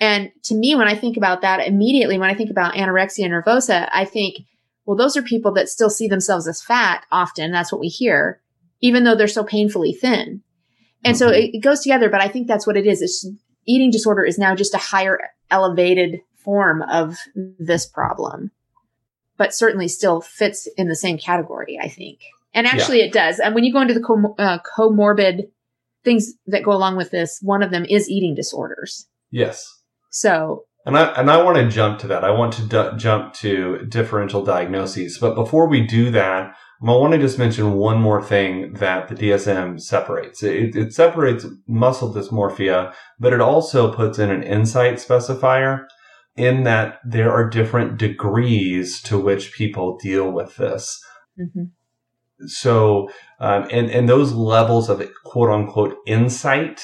And 0.00 0.30
to 0.44 0.54
me, 0.54 0.74
when 0.74 0.88
I 0.88 0.94
think 0.96 1.16
about 1.16 1.42
that 1.42 1.66
immediately, 1.66 2.18
when 2.18 2.30
I 2.30 2.34
think 2.34 2.50
about 2.50 2.74
anorexia 2.74 3.28
nervosa, 3.28 3.88
I 3.92 4.04
think, 4.04 4.36
well, 4.84 4.96
those 4.96 5.16
are 5.16 5.22
people 5.22 5.52
that 5.54 5.68
still 5.68 5.90
see 5.90 6.08
themselves 6.08 6.48
as 6.48 6.62
fat. 6.62 7.04
Often, 7.12 7.52
that's 7.52 7.70
what 7.70 7.80
we 7.80 7.88
hear, 7.88 8.40
even 8.80 9.04
though 9.04 9.14
they're 9.14 9.28
so 9.28 9.44
painfully 9.44 9.92
thin. 9.92 10.42
And 11.04 11.16
so 11.16 11.30
Mhm. 11.30 11.38
it, 11.38 11.56
it 11.56 11.60
goes 11.60 11.80
together. 11.80 12.08
But 12.10 12.20
I 12.20 12.28
think 12.28 12.48
that's 12.48 12.66
what 12.66 12.76
it 12.76 12.86
is. 12.86 13.00
It's 13.02 13.28
eating 13.66 13.90
disorder 13.90 14.24
is 14.24 14.38
now 14.38 14.54
just 14.56 14.74
a 14.74 14.78
higher 14.78 15.18
elevated 15.50 16.20
form 16.36 16.82
of 16.82 17.18
this 17.58 17.86
problem, 17.86 18.50
but 19.36 19.54
certainly 19.54 19.86
still 19.88 20.20
fits 20.20 20.68
in 20.76 20.88
the 20.88 20.96
same 20.96 21.16
category, 21.18 21.78
I 21.80 21.88
think. 21.88 22.18
And 22.54 22.66
actually, 22.66 23.00
it 23.00 23.12
does. 23.12 23.38
And 23.38 23.54
when 23.54 23.62
you 23.64 23.72
go 23.72 23.80
into 23.80 23.94
the 23.94 24.00
com- 24.00 24.34
uh, 24.38 24.58
comorbid 24.76 25.48
things 26.04 26.32
that 26.46 26.64
go 26.64 26.72
along 26.72 26.96
with 26.96 27.10
this, 27.10 27.38
one 27.42 27.62
of 27.62 27.70
them 27.70 27.84
is 27.88 28.08
eating 28.08 28.34
disorders. 28.34 29.06
Yes. 29.30 29.64
So, 30.10 30.64
And 30.84 30.98
I 30.98 31.04
and 31.12 31.30
I 31.30 31.42
want 31.42 31.56
to 31.58 31.68
jump 31.68 31.98
to 32.00 32.06
that. 32.08 32.24
I 32.24 32.30
want 32.30 32.52
to 32.54 32.62
d- 32.66 32.96
jump 32.98 33.34
to 33.34 33.86
differential 33.88 34.44
diagnoses. 34.44 35.18
But 35.18 35.34
before 35.34 35.68
we 35.68 35.86
do 35.86 36.10
that, 36.10 36.54
I 36.82 36.86
want 36.90 37.12
to 37.12 37.18
just 37.18 37.38
mention 37.38 37.74
one 37.74 38.00
more 38.00 38.20
thing 38.20 38.72
that 38.74 39.06
the 39.08 39.14
DSM 39.14 39.80
separates. 39.80 40.42
It, 40.42 40.74
it 40.74 40.92
separates 40.92 41.46
muscle 41.68 42.12
dysmorphia, 42.12 42.92
but 43.20 43.32
it 43.32 43.40
also 43.40 43.92
puts 43.94 44.18
in 44.18 44.30
an 44.30 44.42
insight 44.42 44.94
specifier 44.94 45.84
in 46.36 46.64
that 46.64 46.98
there 47.04 47.30
are 47.32 47.48
different 47.48 47.98
degrees 47.98 49.00
to 49.02 49.18
which 49.18 49.52
people 49.52 49.96
deal 50.02 50.30
with 50.32 50.56
this. 50.56 51.00
mhm. 51.38 51.70
So, 52.46 53.08
um, 53.40 53.66
and, 53.70 53.90
and 53.90 54.08
those 54.08 54.32
levels 54.32 54.88
of 54.88 55.02
quote 55.24 55.50
unquote 55.50 55.96
insight 56.06 56.82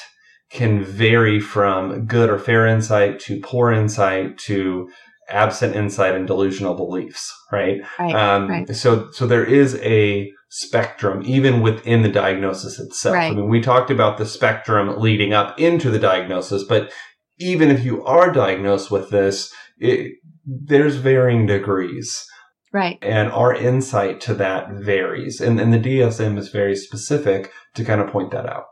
can 0.51 0.83
vary 0.83 1.41
from 1.41 2.07
good 2.07 2.31
or 2.31 2.39
fair 2.39 2.67
insight 2.67 3.21
to 3.21 3.41
poor 3.41 3.71
insight 3.73 4.39
to 4.39 4.89
absent 5.29 5.77
insight 5.77 6.15
and 6.15 6.27
delusional 6.27 6.75
beliefs, 6.75 7.33
right? 7.53 7.81
right. 7.99 8.15
Um, 8.15 8.49
right. 8.49 8.75
So, 8.75 9.11
so 9.11 9.27
there 9.27 9.45
is 9.45 9.77
a 9.77 10.33
spectrum 10.49 11.23
even 11.27 11.61
within 11.61 12.03
the 12.03 12.09
diagnosis 12.09 12.79
itself. 12.79 13.17
I 13.17 13.31
mean, 13.35 13.49
we 13.49 13.61
talked 13.61 13.91
about 13.91 14.17
the 14.17 14.25
spectrum 14.25 14.99
leading 14.99 15.35
up 15.35 15.59
into 15.61 15.91
the 15.91 15.99
diagnosis, 15.99 16.65
but 16.65 16.91
even 17.39 17.71
if 17.71 17.85
you 17.85 18.05
are 18.05 18.33
diagnosed 18.33 18.91
with 18.91 19.11
this, 19.11 19.53
it, 19.79 20.15
there's 20.47 20.97
varying 20.97 21.47
degrees 21.47 22.25
right. 22.73 22.99
and 23.03 23.31
our 23.33 23.55
insight 23.55 24.21
to 24.23 24.35
that 24.35 24.71
varies. 24.73 25.41
And, 25.41 25.61
and 25.61 25.73
the 25.73 25.79
DSM 25.79 26.39
is 26.39 26.49
very 26.51 26.77
specific 26.77 27.53
to 27.75 27.85
kind 27.85 28.01
of 28.01 28.09
point 28.09 28.31
that 28.33 28.47
out. 28.47 28.65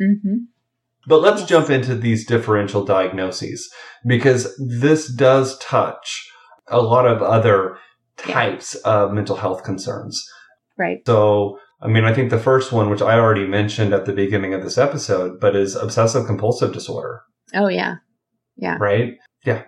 Mm-hmm. 0.00 0.36
But 1.06 1.20
let's 1.20 1.40
Yes. 1.40 1.48
jump 1.48 1.70
into 1.70 1.94
these 1.94 2.26
differential 2.26 2.84
diagnoses 2.84 3.70
because 4.06 4.56
this 4.58 5.12
does 5.12 5.58
touch 5.58 6.26
a 6.68 6.80
lot 6.80 7.06
of 7.06 7.22
other 7.22 7.76
Yeah. 8.26 8.32
types 8.32 8.74
of 8.76 9.12
mental 9.12 9.36
health 9.36 9.64
concerns. 9.64 10.24
Right. 10.78 10.98
So, 11.06 11.58
I 11.82 11.88
mean, 11.88 12.04
I 12.04 12.14
think 12.14 12.30
the 12.30 12.38
first 12.38 12.72
one, 12.72 12.88
which 12.88 13.02
I 13.02 13.18
already 13.18 13.46
mentioned 13.46 13.92
at 13.92 14.06
the 14.06 14.12
beginning 14.14 14.54
of 14.54 14.62
this 14.62 14.78
episode, 14.78 15.40
but 15.40 15.54
is 15.54 15.76
obsessive 15.76 16.26
compulsive 16.26 16.72
disorder. 16.72 17.22
Oh, 17.54 17.68
yeah. 17.68 17.96
Yeah. 18.56 18.78
Right? 18.80 19.14
Yeah. 19.44 19.64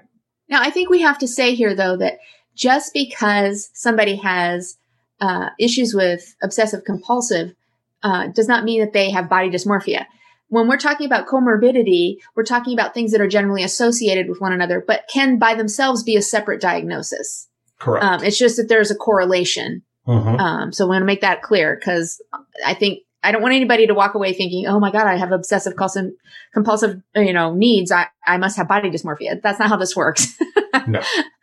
Now, 0.49 0.63
I 0.63 0.71
think 0.71 0.89
we 0.89 1.01
have 1.03 1.19
to 1.19 1.29
say 1.29 1.55
here, 1.55 1.75
though, 1.75 1.97
that 1.97 2.16
just 2.57 2.93
because 2.93 3.71
somebody 3.75 4.17
has 4.17 4.79
uh, 5.21 5.51
issues 5.61 5.95
with 5.95 6.35
obsessive 6.43 6.85
compulsive 6.85 7.55
uh, 8.03 8.29
does 8.29 8.49
not 8.49 8.65
mean 8.65 8.81
that 8.81 8.93
they 8.93 9.11
have 9.11 9.29
body 9.29 9.51
dysmorphia. 9.51 10.07
When 10.49 10.69
we're 10.69 10.77
talking 10.79 11.07
about 11.07 11.27
comorbidity, 11.27 12.17
we're 12.35 12.45
talking 12.45 12.73
about 12.73 12.95
things 12.95 13.13
that 13.13 13.21
are 13.21 13.29
generally 13.29 13.63
associated 13.63 14.29
with 14.29 14.41
one 14.41 14.53
another, 14.53 14.83
but 14.87 15.09
can 15.13 15.39
by 15.39 15.55
themselves 15.55 16.03
be 16.03 16.17
a 16.17 16.23
separate 16.23 16.61
diagnosis. 16.61 17.49
Correct. 17.79 18.05
Um, 18.05 18.25
it's 18.25 18.39
just 18.39 18.57
that 18.57 18.69
there's 18.69 18.91
a 18.91 18.97
correlation. 18.97 19.83
Mhm. 20.07 20.39
Um, 20.39 20.73
so 20.73 20.87
we 20.87 20.91
want 20.91 21.03
to 21.03 21.07
make 21.07 21.21
that 21.23 21.43
clear 21.43 21.77
because 21.77 22.23
I 22.65 22.75
think 22.75 23.01
I 23.25 23.33
don't 23.33 23.43
want 23.43 23.55
anybody 23.55 23.89
to 23.89 23.95
walk 23.95 24.15
away 24.15 24.33
thinking, 24.33 24.69
"Oh 24.69 24.79
my 24.79 24.93
God, 24.93 25.09
I 25.09 25.17
have 25.17 25.33
obsessive 25.33 25.73
compulsive, 25.73 26.13
compulsive, 26.55 27.03
you 27.17 27.33
know, 27.33 27.55
needs. 27.55 27.91
I 27.91 28.07
I 28.25 28.39
must 28.39 28.57
have 28.57 28.69
body 28.69 28.89
dysmorphia." 28.89 29.43
That's 29.43 29.59
not 29.59 29.69
how 29.69 29.77
this 29.77 29.97
works. 29.97 30.39
No. 30.87 31.01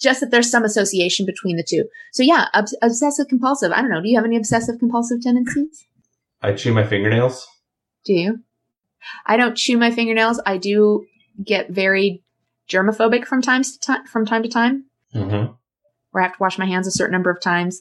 Just 0.00 0.20
that 0.20 0.30
there's 0.30 0.50
some 0.50 0.64
association 0.64 1.26
between 1.26 1.56
the 1.56 1.62
two. 1.62 1.84
So 2.12 2.22
yeah, 2.22 2.46
obs- 2.54 2.76
obsessive 2.82 3.28
compulsive. 3.28 3.72
I 3.72 3.80
don't 3.80 3.90
know. 3.90 4.00
Do 4.02 4.08
you 4.08 4.16
have 4.16 4.24
any 4.24 4.36
obsessive 4.36 4.78
compulsive 4.78 5.20
tendencies? 5.22 5.86
I 6.42 6.52
chew 6.52 6.72
my 6.72 6.84
fingernails. 6.84 7.46
Do 8.04 8.12
you? 8.14 8.40
I 9.26 9.36
don't 9.36 9.56
chew 9.56 9.76
my 9.78 9.90
fingernails. 9.90 10.40
I 10.46 10.56
do 10.58 11.06
get 11.44 11.70
very 11.70 12.22
germophobic 12.68 13.24
from 13.26 13.42
times 13.42 13.76
to 13.76 13.86
time 13.86 14.06
from 14.06 14.26
time 14.26 14.42
to 14.42 14.48
time. 14.48 14.84
Mm-hmm. 15.14 15.52
where 16.10 16.22
I 16.22 16.26
have 16.26 16.36
to 16.36 16.42
wash 16.42 16.58
my 16.58 16.66
hands 16.66 16.86
a 16.86 16.90
certain 16.90 17.12
number 17.12 17.30
of 17.30 17.40
times. 17.40 17.80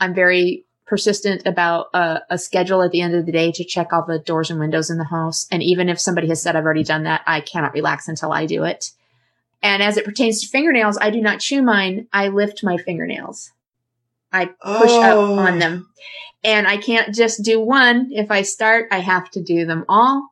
I'm 0.00 0.14
very 0.14 0.64
persistent 0.84 1.46
about 1.46 1.86
a, 1.94 2.20
a 2.30 2.38
schedule 2.38 2.82
at 2.82 2.90
the 2.90 3.00
end 3.00 3.14
of 3.14 3.24
the 3.24 3.32
day 3.32 3.52
to 3.52 3.64
check 3.64 3.92
all 3.92 4.04
the 4.04 4.18
doors 4.18 4.50
and 4.50 4.58
windows 4.58 4.90
in 4.90 4.98
the 4.98 5.04
house. 5.04 5.46
And 5.50 5.62
even 5.62 5.88
if 5.88 6.00
somebody 6.00 6.28
has 6.28 6.42
said 6.42 6.56
I've 6.56 6.64
already 6.64 6.84
done 6.84 7.04
that, 7.04 7.22
I 7.26 7.40
cannot 7.40 7.72
relax 7.72 8.08
until 8.08 8.32
I 8.32 8.46
do 8.46 8.64
it. 8.64 8.90
And 9.62 9.82
as 9.82 9.96
it 9.96 10.04
pertains 10.04 10.40
to 10.42 10.48
fingernails, 10.48 10.98
I 11.00 11.10
do 11.10 11.20
not 11.20 11.40
chew 11.40 11.62
mine. 11.62 12.06
I 12.12 12.28
lift 12.28 12.62
my 12.62 12.76
fingernails. 12.76 13.50
I 14.32 14.46
push 14.46 14.90
up 14.92 15.16
Oh. 15.16 15.38
on 15.38 15.58
them. 15.58 15.88
And 16.44 16.68
I 16.68 16.76
can't 16.76 17.14
just 17.14 17.42
do 17.42 17.58
one. 17.60 18.10
If 18.12 18.30
I 18.30 18.42
start, 18.42 18.88
I 18.92 18.98
have 19.00 19.30
to 19.32 19.42
do 19.42 19.66
them 19.66 19.84
all 19.88 20.28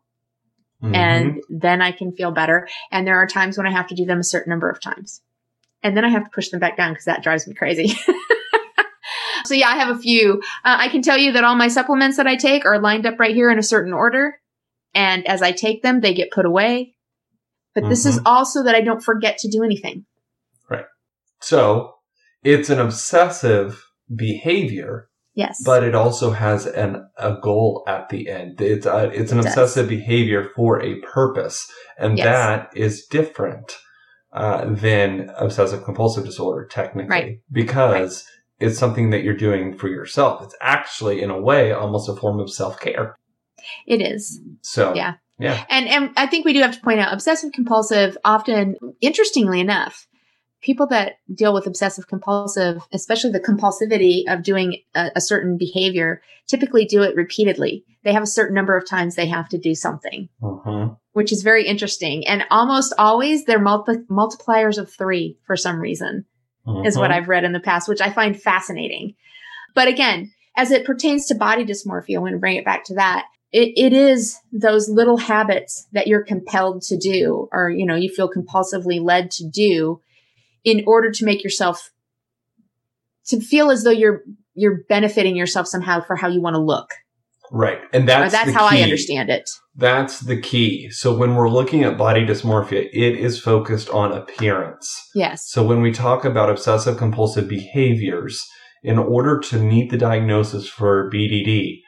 Mm-hmm. 0.82 0.94
and 0.94 1.42
then 1.48 1.80
I 1.80 1.92
can 1.92 2.12
feel 2.12 2.30
better. 2.30 2.68
And 2.92 3.06
there 3.06 3.16
are 3.16 3.26
times 3.26 3.56
when 3.56 3.66
I 3.66 3.70
have 3.70 3.86
to 3.86 3.94
do 3.94 4.04
them 4.04 4.18
a 4.20 4.24
certain 4.24 4.50
number 4.50 4.68
of 4.68 4.82
times. 4.82 5.22
And 5.82 5.96
then 5.96 6.04
I 6.04 6.10
have 6.10 6.24
to 6.24 6.30
push 6.30 6.50
them 6.50 6.60
back 6.60 6.76
down 6.76 6.92
because 6.92 7.06
that 7.06 7.22
drives 7.22 7.46
me 7.46 7.54
crazy. 7.54 7.88
so 9.46 9.54
yeah, 9.54 9.68
I 9.68 9.76
have 9.76 9.96
a 9.96 9.98
few. 9.98 10.42
Uh, 10.64 10.76
I 10.80 10.88
can 10.88 11.00
tell 11.00 11.16
you 11.16 11.32
that 11.32 11.44
all 11.44 11.54
my 11.54 11.68
supplements 11.68 12.16
that 12.18 12.26
I 12.26 12.36
take 12.36 12.66
are 12.66 12.78
lined 12.78 13.06
up 13.06 13.18
right 13.18 13.34
here 13.34 13.50
in 13.50 13.58
a 13.58 13.62
certain 13.62 13.92
order. 13.94 14.38
And 14.94 15.26
as 15.26 15.40
I 15.42 15.52
take 15.52 15.82
them, 15.82 16.00
they 16.00 16.12
get 16.14 16.30
put 16.30 16.44
away. 16.46 16.93
But 17.74 17.88
this 17.88 18.06
is 18.06 18.20
also 18.24 18.62
that 18.62 18.74
I 18.74 18.80
don't 18.80 19.02
forget 19.02 19.36
to 19.38 19.48
do 19.50 19.62
anything. 19.64 20.04
Right. 20.70 20.84
So 21.40 21.94
it's 22.44 22.70
an 22.70 22.78
obsessive 22.78 23.84
behavior, 24.14 25.08
Yes. 25.34 25.60
but 25.64 25.82
it 25.82 25.94
also 25.94 26.30
has 26.30 26.66
an 26.66 27.04
a 27.18 27.36
goal 27.42 27.82
at 27.88 28.08
the 28.10 28.28
end. 28.28 28.60
It's 28.60 28.86
a, 28.86 29.10
it's 29.10 29.32
an 29.32 29.40
It 29.40 29.46
obsessive 29.46 29.88
behavior 29.88 30.50
for 30.54 30.80
a 30.80 31.00
purpose, 31.00 31.68
and 31.98 32.16
Yes. 32.16 32.24
that 32.26 32.70
is 32.76 33.06
different 33.06 33.76
uh, 34.32 34.64
than 34.68 35.30
obsessive 35.36 35.84
compulsive 35.84 36.24
disorder, 36.24 36.66
technically, 36.66 37.08
Right. 37.10 37.38
because 37.52 38.24
it's 38.58 38.78
something 38.78 39.10
that 39.10 39.22
you're 39.22 39.36
doing 39.36 39.76
for 39.76 39.88
yourself. 39.88 40.42
It's 40.42 40.56
actually, 40.60 41.22
in 41.22 41.30
a 41.30 41.40
way, 41.40 41.72
almost 41.72 42.08
a 42.08 42.14
form 42.16 42.38
of 42.40 42.50
self 42.52 42.78
care. 42.80 43.16
it 43.86 44.00
is. 44.02 44.40
So 44.62 44.92
Yeah. 44.94 45.14
Yeah, 45.38 45.64
And 45.70 45.88
and 45.88 46.10
I 46.16 46.26
think 46.26 46.44
we 46.44 46.52
do 46.52 46.60
have 46.62 46.74
to 46.74 46.80
point 46.80 47.00
out 47.00 47.12
obsessive 47.12 47.52
compulsive 47.52 48.16
often 48.24 48.76
interestingly 49.00 49.60
enough 49.60 50.06
people 50.62 50.86
that 50.86 51.14
deal 51.34 51.52
with 51.52 51.66
obsessive 51.66 52.06
compulsive 52.08 52.80
especially 52.92 53.30
the 53.30 53.40
compulsivity 53.40 54.22
of 54.28 54.42
doing 54.42 54.78
a, 54.94 55.10
a 55.16 55.20
certain 55.20 55.58
behavior 55.58 56.22
typically 56.46 56.84
do 56.86 57.02
it 57.02 57.14
repeatedly. 57.16 57.84
They 58.02 58.12
have 58.12 58.22
a 58.22 58.26
certain 58.26 58.54
number 58.54 58.76
of 58.76 58.88
times 58.88 59.14
they 59.14 59.26
have 59.28 59.48
to 59.50 59.58
do 59.58 59.74
something, 59.74 60.28
Mhm. 60.42 60.96
which 61.12 61.32
is 61.32 61.42
very 61.42 61.66
interesting 61.66 62.26
and 62.26 62.44
almost 62.50 62.92
always 62.98 63.44
they're 63.44 63.58
multi- 63.58 64.04
multipliers 64.10 64.78
of 64.78 64.90
3 64.92 65.38
for 65.46 65.56
some 65.56 65.78
reason 65.80 66.24
is 66.84 66.96
what 66.96 67.10
Mhm. 67.10 67.14
I've 67.14 67.28
read 67.28 67.44
in 67.44 67.52
the 67.52 67.60
past, 67.60 67.88
which 67.88 68.00
I 68.00 68.10
find 68.10 68.40
fascinating. 68.40 69.14
But 69.74 69.88
again, 69.88 70.32
as 70.56 70.70
it 70.70 70.86
pertains 70.86 71.26
to 71.26 71.34
body 71.34 71.64
dysmorphia, 71.64 72.20
when 72.22 72.32
we 72.32 72.38
bring 72.38 72.56
it 72.56 72.64
back 72.64 72.84
to 72.84 72.94
that, 72.94 73.26
it, 73.54 73.72
it 73.76 73.92
is 73.92 74.36
those 74.50 74.88
little 74.88 75.16
habits 75.16 75.86
that 75.92 76.08
you're 76.08 76.24
compelled 76.24 76.82
to 76.82 76.96
do, 76.96 77.48
or 77.52 77.70
you 77.70 77.86
know, 77.86 77.94
you 77.94 78.08
feel 78.08 78.28
compulsively 78.28 79.00
led 79.00 79.30
to 79.30 79.48
do, 79.48 80.00
in 80.64 80.82
order 80.88 81.12
to 81.12 81.24
make 81.24 81.44
yourself 81.44 81.92
to 83.26 83.40
feel 83.40 83.70
as 83.70 83.84
though 83.84 83.92
you're 83.92 84.22
you're 84.54 84.82
benefiting 84.88 85.36
yourself 85.36 85.68
somehow 85.68 86.00
for 86.00 86.16
how 86.16 86.26
you 86.26 86.40
want 86.40 86.54
to 86.54 86.60
look. 86.60 86.90
right, 87.52 87.78
and 87.92 88.08
Or 88.10 88.28
that's 88.28 88.50
how 88.50 88.66
I 88.66 88.78
understand 88.80 89.30
it. 89.30 89.48
That's 89.76 90.18
the 90.18 90.40
key. 90.40 90.90
So 90.90 91.16
when 91.16 91.36
we're 91.36 91.48
looking 91.48 91.84
at 91.84 91.96
body 91.96 92.26
dysmorphia, 92.26 92.88
it 92.92 93.16
is 93.16 93.40
focused 93.40 93.88
on 93.90 94.10
appearance. 94.10 95.10
Yes. 95.14 95.48
So 95.48 95.64
when 95.64 95.80
we 95.80 95.92
talk 95.92 96.24
about 96.24 96.50
obsessive 96.50 96.96
compulsive 96.96 97.48
behaviors, 97.48 98.44
in 98.82 98.98
order 98.98 99.38
to 99.38 99.58
meet 99.58 99.92
the 99.92 99.96
diagnosis 99.96 100.68
for 100.68 101.08
BDD, 101.08 101.83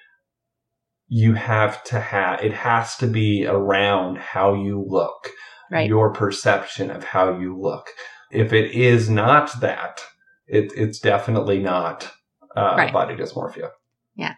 you 1.09 1.35
have 1.35 1.83
to 1.85 2.01
have, 2.01 2.43
it 2.43 2.53
has 2.53 2.97
to 2.97 3.07
be 3.07 3.47
around 3.47 4.19
how 4.19 4.55
you 4.55 4.85
look, 4.87 5.31
Right. 5.71 5.89
your 5.89 6.13
perception 6.13 6.91
of 6.91 7.05
how 7.05 7.39
you 7.39 7.59
look. 7.61 7.89
If 8.31 8.53
it 8.53 8.73
is 8.73 9.09
not 9.09 9.61
that, 9.61 10.01
it, 10.47 10.73
it's 10.77 10.99
definitely 10.99 11.59
not 11.59 12.13
uh, 12.57 12.75
Right. 12.77 12.93
body 12.93 13.15
dysmorphia. 13.15 13.71
Yeah. 14.17 14.35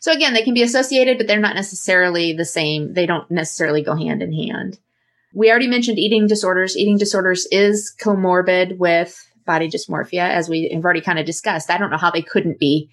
So 0.00 0.12
again, 0.12 0.34
they 0.34 0.42
can 0.42 0.54
be 0.54 0.62
associated, 0.62 1.18
but 1.18 1.26
they're 1.26 1.40
not 1.40 1.54
necessarily 1.56 2.32
the 2.32 2.44
same. 2.44 2.94
They 2.94 3.06
don't 3.06 3.28
necessarily 3.30 3.82
go 3.82 3.96
hand 3.96 4.22
in 4.22 4.32
hand. 4.32 4.78
We 5.34 5.50
already 5.50 5.66
mentioned 5.68 5.98
eating 5.98 6.26
disorders. 6.26 6.76
Eating 6.76 6.98
disorders 6.98 7.46
is 7.50 7.94
comorbid 8.00 8.78
with 8.78 9.24
body 9.46 9.68
dysmorphia, 9.68 10.28
as 10.28 10.48
we 10.48 10.70
have 10.72 10.84
already 10.84 11.00
kind 11.00 11.18
of 11.18 11.26
discussed. 11.26 11.70
I 11.70 11.78
don't 11.78 11.90
know 11.90 11.96
how 11.96 12.10
they 12.10 12.22
couldn't 12.22 12.58
be. 12.58 12.90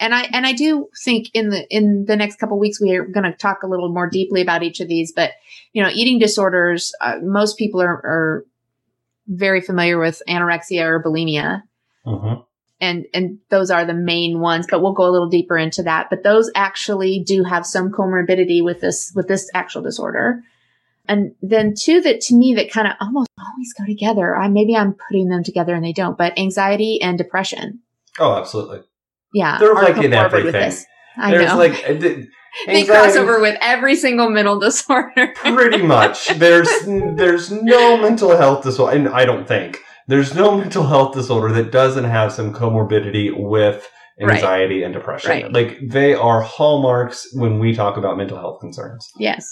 And 0.00 0.14
I 0.14 0.22
and 0.32 0.46
I 0.46 0.52
do 0.52 0.88
think 1.04 1.30
in 1.34 1.50
the 1.50 1.66
in 1.74 2.04
the 2.06 2.16
next 2.16 2.36
couple 2.38 2.58
weeks 2.58 2.80
we 2.80 2.94
are 2.94 3.04
going 3.04 3.24
to 3.24 3.36
talk 3.36 3.62
a 3.62 3.66
little 3.66 3.88
more 3.92 4.08
deeply 4.08 4.40
about 4.42 4.62
each 4.62 4.80
of 4.80 4.88
these. 4.88 5.12
But 5.12 5.32
you 5.72 5.82
know, 5.82 5.90
eating 5.92 6.18
disorders, 6.18 6.92
uh, 7.00 7.16
most 7.22 7.58
people 7.58 7.82
are, 7.82 7.92
are 7.92 8.44
very 9.26 9.60
familiar 9.60 9.98
with 9.98 10.22
anorexia 10.28 10.84
or 10.84 11.02
bulimia 11.02 11.62
Mhm. 12.06 12.42
and 12.80 13.04
and 13.12 13.38
those 13.50 13.70
are 13.70 13.84
the 13.84 13.92
main 13.92 14.40
ones 14.40 14.66
but 14.70 14.80
we'll 14.80 14.94
go 14.94 15.06
a 15.06 15.10
little 15.12 15.28
deeper 15.28 15.58
into 15.58 15.82
that 15.82 16.08
but 16.08 16.22
those 16.22 16.50
actually 16.54 17.22
do 17.26 17.44
have 17.44 17.66
some 17.66 17.90
comorbidity 17.92 18.64
with 18.64 18.80
this 18.80 19.12
with 19.14 19.28
this 19.28 19.50
actual 19.52 19.82
disorder 19.82 20.42
and 21.06 21.34
then 21.42 21.74
two 21.78 22.00
that 22.00 22.22
to 22.22 22.34
me 22.34 22.54
that 22.54 22.70
kind 22.70 22.86
of 22.86 22.94
almost 23.02 23.28
always 23.38 23.74
go 23.74 23.84
together 23.84 24.34
i 24.34 24.48
maybe 24.48 24.74
i'm 24.74 24.94
putting 24.94 25.28
them 25.28 25.44
together 25.44 25.74
and 25.74 25.84
they 25.84 25.92
don't 25.92 26.16
but 26.16 26.38
anxiety 26.38 26.98
and 27.02 27.18
depression 27.18 27.80
Oh, 28.18 28.32
absolutely. 28.32 28.80
Yeah 29.32 29.58
They're 29.58 29.74
like 29.74 29.96
in 30.02 30.12
everything. 30.12 30.72
i 31.16 31.30
There's 31.30 31.46
know 31.50 31.56
like, 31.58 31.72
uh, 31.88 32.22
they 32.66 32.84
cross 32.84 33.14
over 33.16 33.40
with 33.40 33.56
every 33.60 33.94
single 33.96 34.30
mental 34.30 34.58
disorder 34.66 35.32
pretty 35.36 35.82
much 35.82 36.28
there's 36.38 36.68
there's 36.86 37.50
no 37.50 37.96
mental 38.00 38.36
health 38.36 38.62
disorder 38.64 38.96
and 38.96 39.08
i 39.08 39.24
don't 39.24 39.46
think 39.46 39.78
there's 40.06 40.34
no 40.34 40.56
mental 40.56 40.84
health 40.86 41.14
disorder 41.14 41.52
that 41.52 41.70
doesn't 41.70 42.04
have 42.04 42.32
some 42.32 42.52
comorbidity 42.54 43.30
with 43.36 43.88
Right. 44.20 44.34
anxiety 44.34 44.82
and 44.82 44.92
depression 44.92 45.30
Right. 45.30 45.52
like 45.52 45.78
they 45.86 46.12
are 46.14 46.40
hallmarks 46.40 47.28
when 47.34 47.60
we 47.60 47.72
talk 47.72 47.96
about 47.96 48.16
mental 48.16 48.36
health 48.36 48.58
concerns 48.60 49.06
yes 49.16 49.46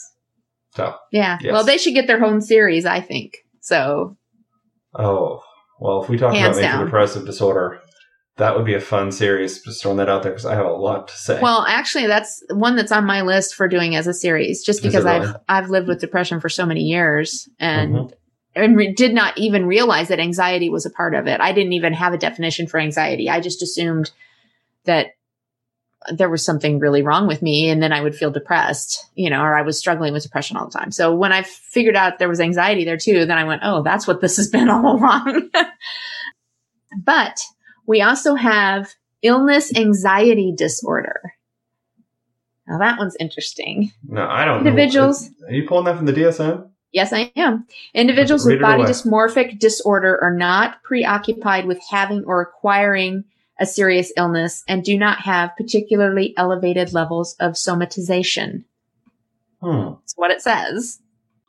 so 0.74 0.92
yeah 1.12 1.38
Yes. 1.40 1.52
well 1.52 1.62
they 1.62 1.78
should 1.78 1.94
get 1.94 2.08
their 2.08 2.24
own 2.24 2.40
series 2.40 2.84
i 2.84 3.00
think 3.00 3.34
so 3.60 4.16
oh 4.98 5.40
well 5.78 6.02
if 6.02 6.08
we 6.08 6.16
talk 6.18 6.34
Hands 6.34 6.56
about 6.56 6.60
major 6.66 6.76
down. 6.78 6.84
depressive 6.86 7.24
disorder 7.26 7.80
that 8.36 8.54
would 8.56 8.66
be 8.66 8.74
a 8.74 8.80
fun 8.80 9.10
series 9.12 9.62
just 9.62 9.80
throwing 9.82 9.96
that 9.96 10.08
out 10.08 10.22
there 10.22 10.32
because 10.32 10.44
i 10.46 10.54
have 10.54 10.66
a 10.66 10.70
lot 10.72 11.08
to 11.08 11.14
say 11.16 11.40
Well, 11.40 11.64
actually, 11.66 12.06
that's 12.06 12.42
one 12.50 12.76
that's 12.76 12.92
on 12.92 13.04
my 13.06 13.22
list 13.22 13.54
for 13.54 13.66
doing 13.68 13.96
as 13.96 14.06
a 14.06 14.14
series, 14.14 14.62
just 14.64 14.82
because 14.82 15.04
really? 15.04 15.26
I've 15.26 15.36
I've 15.48 15.70
lived 15.70 15.88
with 15.88 16.00
depression 16.00 16.40
for 16.40 16.48
so 16.48 16.66
many 16.66 16.82
years 16.82 17.48
and 17.58 17.94
Mhm. 17.94 18.12
and 18.54 18.76
re- 18.76 18.92
did 18.94 19.14
not 19.14 19.36
even 19.38 19.66
realize 19.66 20.08
that 20.08 20.18
anxiety 20.20 20.68
was 20.70 20.86
a 20.86 20.90
part 20.90 21.14
of 21.14 21.26
it. 21.26 21.40
I 21.40 21.52
didn't 21.52 21.72
even 21.74 21.92
have 21.92 22.12
a 22.14 22.18
definition 22.18 22.66
for 22.66 22.78
anxiety. 22.80 23.28
I 23.30 23.40
just 23.40 23.62
assumed 23.62 24.10
that 24.84 25.08
there 26.12 26.28
was 26.30 26.44
something 26.44 26.78
really 26.78 27.02
wrong 27.02 27.26
with 27.26 27.42
me, 27.42 27.68
and 27.68 27.82
then 27.82 27.92
I 27.92 28.00
would 28.00 28.14
feel 28.14 28.30
depressed, 28.30 29.06
you 29.14 29.28
know, 29.28 29.40
or 29.42 29.56
I 29.58 29.62
was 29.62 29.76
struggling 29.78 30.12
with 30.12 30.22
depression 30.22 30.56
all 30.56 30.66
the 30.68 30.78
time. 30.78 30.92
So 30.92 31.14
when 31.14 31.32
I 31.32 31.42
figured 31.42 31.96
out 31.96 32.18
there 32.18 32.28
was 32.28 32.38
anxiety 32.40 32.84
there 32.84 32.96
too, 32.98 33.24
then 33.26 33.38
I 33.38 33.44
went, 33.44 33.62
oh, 33.64 33.82
that's 33.82 34.06
what 34.06 34.20
this 34.20 34.36
has 34.36 34.48
been 34.48 34.68
all 34.68 34.96
along. 34.96 35.50
but 37.02 37.38
we 37.86 38.02
also 38.02 38.34
have 38.34 38.94
illness 39.22 39.74
anxiety 39.76 40.52
disorder. 40.56 41.32
Now 42.68 42.78
that 42.78 42.98
one's 42.98 43.16
interesting. 43.20 43.92
No, 44.06 44.26
I 44.26 44.44
don't 44.44 44.58
Individuals. 44.66 45.30
know. 45.40 45.48
Are 45.48 45.52
you 45.52 45.66
pulling 45.68 45.84
that 45.84 45.96
from 45.96 46.06
the 46.06 46.12
DSM? 46.12 46.68
Yes, 46.92 47.12
I 47.12 47.30
am. 47.36 47.66
Individuals 47.94 48.46
with 48.46 48.60
body 48.60 48.82
away. 48.82 48.90
dysmorphic 48.90 49.58
disorder 49.58 50.18
are 50.22 50.34
not 50.34 50.82
preoccupied 50.82 51.66
with 51.66 51.78
having 51.90 52.24
or 52.24 52.40
acquiring 52.40 53.24
a 53.60 53.66
serious 53.66 54.12
illness 54.16 54.62
and 54.68 54.82
do 54.82 54.98
not 54.98 55.20
have 55.20 55.50
particularly 55.56 56.34
elevated 56.36 56.92
levels 56.92 57.34
of 57.38 57.52
somatization. 57.52 58.64
Hmm. 59.62 59.94
That's 60.00 60.14
what 60.16 60.30
it 60.30 60.40
says. 60.42 61.00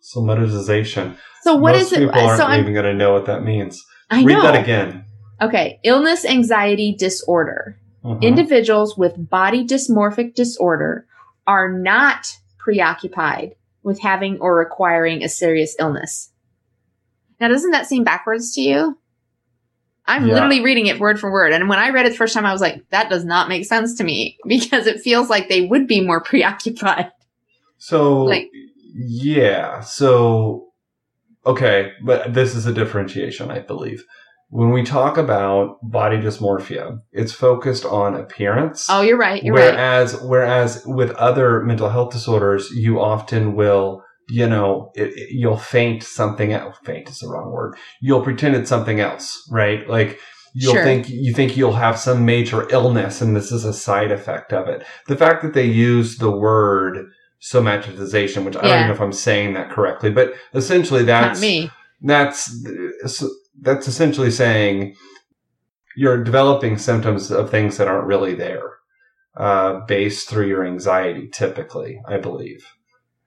Somatization. 0.01 1.15
So 1.41 1.55
what 1.55 1.73
Most 1.75 1.87
is 1.87 1.93
it? 1.93 1.99
people 1.99 2.19
aren't 2.19 2.39
So 2.39 2.45
I'm, 2.45 2.61
even 2.61 2.73
going 2.73 2.85
to 2.85 2.93
know 2.93 3.13
what 3.13 3.25
that 3.25 3.43
means. 3.43 3.81
I 4.09 4.23
Read 4.23 4.33
know. 4.35 4.41
that 4.43 4.61
again. 4.61 5.05
Okay. 5.41 5.79
Illness 5.83 6.25
anxiety 6.25 6.95
disorder. 6.97 7.77
Mhm. 8.03 8.21
Individuals 8.21 8.97
with 8.97 9.29
body 9.29 9.65
dysmorphic 9.65 10.33
disorder 10.35 11.05
are 11.45 11.71
not 11.71 12.35
preoccupied 12.57 13.55
with 13.83 13.99
having 14.01 14.39
or 14.39 14.61
acquiring 14.61 15.23
a 15.23 15.29
serious 15.29 15.75
illness. 15.79 16.31
Now, 17.39 17.47
doesn't 17.49 17.71
that 17.71 17.85
seem 17.85 18.03
backwards 18.03 18.53
to 18.55 18.61
you? 18.61 18.97
I'm 20.05 20.25
Yeah. 20.25 20.35
literally 20.35 20.63
reading 20.63 20.87
it 20.87 20.99
word 20.99 21.19
for 21.19 21.31
word. 21.31 21.51
And 21.53 21.67
when 21.69 21.79
I 21.79 21.89
read 21.89 22.05
it 22.05 22.09
the 22.11 22.15
first 22.15 22.33
time, 22.33 22.45
I 22.45 22.51
was 22.53 22.61
like, 22.61 22.81
that 22.91 23.09
does 23.09 23.25
not 23.25 23.49
make 23.49 23.65
sense 23.65 23.95
to 23.97 24.03
me 24.03 24.37
because 24.47 24.87
it 24.87 25.01
feels 25.01 25.29
like 25.29 25.49
they 25.49 25.65
would 25.65 25.85
be 25.87 26.01
more 26.01 26.21
preoccupied. 26.23 27.11
So, 27.77 28.23
Like- 28.23 28.49
yeah. 28.95 29.81
So, 29.81 30.69
okay, 31.45 31.91
but 32.03 32.33
this 32.33 32.55
is 32.55 32.65
a 32.65 32.73
differentiation, 32.73 33.51
I 33.51 33.59
believe. 33.59 34.03
When 34.49 34.71
we 34.71 34.83
talk 34.83 35.17
about 35.17 35.77
body 35.83 36.17
dysmorphia, 36.17 36.99
it's 37.11 37.33
focused 37.33 37.83
on 37.85 38.15
appearance. 38.15 38.87
Oh, 38.89 39.01
you're 39.01 39.17
right. 39.17 39.43
You're 39.43 39.53
right. 39.53 39.73
whereas, 39.73 40.21
whereas 40.21 40.83
with 40.85 41.11
other 41.11 41.61
mental 41.63 41.89
health 41.89 42.13
disorders, 42.13 42.71
you 42.71 43.01
often 43.01 43.55
will, 43.55 44.03
you 44.29 44.47
know, 44.47 44.91
it, 44.95 45.09
it- 45.17 45.31
you'll 45.31 45.57
faint 45.57 46.01
something 46.03 46.53
else. 46.53 46.77
Feint 46.85 47.09
is 47.09 47.19
the 47.19 47.27
wrong 47.27 47.51
word. 47.51 47.75
You'll 48.01 48.21
pretend 48.23 48.55
it's 48.55 48.69
something 48.69 49.01
else, 49.01 49.45
right? 49.51 49.87
Like 49.89 50.19
you'll 50.53 50.73
Sure. 50.75 50.83
think 50.83 51.09
you 51.09 51.33
think 51.33 51.57
you'll 51.57 51.73
have 51.73 51.99
some 51.99 52.25
major 52.25 52.67
illness, 52.71 53.21
and 53.21 53.35
this 53.35 53.51
is 53.51 53.65
a 53.65 53.73
side 53.73 54.11
effect 54.13 54.53
of 54.53 54.67
it. 54.69 54.85
The 55.07 55.17
fact 55.17 55.43
that 55.43 55.53
they 55.53 55.65
use 55.65 56.17
the 56.19 56.31
word 56.31 57.05
somatization, 57.41 58.45
which 58.45 58.55
I 58.55 58.61
don't 58.61 58.71
even 58.75 58.87
know 58.87 58.93
if 58.93 59.01
I'm 59.01 59.11
saying 59.13 59.53
that 59.55 59.69
correctly, 59.69 60.09
but 60.09 60.33
essentially 60.53 61.03
that's 61.03 61.39
Not 61.39 61.45
me. 61.45 61.69
that's 62.01 62.63
that's 63.61 63.87
essentially 63.87 64.31
saying 64.31 64.95
you're 65.95 66.23
developing 66.23 66.77
symptoms 66.77 67.31
of 67.31 67.49
things 67.49 67.77
that 67.77 67.87
aren't 67.87 68.07
really 68.07 68.35
there 68.35 68.73
uh, 69.35 69.79
based 69.87 70.29
through 70.29 70.47
your 70.47 70.65
anxiety 70.65 71.27
typically 71.31 71.99
i 72.07 72.17
believe 72.17 72.65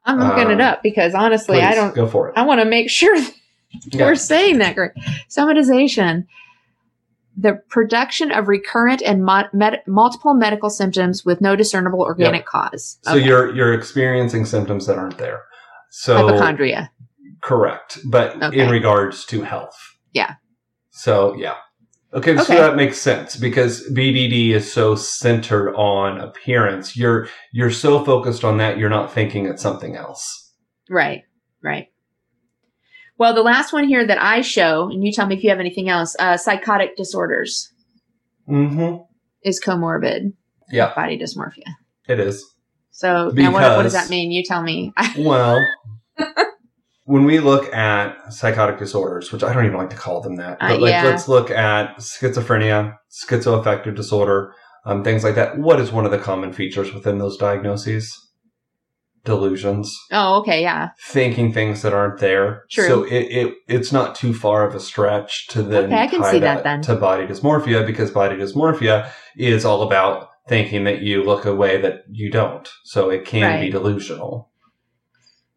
I'm 0.07 0.18
looking 0.18 0.51
it 0.51 0.55
Um, 0.55 0.61
up 0.62 0.83
because 0.83 1.14
honestly, 1.14 1.61
I 1.61 1.74
don't. 1.74 1.95
go 1.95 2.07
for 2.07 2.28
it 2.31 2.35
I 2.37 2.43
want 2.47 2.61
to 2.61 2.64
make 2.64 2.89
sure 2.91 3.14
Yeah. 3.93 4.07
we're 4.07 4.14
saying 4.16 4.59
that 4.59 4.74
correct. 4.74 4.99
Somatization, 5.28 6.26
the 7.37 7.61
production 7.68 8.33
of 8.33 8.49
recurrent 8.49 9.03
and 9.03 9.24
mo- 9.24 9.45
med- 9.53 9.83
multiple 9.87 10.35
medical 10.35 10.70
symptoms 10.70 11.24
with 11.24 11.41
no 11.41 11.55
discernible 11.55 12.01
organic 12.01 12.47
cause. 12.47 12.99
so 13.03 13.12
Okay. 13.14 13.24
you're 13.26 13.55
you're 13.55 13.72
experiencing 13.74 14.45
symptoms 14.47 14.87
that 14.87 14.99
aren't 14.99 15.18
there 15.18 15.43
so 15.91 16.16
hypochondria. 16.26 16.91
correct 17.43 17.99
but 18.07 18.43
Okay. 18.43 18.59
in 18.61 18.70
regards 18.70 19.24
to 19.26 19.43
health 19.43 19.89
Yeah. 20.13 20.35
so 20.91 21.35
yeah 21.35 21.55
okay 22.13 22.37
so 22.37 22.43
Okay. 22.43 22.57
that 22.59 22.77
makes 22.77 22.99
sense 22.99 23.37
because 23.37 23.89
bdd 23.93 24.51
is 24.51 24.73
so 24.73 24.95
centered 24.97 25.75
on 25.77 26.21
appearance 26.21 26.97
you're 26.97 27.29
you're 27.53 27.71
so 27.71 28.05
focused 28.05 28.45
on 28.45 28.59
that 28.59 28.79
you're 28.79 28.91
not 28.91 29.13
thinking 29.13 29.47
at 29.47 29.61
something 29.61 29.97
else 29.97 30.47
Right, 30.93 31.23
right. 31.63 31.87
Well, 33.17 33.33
the 33.33 33.43
last 33.43 33.73
one 33.73 33.85
here 33.87 34.05
that 34.05 34.21
I 34.21 34.41
show, 34.41 34.89
and 34.91 35.05
you 35.05 35.13
tell 35.13 35.27
me 35.27 35.37
if 35.37 35.45
you 35.45 35.51
have 35.51 35.61
anything 35.61 35.89
else. 35.89 36.17
Uh, 36.19 36.37
psychotic 36.37 36.97
disorders 36.97 37.71
mm-hmm 38.49 39.03
is 39.45 39.61
comorbid. 39.65 40.33
Yeah. 40.73 40.93
Body 40.95 41.17
dysmorphia. 41.17 41.69
it 42.09 42.19
is 42.19 42.45
So 42.91 43.31
now 43.33 43.53
what, 43.53 43.63
what 43.77 43.85
does 43.85 43.93
that 43.93 44.11
mean? 44.11 44.33
You 44.33 44.43
tell 44.43 44.63
me. 44.65 44.93
Well, 45.19 45.65
when 47.11 47.25
we 47.25 47.41
look 47.41 47.75
at 47.75 48.33
psychotic 48.33 48.79
disorders, 48.79 49.33
which 49.33 49.43
I 49.43 49.53
don't 49.53 49.67
even 49.67 49.77
like 49.77 49.91
to 49.91 49.97
call 49.97 50.21
them 50.21 50.37
that, 50.37 50.59
Uh, 50.61 50.69
but 50.69 50.81
like 50.81 50.91
yeah. 50.93 51.03
let's 51.03 51.27
look 51.27 51.51
at 51.51 51.97
schizophrenia, 51.99 52.97
schizoaffective 53.11 53.97
disorder, 53.97 54.55
um, 54.87 55.03
things 55.03 55.25
like 55.25 55.35
that. 55.35 55.59
What 55.59 55.81
is 55.81 55.91
one 55.91 56.05
of 56.05 56.13
the 56.13 56.19
common 56.19 56.53
features 56.53 56.95
within 56.95 57.19
those 57.19 57.37
diagnoses? 57.37 58.17
Delusions, 59.25 59.95
oh, 60.13 60.39
okay, 60.41 60.63
yeah. 60.63 60.91
thinking 61.09 61.53
things 61.53 61.83
that 61.83 61.93
aren't 61.93 62.21
there. 62.21 62.63
True. 62.71 62.87
So 62.87 63.03
it, 63.03 63.25
it 63.41 63.55
it's 63.69 63.93
not 63.93 64.15
too 64.15 64.33
far 64.33 64.67
of 64.67 64.75
a 64.75 64.81
stretch 64.81 65.47
to 65.49 65.63
then 65.63 65.87
Okay, 65.87 65.99
I 65.99 66.07
can 66.07 66.25
see 66.25 66.39
that 66.39 66.65
then. 66.65 66.81
to 66.83 66.95
body 66.97 67.27
dysmorphia 67.27 67.85
because 67.85 68.11
body 68.11 68.37
dysmorphia 68.37 69.11
is 69.37 69.67
all 69.67 69.83
about 69.83 70.29
thinking 70.49 70.85
that 70.85 71.03
you 71.03 71.23
look 71.23 71.45
a 71.45 71.55
way 71.55 71.79
that 71.83 72.05
you 72.11 72.31
don't. 72.31 72.67
So 72.85 73.11
it 73.11 73.27
can 73.27 73.61
be 73.61 73.69
delusional. 73.69 74.49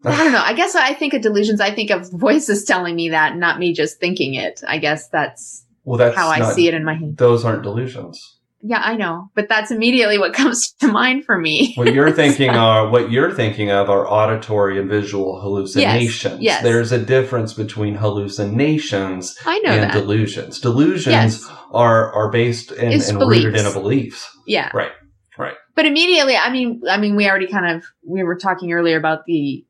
I 0.05 0.23
don't 0.23 0.31
know. 0.33 0.41
I 0.43 0.53
guess 0.53 0.75
I 0.75 0.93
think 0.93 1.13
of 1.13 1.21
delusions. 1.21 1.61
I 1.61 1.71
think 1.71 1.89
of 1.91 2.09
voices 2.11 2.65
telling 2.65 2.95
me 2.95 3.09
that, 3.09 3.37
not 3.37 3.59
me 3.59 3.73
just 3.73 3.99
thinking 3.99 4.33
it. 4.35 4.61
I 4.67 4.77
guess 4.77 5.07
that's 5.09 5.65
Well, 5.85 5.97
that's 5.97 6.15
how 6.15 6.27
I 6.29 6.51
see 6.53 6.67
it 6.67 6.73
in 6.73 6.83
my 6.83 6.95
head. 6.95 7.17
Those 7.17 7.45
aren't 7.45 7.63
delusions. 7.63 8.39
Yeah, 8.65 8.79
I 8.81 8.95
know, 8.95 9.29
but 9.35 9.49
that's 9.49 9.71
immediately 9.71 10.17
what 10.17 10.33
comes 10.41 10.71
to 10.79 10.87
mind 10.87 11.25
for 11.25 11.37
me. 11.37 11.73
What 11.75 11.93
you're 11.93 12.11
thinking 12.21 12.49
are 12.51 12.87
what 12.87 13.11
you're 13.11 13.33
thinking 13.33 13.71
of 13.71 13.89
are 13.89 14.07
auditory 14.07 14.79
and 14.79 14.89
visual 14.89 15.41
hallucinations. 15.41 16.41
yes. 16.41 16.63
There's 16.63 16.93
a 16.93 16.97
difference 17.03 17.53
between 17.53 17.95
hallucinations 17.95 19.37
I 19.45 19.59
know 19.59 19.71
and 19.71 19.83
that. 19.83 19.93
delusions. 19.93 20.59
Delusions 20.59 21.07
Yes. 21.13 21.51
are 21.71 22.13
are 22.13 22.31
based 22.31 22.71
in, 22.71 22.93
and 22.93 23.19
rooted 23.19 23.55
in 23.57 23.65
a 23.65 23.71
belief. 23.71 24.29
Yeah. 24.47 24.69
Right. 24.73 24.91
Right. 25.37 25.55
But 25.75 25.85
immediately, 25.85 26.35
I 26.37 26.51
mean, 26.51 26.83
I 26.89 26.97
mean, 26.97 27.15
we 27.15 27.27
already 27.27 27.47
kind 27.47 27.75
of 27.75 27.83
we 28.07 28.23
were 28.23 28.37
talking 28.37 28.71
earlier 28.71 28.97
about 28.97 29.25
the 29.25 29.65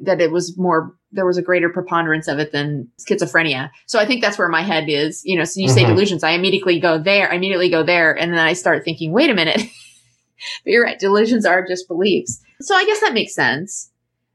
that 0.00 0.20
it 0.20 0.30
was 0.32 0.56
more 0.56 0.94
there 1.12 1.26
was 1.26 1.36
a 1.36 1.42
greater 1.42 1.68
preponderance 1.68 2.28
of 2.28 2.38
it 2.38 2.52
than 2.52 2.88
schizophrenia. 3.00 3.70
So 3.86 3.98
I 3.98 4.06
think 4.06 4.22
that's 4.22 4.38
where 4.38 4.48
my 4.48 4.62
head 4.62 4.88
is. 4.88 5.22
You 5.24 5.36
know, 5.36 5.44
so 5.44 5.60
you 5.60 5.68
say 5.68 5.82
Mhm. 5.84 5.88
delusions, 5.88 6.22
I 6.22 6.30
immediately 6.32 6.78
go 6.78 6.98
there. 6.98 7.30
I 7.30 7.34
immediately 7.36 7.68
go 7.68 7.82
there, 7.82 8.12
and 8.12 8.32
then 8.32 8.38
I 8.40 8.52
start 8.52 8.84
thinking, 8.84 9.12
wait 9.12 9.28
a 9.30 9.34
minute. 9.34 9.56
but 10.64 10.70
you're 10.70 10.84
right, 10.84 10.98
delusions 10.98 11.44
are 11.44 11.66
just 11.66 11.88
beliefs. 11.88 12.40
So 12.60 12.74
I 12.74 12.84
guess 12.84 13.00
that 13.00 13.12
makes 13.12 13.34
sense. 13.34 13.90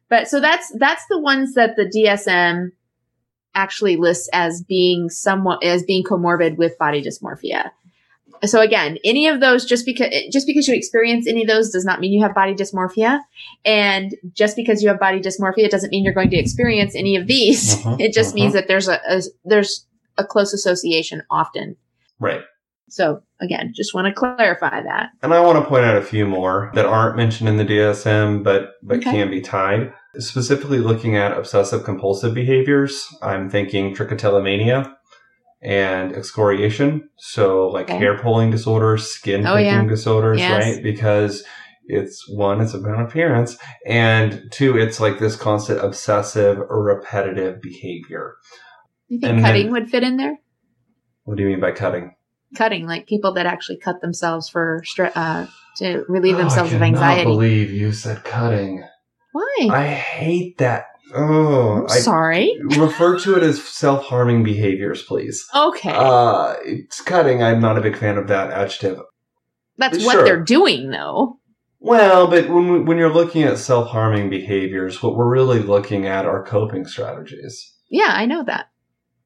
But 0.09 0.27
so 0.27 0.39
that's 0.39 0.71
that's 0.77 1.05
the 1.09 1.19
ones 1.19 1.53
that 1.55 1.75
the 1.75 1.85
DSM 1.85 2.71
actually 3.55 3.95
lists 3.95 4.29
as 4.33 4.61
being 4.61 5.09
somewhat 5.09 5.63
as 5.63 5.83
being 5.83 6.03
comorbid 6.03 6.57
with 6.57 6.77
body 6.77 7.01
dysmorphia. 7.01 7.71
So 8.43 8.61
again, 8.61 8.97
any 9.03 9.27
of 9.27 9.39
those 9.39 9.65
just 9.65 9.85
because 9.85 10.09
just 10.31 10.47
because 10.47 10.67
you 10.67 10.75
experience 10.75 11.27
any 11.27 11.41
of 11.41 11.47
those 11.47 11.69
does 11.69 11.85
not 11.85 11.99
mean 11.99 12.11
you 12.13 12.21
have 12.21 12.35
body 12.35 12.53
dysmorphia, 12.53 13.19
and 13.63 14.15
just 14.33 14.55
because 14.55 14.83
you 14.83 14.89
have 14.89 14.99
body 14.99 15.19
dysmorphia 15.19 15.69
doesn't 15.69 15.89
mean 15.89 16.03
you're 16.03 16.13
going 16.13 16.29
to 16.29 16.37
experience 16.37 16.95
any 16.95 17.15
of 17.15 17.27
these. 17.27 17.75
Mhm, 17.83 17.99
it 17.99 18.13
just 18.13 18.31
mhm. 18.31 18.35
means 18.35 18.53
that 18.53 18.67
there's 18.67 18.87
a, 18.87 18.99
a 19.07 19.21
there's 19.43 19.85
a 20.17 20.23
close 20.25 20.53
association 20.53 21.23
often. 21.29 21.75
Right. 22.19 22.41
So 22.87 23.21
again, 23.41 23.73
just 23.75 23.93
want 23.93 24.07
to 24.07 24.13
clarify 24.13 24.81
that. 24.81 25.09
And 25.23 25.33
I 25.33 25.39
want 25.41 25.57
to 25.61 25.67
point 25.67 25.85
out 25.85 25.97
a 25.97 26.01
few 26.01 26.25
more 26.25 26.71
that 26.75 26.85
aren't 26.85 27.17
mentioned 27.17 27.49
in 27.49 27.57
the 27.57 27.65
DSM, 27.65 28.43
but 28.43 28.73
but 28.83 28.97
Okay. 28.97 29.11
can 29.11 29.29
be 29.29 29.41
tied. 29.41 29.93
Specifically, 30.17 30.77
looking 30.79 31.17
at 31.17 31.37
obsessive 31.37 31.83
compulsive 31.83 32.33
behaviors, 32.33 33.07
I'm 33.21 33.49
thinking 33.49 33.93
trichotillomania 33.93 34.95
and 35.65 36.15
excoriation. 36.15 37.09
So, 37.17 37.67
like 37.67 37.89
Okay. 37.89 37.97
hair 37.97 38.17
pulling 38.19 38.51
disorders, 38.51 39.07
skin 39.07 39.45
Oh, 39.47 39.55
picking 39.55 39.65
yeah. 39.65 39.85
disorders, 39.85 40.39
Yes. 40.39 40.63
right? 40.63 40.83
Because 40.83 41.43
it's 41.87 42.25
one, 42.29 42.61
it's 42.61 42.73
about 42.73 43.01
appearance, 43.01 43.57
and 43.85 44.43
two, 44.51 44.77
it's 44.77 44.99
like 44.99 45.19
this 45.19 45.35
constant 45.35 45.83
obsessive 45.83 46.57
or 46.59 46.83
repetitive 46.83 47.61
behavior. 47.61 48.35
You 49.07 49.19
think 49.19 49.33
And 49.33 49.41
cutting 49.45 49.63
then- 49.65 49.71
would 49.73 49.89
fit 49.89 50.03
in 50.03 50.17
there? 50.17 50.37
What 51.23 51.37
do 51.37 51.43
you 51.43 51.49
mean 51.49 51.59
by 51.59 51.71
cutting? 51.71 52.15
Cutting, 52.55 52.85
like 52.87 53.07
people 53.07 53.33
that 53.33 53.45
actually 53.47 53.77
cut 53.77 54.01
themselves 54.01 54.47
for 54.47 54.83
uh, 55.15 55.47
to 55.77 56.05
relieve 56.07 56.35
Oh, 56.35 56.39
themselves 56.39 56.71
I 56.73 56.75
of 56.75 56.81
anxiety. 56.83 57.23
believe 57.25 57.71
you 57.71 57.91
said 57.91 58.23
cutting. 58.23 58.83
Why? 59.31 59.67
I 59.71 59.87
hate 59.87 60.57
that. 60.59 60.85
Oh, 61.15 61.83
I'm 61.83 62.01
sorry. 62.01 62.57
refer 62.77 63.17
to 63.19 63.37
it 63.37 63.43
as 63.43 63.63
self-harming 63.63 64.43
behaviors, 64.43 65.03
please. 65.03 65.45
Okay, 65.55 65.91
Uh, 65.93 66.55
it's 66.63 67.01
cutting. 67.01 67.41
I'm 67.41 67.59
not 67.61 67.77
a 67.77 67.81
big 67.81 67.97
fan 67.97 68.17
of 68.17 68.27
that 68.27 68.51
adjective. 68.51 68.99
that's 69.77 70.01
sure. 70.01 70.05
what 70.15 70.25
they're 70.25 70.43
doing, 70.43 70.89
though. 70.89 71.39
Well, 71.79 72.27
but 72.27 72.49
when 72.49 72.71
we- 72.71 72.79
when 72.79 72.97
you're 72.97 73.13
looking 73.13 73.43
at 73.43 73.57
self-harming 73.57 74.29
behaviors, 74.29 75.03
what 75.03 75.15
we're 75.15 75.29
really 75.29 75.59
looking 75.59 76.07
at 76.07 76.25
are 76.25 76.43
coping 76.43 76.85
strategies. 76.85 77.73
Yeah, 77.89 78.09
I 78.09 78.25
know 78.25 78.43
that. 78.43 78.67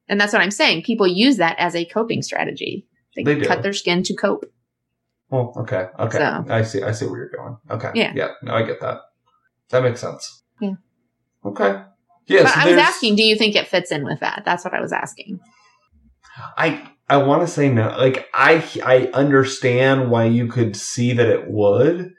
And 0.09 0.19
that's 0.19 0.33
what 0.33 0.41
I'm 0.41 0.51
saying. 0.51 0.83
People 0.83 1.07
use 1.07 1.37
that 1.37 1.55
as 1.59 1.75
a 1.75 1.85
coping 1.85 2.21
strategy. 2.21 2.85
They, 3.15 3.23
They 3.23 3.39
cut 3.41 3.61
their 3.63 3.73
skin 3.73 4.03
to 4.03 4.15
cope. 4.15 4.45
Well, 5.29 5.53
okay, 5.57 5.87
okay. 5.99 6.17
So- 6.17 6.45
I 6.49 6.63
see. 6.63 6.81
I 6.81 6.91
see 6.91 7.05
where 7.05 7.19
you're 7.19 7.29
going. 7.29 7.57
Okay. 7.69 7.91
Yeah. 7.93 8.11
Yeah. 8.15 8.29
No, 8.41 8.53
I 8.55 8.63
get 8.63 8.81
that. 8.81 9.01
That 9.69 9.83
makes 9.83 10.01
sense. 10.01 10.43
Yeah. 10.59 10.73
Okay. 11.45 11.81
Yeah. 12.27 12.45
so 12.45 12.59
I 12.59 12.67
was 12.67 12.77
asking, 12.77 13.15
do 13.15 13.23
you 13.23 13.35
think 13.35 13.55
it 13.55 13.67
fits 13.67 13.91
in 13.91 14.03
with 14.03 14.19
that? 14.19 14.43
That's 14.45 14.63
what 14.63 14.73
I 14.73 14.81
was 14.81 14.93
asking. 14.93 15.39
I 16.57 16.89
I 17.09 17.17
want 17.17 17.41
to 17.41 17.47
say 17.47 17.69
no. 17.69 17.95
Like 17.97 18.29
I 18.33 18.63
I 18.85 19.09
understand 19.13 20.11
why 20.11 20.25
you 20.25 20.47
could 20.47 20.75
see 20.75 21.13
that 21.13 21.27
it 21.27 21.49
would, 21.49 22.11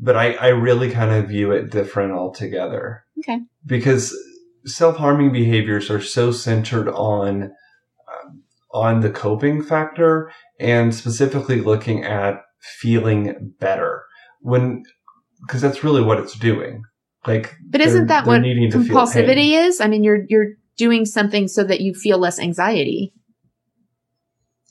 but 0.00 0.16
I 0.16 0.32
I 0.34 0.48
really 0.48 0.90
kind 0.90 1.12
of 1.12 1.28
view 1.28 1.52
it 1.52 1.70
different 1.70 2.12
altogether. 2.12 3.04
Okay. 3.18 3.40
Because 3.66 4.16
self 4.64 4.96
harming 4.96 5.32
behaviors 5.32 5.90
are 5.90 6.00
so 6.00 6.32
centered 6.32 6.88
on 6.88 7.44
um, 7.44 8.42
on 8.72 9.00
the 9.00 9.10
coping 9.10 9.62
factor 9.62 10.32
and 10.58 10.94
specifically 10.94 11.60
looking 11.60 12.04
at 12.04 12.42
feeling 12.80 13.54
better 13.60 14.02
when 14.40 14.82
because 15.46 15.60
that's 15.60 15.84
really 15.84 16.02
what 16.02 16.18
it's 16.18 16.36
doing. 16.38 16.82
Like, 17.26 17.54
But 17.68 17.80
isn't 17.80 18.06
that 18.06 18.26
what 18.26 18.40
needing 18.42 18.70
to 18.70 18.78
feel 18.82 18.86
pain. 18.86 18.96
compulsivity 18.96 19.66
is? 19.66 19.80
I 19.80 19.88
mean, 19.88 20.04
you're 20.04 20.24
you're 20.28 20.52
doing 20.76 21.04
something 21.04 21.48
so 21.48 21.64
that 21.64 21.80
you 21.80 21.94
feel 21.94 22.18
less 22.18 22.38
anxiety. 22.38 23.12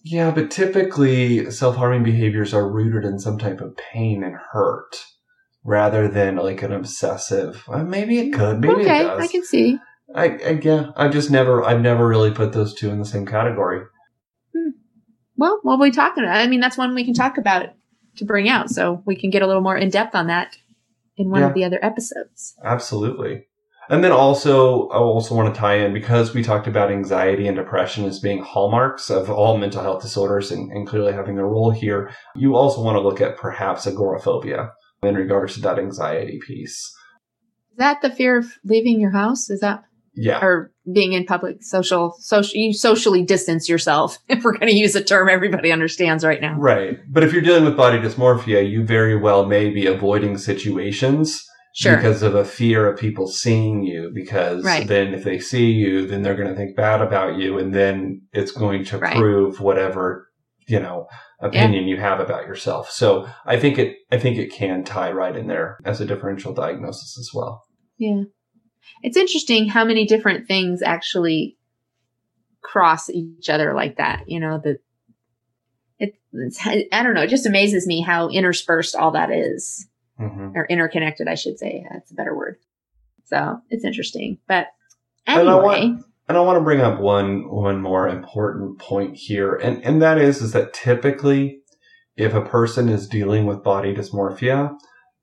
Yeah, 0.04 0.32
but 0.32 0.50
typically 0.50 1.52
self-harming 1.52 2.04
behaviors 2.04 2.54
are 2.54 2.70
rooted 2.70 3.04
in 3.04 3.20
some 3.20 3.38
type 3.38 3.60
of 3.60 3.76
pain 3.76 4.24
and 4.24 4.38
hurt 4.54 5.04
rather 5.66 6.08
than 6.08 6.38
like 6.38 6.64
an 6.64 6.72
obsessive. 6.72 7.64
Uh, 7.68 7.84
maybe 7.84 8.20
it 8.20 8.32
could, 8.32 8.62
maybe 8.62 8.82
okay, 8.82 9.02
it 9.02 9.04
does. 9.04 9.24
I 9.24 9.28
can 9.28 9.44
see. 9.44 9.78
I, 10.16 10.26
I 10.38 10.60
yeah, 10.64 10.92
I've 10.96 11.12
just 11.12 11.30
never 11.30 11.64
I've 11.64 11.82
never 11.82 12.08
really 12.08 12.32
put 12.32 12.54
those 12.54 12.74
two 12.74 12.90
in 12.90 13.00
the 13.00 13.06
same 13.06 13.26
category. 13.26 13.86
Well, 15.36 15.60
what 15.62 15.76
are 15.76 15.80
we 15.80 15.92
talking 15.92 16.24
about? 16.24 16.38
I 16.38 16.48
mean, 16.48 16.62
that's 16.62 16.78
one 16.78 16.96
we 16.96 17.06
can 17.06 17.14
talk 17.14 17.38
about 17.38 17.68
to 18.16 18.26
bring 18.26 18.50
out, 18.50 18.70
so 18.70 19.04
we 19.06 19.16
can 19.16 19.30
get 19.30 19.44
a 19.44 19.48
little 19.48 19.62
more 19.62 19.78
in 19.78 19.90
depth 19.90 20.16
on 20.16 20.28
that 20.28 20.58
in 21.18 21.30
one 21.30 21.42
Yeah. 21.42 21.48
of 21.48 21.54
the 21.54 21.64
other 21.64 21.80
episodes. 21.82 22.56
Absolutely. 22.64 23.48
And 23.90 24.04
then 24.04 24.12
also, 24.12 24.90
I 24.90 24.98
also 24.98 25.34
want 25.34 25.54
to 25.54 25.60
tie 25.60 25.76
in 25.76 25.94
because 25.94 26.34
we 26.34 26.44
talked 26.44 26.68
about 26.68 26.92
anxiety 26.92 27.48
and 27.48 27.56
depression 27.56 28.04
as 28.04 28.20
being 28.20 28.44
hallmarks 28.44 29.10
of 29.10 29.30
all 29.30 29.58
mental 29.58 29.82
health 29.82 30.02
disorders 30.02 30.52
and, 30.52 30.70
and 30.72 30.86
clearly 30.86 31.14
having 31.14 31.38
a 31.38 31.46
role 31.46 31.72
here. 31.72 32.12
You 32.36 32.56
also 32.58 32.82
want 32.84 32.96
to 32.96 33.02
look 33.02 33.22
at 33.22 33.38
perhaps 33.38 33.88
agoraphobia 33.88 34.72
in 35.04 35.16
regards 35.16 35.54
to 35.56 35.62
that 35.62 35.80
anxiety 35.80 36.40
piece. 36.46 36.94
Is 37.72 37.78
that 37.78 38.02
the 38.02 38.10
fear 38.10 38.38
of 38.38 38.58
leaving 38.66 39.00
your 39.00 39.12
house? 39.12 39.50
Is 39.50 39.62
that 39.62 39.84
Yeah. 40.18 40.40
or 40.44 40.72
being 40.92 41.14
in 41.14 41.26
public 41.26 41.58
social 41.62 42.16
social 42.20 42.58
you 42.60 42.74
socially 42.74 43.24
distance 43.24 43.70
yourself 43.70 44.18
if 44.28 44.44
we're 44.44 44.54
going 44.58 44.72
to 44.72 44.76
use 44.76 44.96
a 44.96 45.04
term 45.04 45.30
everybody 45.30 45.72
understands 45.72 46.24
right 46.26 46.42
now. 46.42 46.56
Right. 46.58 46.98
But 47.10 47.24
if 47.24 47.32
you're 47.34 47.42
dealing 47.42 47.66
with 47.66 47.78
body 47.78 48.00
dysmorphia, 48.00 48.68
you 48.70 48.84
very 48.86 49.16
well 49.16 49.46
may 49.46 49.70
be 49.70 49.86
avoiding 49.86 50.38
situations 50.38 51.44
Sure. 51.76 51.96
because 51.96 52.24
of 52.24 52.34
a 52.34 52.44
fear 52.44 52.92
of 52.92 53.00
people 53.00 53.28
seeing 53.28 53.84
you. 53.84 54.12
Because 54.12 54.64
Right. 54.64 54.88
then 54.88 55.14
if 55.14 55.24
they 55.24 55.38
see 55.38 55.70
you, 55.72 56.08
then 56.08 56.24
they're 56.24 56.36
going 56.36 56.50
to 56.50 56.56
think 56.56 56.76
bad 56.76 57.02
about 57.02 57.38
you. 57.38 57.60
And 57.60 57.72
then 57.72 58.22
it's 58.34 58.52
going 58.52 58.84
to 58.86 58.98
Right. 58.98 59.16
prove 59.16 59.62
whatever, 59.62 60.28
you 60.68 60.80
know, 60.80 61.06
opinion 61.40 61.88
you 61.88 61.98
have 61.98 62.20
about 62.20 62.48
yourself. 62.48 62.90
So 62.90 63.28
I 63.46 63.60
think 63.60 63.78
it, 63.78 63.96
I 64.12 64.18
think 64.18 64.40
it 64.40 64.52
can 64.52 64.84
tie 64.84 65.12
right 65.12 65.36
in 65.38 65.46
there 65.46 65.78
as 65.86 66.02
a 66.02 66.06
differential 66.06 66.52
diagnosis 66.52 67.16
as 67.20 67.30
well. 67.32 67.62
Yeah. 68.00 68.24
It's 69.04 69.18
interesting 69.18 69.68
how 69.68 69.86
many 69.86 70.06
different 70.06 70.48
things 70.48 70.82
actually 70.82 71.58
cross 72.62 73.10
each 73.10 73.50
other 73.50 73.74
like 73.74 73.98
that. 73.98 74.24
You 74.28 74.40
know, 74.40 74.60
the 74.64 74.80
it, 76.00 76.14
it's, 76.34 76.60
I 76.66 77.04
don't 77.04 77.14
know. 77.14 77.24
It 77.24 77.30
just 77.30 77.46
amazes 77.46 77.88
me 77.88 78.02
how 78.02 78.30
interspersed 78.30 78.96
all 78.96 79.12
that 79.12 79.32
is 79.32 79.88
hmm 80.18 80.52
or 80.56 80.66
interconnected, 80.68 81.28
I 81.28 81.36
should 81.36 81.60
say. 81.60 81.86
That's 81.92 82.12
a 82.12 82.16
better 82.16 82.36
word. 82.36 82.58
So 83.26 83.62
it's 83.70 83.84
interesting. 83.86 84.40
But 84.48 84.68
And 85.26 85.38
I 85.40 85.42
anyway, 85.42 85.64
want- 85.64 86.06
And 86.28 86.38
I 86.38 86.42
want 86.42 86.58
to 86.58 86.64
bring 86.64 86.82
up 86.82 87.00
one 87.00 87.50
one 87.50 87.82
more 87.82 88.08
important 88.08 88.80
point 88.80 89.16
here, 89.16 89.54
and 89.56 89.84
and 89.86 90.02
that 90.02 90.18
is 90.18 90.42
is 90.42 90.52
that 90.54 90.74
typically, 90.74 91.60
if 92.18 92.34
a 92.34 92.42
person 92.42 92.90
is 92.90 93.08
dealing 93.08 93.46
with 93.46 93.64
body 93.64 93.94
dysmorphia, 93.94 94.76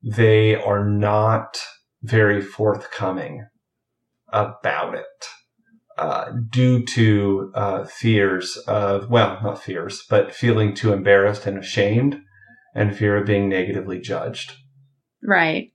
they 0.03 0.55
are 0.55 0.85
not 0.85 1.59
very 2.03 2.41
forthcoming 2.41 3.45
about 4.35 4.95
it, 4.95 5.27
uh, 5.97 6.33
due 6.51 6.85
to 6.85 7.51
uh, 7.55 7.85
fears 7.85 8.57
of 8.67 9.09
well, 9.09 9.39
not 9.43 9.63
fears, 9.63 10.05
but 10.11 10.35
feeling 10.35 10.75
too 10.75 10.93
embarrassed 10.93 11.47
and 11.47 11.57
ashamed, 11.59 12.21
and 12.75 12.97
fear 12.97 13.17
of 13.17 13.27
being 13.27 13.49
negatively 13.49 14.01
judged 14.01 14.55
right. 15.23 15.73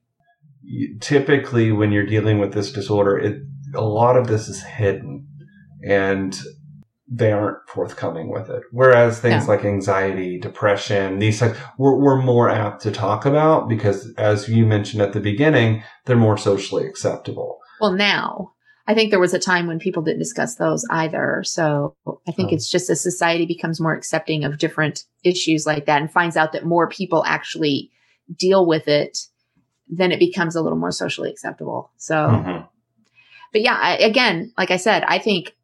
you- 0.61 0.97
typically 0.99 1.71
when 1.71 1.91
you're 1.93 2.05
dealing 2.05 2.37
with 2.39 2.53
this 2.53 2.71
disorder, 2.73 3.17
it 3.17 3.41
a 3.75 3.81
lot 3.83 4.17
of 4.17 4.27
this 4.27 4.49
is 4.49 4.63
hidden 4.63 5.27
and 5.87 6.37
they 7.11 7.31
aren't 7.31 7.57
forthcoming 7.67 8.29
with 8.31 8.49
it. 8.49 8.61
Whereas 8.71 9.19
things 9.19 9.47
No. 9.47 9.53
like 9.53 9.63
anxiety, 9.65 10.39
depression, 10.39 11.19
these 11.19 11.39
things 11.39 11.55
we're, 11.77 11.95
we're 11.99 12.21
more 12.21 12.49
apt 12.49 12.81
to 12.83 12.91
talk 12.91 13.25
about 13.25 13.69
because 13.69 14.11
as 14.17 14.49
you 14.49 14.65
mentioned 14.65 15.01
at 15.01 15.13
the 15.13 15.19
beginning, 15.19 15.83
they're 16.05 16.15
more 16.17 16.37
socially 16.37 16.85
acceptable. 16.87 17.58
Well, 17.79 17.93
now 17.93 18.53
I 18.87 18.95
think 18.95 19.11
there 19.11 19.19
was 19.19 19.35
a 19.35 19.39
time 19.39 19.67
when 19.67 19.77
people 19.77 20.01
didn't 20.01 20.19
discuss 20.19 20.55
those 20.55 20.83
either. 20.89 21.43
So 21.43 21.95
I 22.27 22.31
think 22.31 22.51
Oh. 22.51 22.55
it's 22.55 22.69
just 22.71 22.89
as 22.89 22.99
society 22.99 23.45
becomes 23.45 23.79
more 23.79 23.93
accepting 23.93 24.43
of 24.43 24.57
different 24.57 25.03
issues 25.23 25.67
like 25.67 25.85
that 25.85 26.01
and 26.01 26.11
finds 26.11 26.35
out 26.35 26.53
that 26.53 26.65
more 26.65 26.89
people 26.89 27.23
actually 27.25 27.91
deal 28.35 28.65
with 28.65 28.87
it, 28.87 29.17
then 29.87 30.11
it 30.11 30.19
becomes 30.19 30.55
a 30.55 30.61
little 30.61 30.77
more 30.77 30.91
socially 30.91 31.29
acceptable. 31.29 31.91
So, 31.97 32.15
Mhm. 32.15 32.67
but 33.53 33.61
yeah, 33.61 33.77
I, 33.79 33.97
again, 33.97 34.53
like 34.57 34.71
I 34.71 34.77
said, 34.77 35.03
I 35.07 35.19
think, 35.19 35.55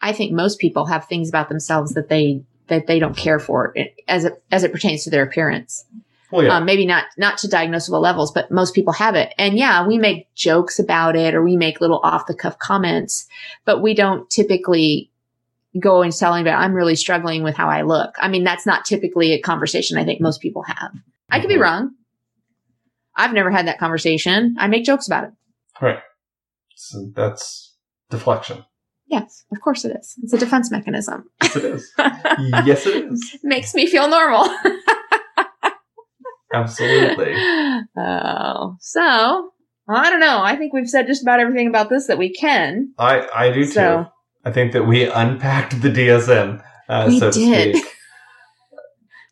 I 0.00 0.12
think 0.12 0.32
most 0.32 0.58
people 0.58 0.86
have 0.86 1.04
things 1.06 1.28
about 1.28 1.48
themselves 1.50 1.92
that 1.92 2.08
they, 2.08 2.42
that 2.68 2.86
they 2.86 2.98
don't 2.98 3.16
care 3.16 3.38
for 3.38 3.74
as 4.08 4.24
it, 4.24 4.42
as 4.50 4.64
it 4.64 4.72
pertains 4.72 5.04
to 5.04 5.10
their 5.10 5.22
appearance 5.22 5.84
Well, 6.32 6.44
yeah. 6.44 6.56
um, 6.56 6.64
maybe 6.64 6.86
not 6.86 7.04
not 7.16 7.38
to 7.38 7.48
diagnosable 7.48 8.00
levels, 8.00 8.32
but 8.32 8.50
most 8.50 8.74
people 8.74 8.92
have 8.94 9.14
it. 9.14 9.32
And 9.38 9.56
yeah, 9.56 9.86
we 9.86 9.96
make 9.98 10.32
jokes 10.34 10.78
about 10.78 11.14
it 11.16 11.34
or 11.34 11.42
we 11.42 11.56
make 11.56 11.80
little 11.80 12.00
off 12.02 12.26
the 12.26 12.34
cuff 12.34 12.58
comments, 12.58 13.26
but 13.64 13.80
we 13.80 13.94
don't 13.94 14.28
typically 14.28 15.10
go 15.78 16.02
and 16.02 16.12
tell 16.12 16.34
anybody 16.34 16.54
I'm 16.54 16.72
really 16.74 16.96
struggling 16.96 17.42
with 17.42 17.54
how 17.54 17.68
I 17.68 17.82
look. 17.82 18.14
I 18.20 18.28
mean, 18.28 18.44
that's 18.44 18.66
not 18.66 18.84
typically 18.84 19.32
a 19.32 19.40
conversation 19.40 19.98
I 19.98 20.04
think 20.04 20.20
most 20.20 20.40
people 20.40 20.62
have. 20.62 20.90
I 21.30 21.38
could 21.38 21.48
be 21.48 21.56
Mhm. 21.56 21.60
wrong. 21.62 21.90
I've 23.14 23.32
never 23.32 23.50
had 23.50 23.66
that 23.68 23.78
conversation. 23.78 24.56
I 24.58 24.66
make 24.68 24.84
jokes 24.84 25.06
about 25.06 25.24
it. 25.24 25.30
right. 25.80 25.98
So 26.74 27.10
that's 27.14 27.74
deflection. 28.10 28.64
Yes, 29.08 29.44
of 29.52 29.60
course 29.60 29.84
it 29.84 29.96
is. 29.98 30.14
It's 30.22 30.32
a 30.32 30.38
defense 30.38 30.70
mechanism. 30.70 31.30
Yes, 31.42 31.56
it 31.56 31.64
is. 31.64 31.92
yes, 32.66 32.86
it 32.86 33.04
is. 33.12 33.36
Makes 33.42 33.74
me 33.74 33.86
feel 33.86 34.08
normal. 34.08 34.44
Absolutely. 36.52 37.34
Oh, 37.98 38.76
so 38.80 39.50
I 39.88 40.10
don't 40.10 40.20
know. 40.20 40.40
I 40.42 40.56
think 40.56 40.72
we've 40.72 40.88
said 40.88 41.06
just 41.06 41.22
about 41.22 41.40
everything 41.40 41.68
about 41.68 41.88
this 41.90 42.06
that 42.06 42.16
we 42.18 42.32
can. 42.32 42.92
I, 42.98 43.26
I 43.34 43.50
do 43.52 43.64
too. 43.64 43.70
So- 43.72 44.06
I 44.44 44.52
think 44.52 44.72
that 44.72 44.84
we 44.86 45.04
unpacked 45.08 45.82
the 45.82 45.88
DSM, 45.90 46.62
uh, 46.88 47.04
We 47.08 47.18
so 47.18 47.30
to 47.32 47.38
did. 47.38 47.76
speak. 47.76 47.92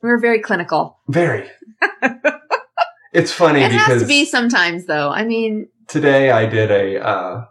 We 0.02 0.08
were 0.10 0.18
very 0.18 0.40
clinical. 0.40 0.98
Very. 1.08 1.48
it's 3.12 3.30
funny 3.32 3.60
It 3.62 3.70
has 3.72 4.02
to 4.02 4.08
be 4.08 4.24
sometimes, 4.24 4.86
though. 4.86 5.10
I 5.10 5.24
mean, 5.24 5.68
today 5.88 6.30
I 6.32 6.46
did 6.46 6.70
a. 6.72 7.00
Uh, 7.04 7.44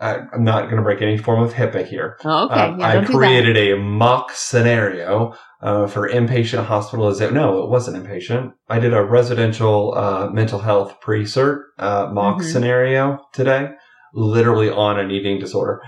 I, 0.00 0.20
I'm 0.32 0.44
not 0.44 0.64
going 0.64 0.76
to 0.76 0.82
break 0.82 1.02
any 1.02 1.18
form 1.18 1.42
of 1.42 1.52
HIPAA 1.52 1.86
here. 1.86 2.16
oh, 2.24 2.46
okay, 2.46 2.54
Uh, 2.54 2.76
yeah, 2.78 2.86
I 2.86 2.94
don't 2.94 3.06
do 3.06 3.12
that. 3.12 3.18
created 3.18 3.56
a 3.58 3.76
mock 3.76 4.32
scenario 4.32 5.34
uh, 5.62 5.86
for 5.86 6.08
inpatient 6.08 6.64
hospitalization. 6.64 7.34
No, 7.34 7.62
it 7.62 7.68
wasn't 7.68 8.02
inpatient. 8.02 8.52
I 8.68 8.78
did 8.78 8.94
a 8.94 9.02
residential 9.04 9.94
uh, 9.96 10.28
mental 10.30 10.58
health 10.60 11.00
pre-cert 11.00 11.62
uh, 11.78 12.08
mock 12.12 12.38
Mhm. 12.38 12.44
scenario 12.44 13.18
today, 13.34 13.68
literally 14.14 14.70
on 14.70 14.98
an 14.98 15.10
eating 15.10 15.38
disorder. 15.38 15.82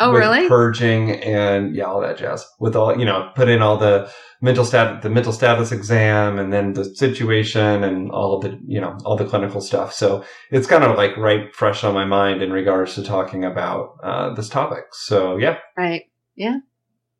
Oh, 0.00 0.12
really? 0.12 0.48
Purging 0.48 1.10
and 1.10 1.76
yeah, 1.76 1.84
all 1.84 2.00
that 2.00 2.16
jazz. 2.16 2.44
With 2.58 2.74
all 2.74 2.98
you 2.98 3.04
know, 3.04 3.30
put 3.36 3.48
in 3.48 3.60
all 3.60 3.76
the 3.76 4.10
mental 4.40 4.64
stat, 4.64 5.02
the 5.02 5.10
mental 5.10 5.32
status 5.32 5.70
exam, 5.72 6.38
and 6.38 6.52
then 6.52 6.72
the 6.72 6.84
situation 6.96 7.84
and 7.84 8.10
all 8.10 8.34
of 8.34 8.42
the 8.42 8.58
you 8.66 8.80
know 8.80 8.96
all 9.04 9.16
the 9.16 9.26
clinical 9.26 9.60
stuff. 9.60 9.92
So 9.92 10.24
it's 10.50 10.66
kind 10.66 10.82
of 10.82 10.96
like 10.96 11.16
right 11.16 11.54
fresh 11.54 11.84
on 11.84 11.94
my 11.94 12.06
mind 12.06 12.42
in 12.42 12.50
regards 12.50 12.94
to 12.94 13.02
talking 13.02 13.44
about 13.44 13.98
uh, 14.02 14.34
this 14.34 14.48
topic. 14.48 14.84
So 14.92 15.36
yeah, 15.36 15.58
Right. 15.76 16.04
Yeah. 16.34 16.60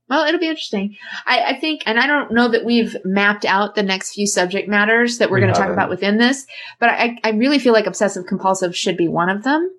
Well, 0.09 0.26
it'll 0.26 0.41
be 0.41 0.49
interesting. 0.49 0.97
I, 1.24 1.53
I 1.53 1.61
think, 1.61 1.83
and 1.87 2.01
I 2.01 2.09
don't 2.09 2.33
know 2.33 2.49
that 2.49 2.64
we've 2.64 2.97
mapped 3.05 3.45
out 3.45 3.76
the 3.76 3.85
next 3.85 4.12
few 4.12 4.26
subject 4.26 4.68
matters 4.68 5.18
that 5.18 5.31
we're 5.31 5.37
We 5.37 5.43
going 5.43 5.55
to 5.55 5.61
talk 5.61 5.70
about 5.70 5.89
within 5.89 6.18
this, 6.18 6.47
but 6.81 6.89
I, 6.89 7.16
I 7.22 7.31
really 7.31 7.61
feel 7.61 7.72
like 7.72 7.87
obsessive 7.87 8.26
compulsive 8.26 8.76
should 8.76 8.97
be 8.97 9.07
one 9.07 9.28
of 9.28 9.45
them 9.45 9.70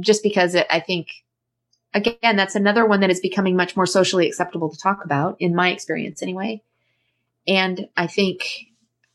just 0.00 0.22
because 0.22 0.54
it, 0.54 0.66
I 0.70 0.80
think, 0.80 1.08
again, 1.94 2.36
that's 2.36 2.54
another 2.54 2.86
one 2.86 3.00
that 3.00 3.10
is 3.10 3.20
becoming 3.20 3.56
much 3.56 3.76
more 3.76 3.86
socially 3.86 4.26
acceptable 4.26 4.70
to 4.70 4.78
talk 4.78 5.04
about 5.04 5.36
in 5.40 5.54
my 5.54 5.70
experience 5.70 6.22
anyway. 6.22 6.62
And 7.46 7.88
I 7.96 8.06
think 8.06 8.66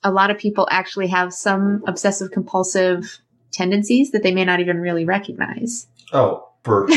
a 0.04 0.12
lot 0.12 0.32
of 0.32 0.38
people 0.38 0.68
actually 0.72 1.08
have 1.08 1.34
some 1.34 1.84
obsessive 1.88 2.32
compulsive 2.32 3.20
tendencies 3.52 4.12
that 4.12 4.24
they 4.24 4.34
may 4.34 4.46
not 4.46 4.60
even 4.60 4.80
really 4.80 5.06
recognize. 5.06 5.88
Oh, 6.12 6.50
for 6.64 6.88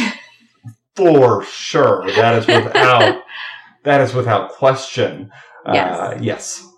for 0.96 1.44
sure. 1.44 2.06
That 2.12 2.36
is 2.36 2.46
without 2.46 3.22
that 3.84 4.00
is 4.00 4.14
without 4.14 4.52
question. 4.52 5.30
Yes. 5.66 5.98
Uh, 5.98 6.18
yes. 6.20 6.68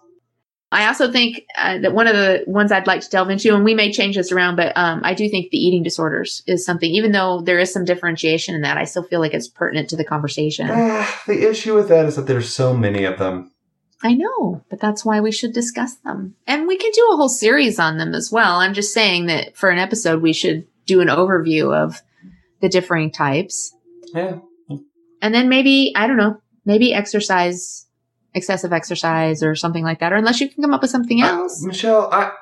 I 0.71 0.87
also 0.87 1.11
think 1.11 1.45
uh, 1.57 1.79
that 1.79 1.95
one 1.95 2.07
of 2.07 2.15
the 2.15 2.45
ones 2.47 2.71
I'd 2.71 2.87
like 2.87 3.01
to 3.01 3.09
delve 3.09 3.31
into, 3.31 3.55
and 3.55 3.65
we 3.65 3.75
may 3.75 3.91
change 3.91 4.17
this 4.17 4.31
around, 4.31 4.57
but 4.57 4.77
um, 4.77 5.01
I 5.03 5.15
do 5.15 5.29
think 5.29 5.51
the 5.51 5.57
eating 5.57 5.83
disorders 5.83 6.43
is 6.47 6.65
something, 6.65 6.91
even 6.91 7.13
though 7.13 7.41
there 7.41 7.59
is 7.59 7.73
some 7.73 7.87
differentiation 7.87 8.55
in 8.55 8.61
that, 8.61 8.77
I 8.77 8.85
still 8.85 9.03
feel 9.03 9.21
like 9.21 9.33
it's 9.33 9.49
pertinent 9.49 9.89
to 9.91 9.97
the 9.97 10.05
conversation. 10.05 10.69
Uh, 10.69 11.07
the 11.27 11.49
issue 11.49 11.75
with 11.75 11.89
that 11.89 12.05
is 12.05 12.17
that 12.17 12.27
there's 12.27 12.53
so 12.53 12.75
many 12.75 13.05
of 13.05 13.19
them. 13.19 13.51
I 14.03 14.15
know, 14.15 14.63
but 14.69 14.79
that's 14.79 15.05
why 15.05 15.21
we 15.21 15.33
should 15.33 15.53
discuss 15.53 15.97
them. 15.97 16.37
And 16.47 16.69
we 16.69 16.77
can 16.77 16.93
do 16.93 17.09
a 17.13 17.17
whole 17.17 17.31
series 17.31 17.79
on 17.79 17.97
them 17.97 18.15
as 18.15 18.31
well. 18.31 18.57
I'm 18.57 18.75
just 18.75 18.93
saying 18.93 19.27
that 19.27 19.57
for 19.57 19.71
an 19.71 19.79
episode, 19.79 20.23
we 20.23 20.33
should 20.33 20.67
do 20.87 21.01
an 21.01 21.09
overview 21.09 21.75
of 21.75 22.01
the 22.61 22.69
differing 22.69 23.11
types. 23.11 23.75
Yeah. 24.15 24.39
And 25.21 25.35
then 25.35 25.49
maybe, 25.49 25.93
I 25.97 26.07
don't 26.07 26.17
know, 26.17 26.41
maybe 26.65 26.95
exercise, 26.95 27.87
excessive 28.39 28.73
exercise 28.73 29.43
or 29.43 29.55
something 29.55 29.85
like 29.85 30.01
that. 30.01 30.13
Or 30.13 30.17
unless 30.17 30.41
you 30.41 30.49
can 30.49 30.63
come 30.63 30.73
up 30.73 30.81
with 30.81 30.91
something 30.91 31.21
else. 31.21 31.63
Uh, 31.63 31.67
Michelle, 31.67 32.09
I, 32.13 32.33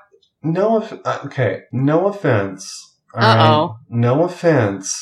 no, 0.42 0.82
uh, 1.04 1.18
okay, 1.24 1.62
no 1.72 2.06
offense. 2.06 2.72
Uh 3.14 3.36
oh. 3.48 3.76
No 3.88 4.24
offense. 4.24 4.94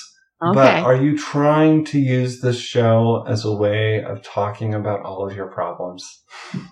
Okay. 0.42 0.54
But 0.54 0.82
are 0.84 0.96
you 0.96 1.16
trying 1.16 1.84
to 1.86 1.98
use 1.98 2.40
this 2.40 2.58
show 2.58 3.24
as 3.26 3.44
a 3.44 3.52
way 3.52 4.02
of 4.04 4.22
talking 4.22 4.74
about 4.74 5.02
all 5.02 5.26
of 5.26 5.34
your 5.34 5.48
problems? 5.48 6.22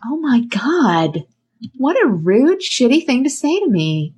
Oh 0.05 0.19
my 0.21 0.41
God. 0.41 1.25
What 1.77 1.97
a 2.03 2.09
rude, 2.09 2.61
shitty 2.61 3.07
thing 3.07 3.25
to 3.25 3.31
say 3.31 3.61
to 3.61 3.69
me. 3.69 4.15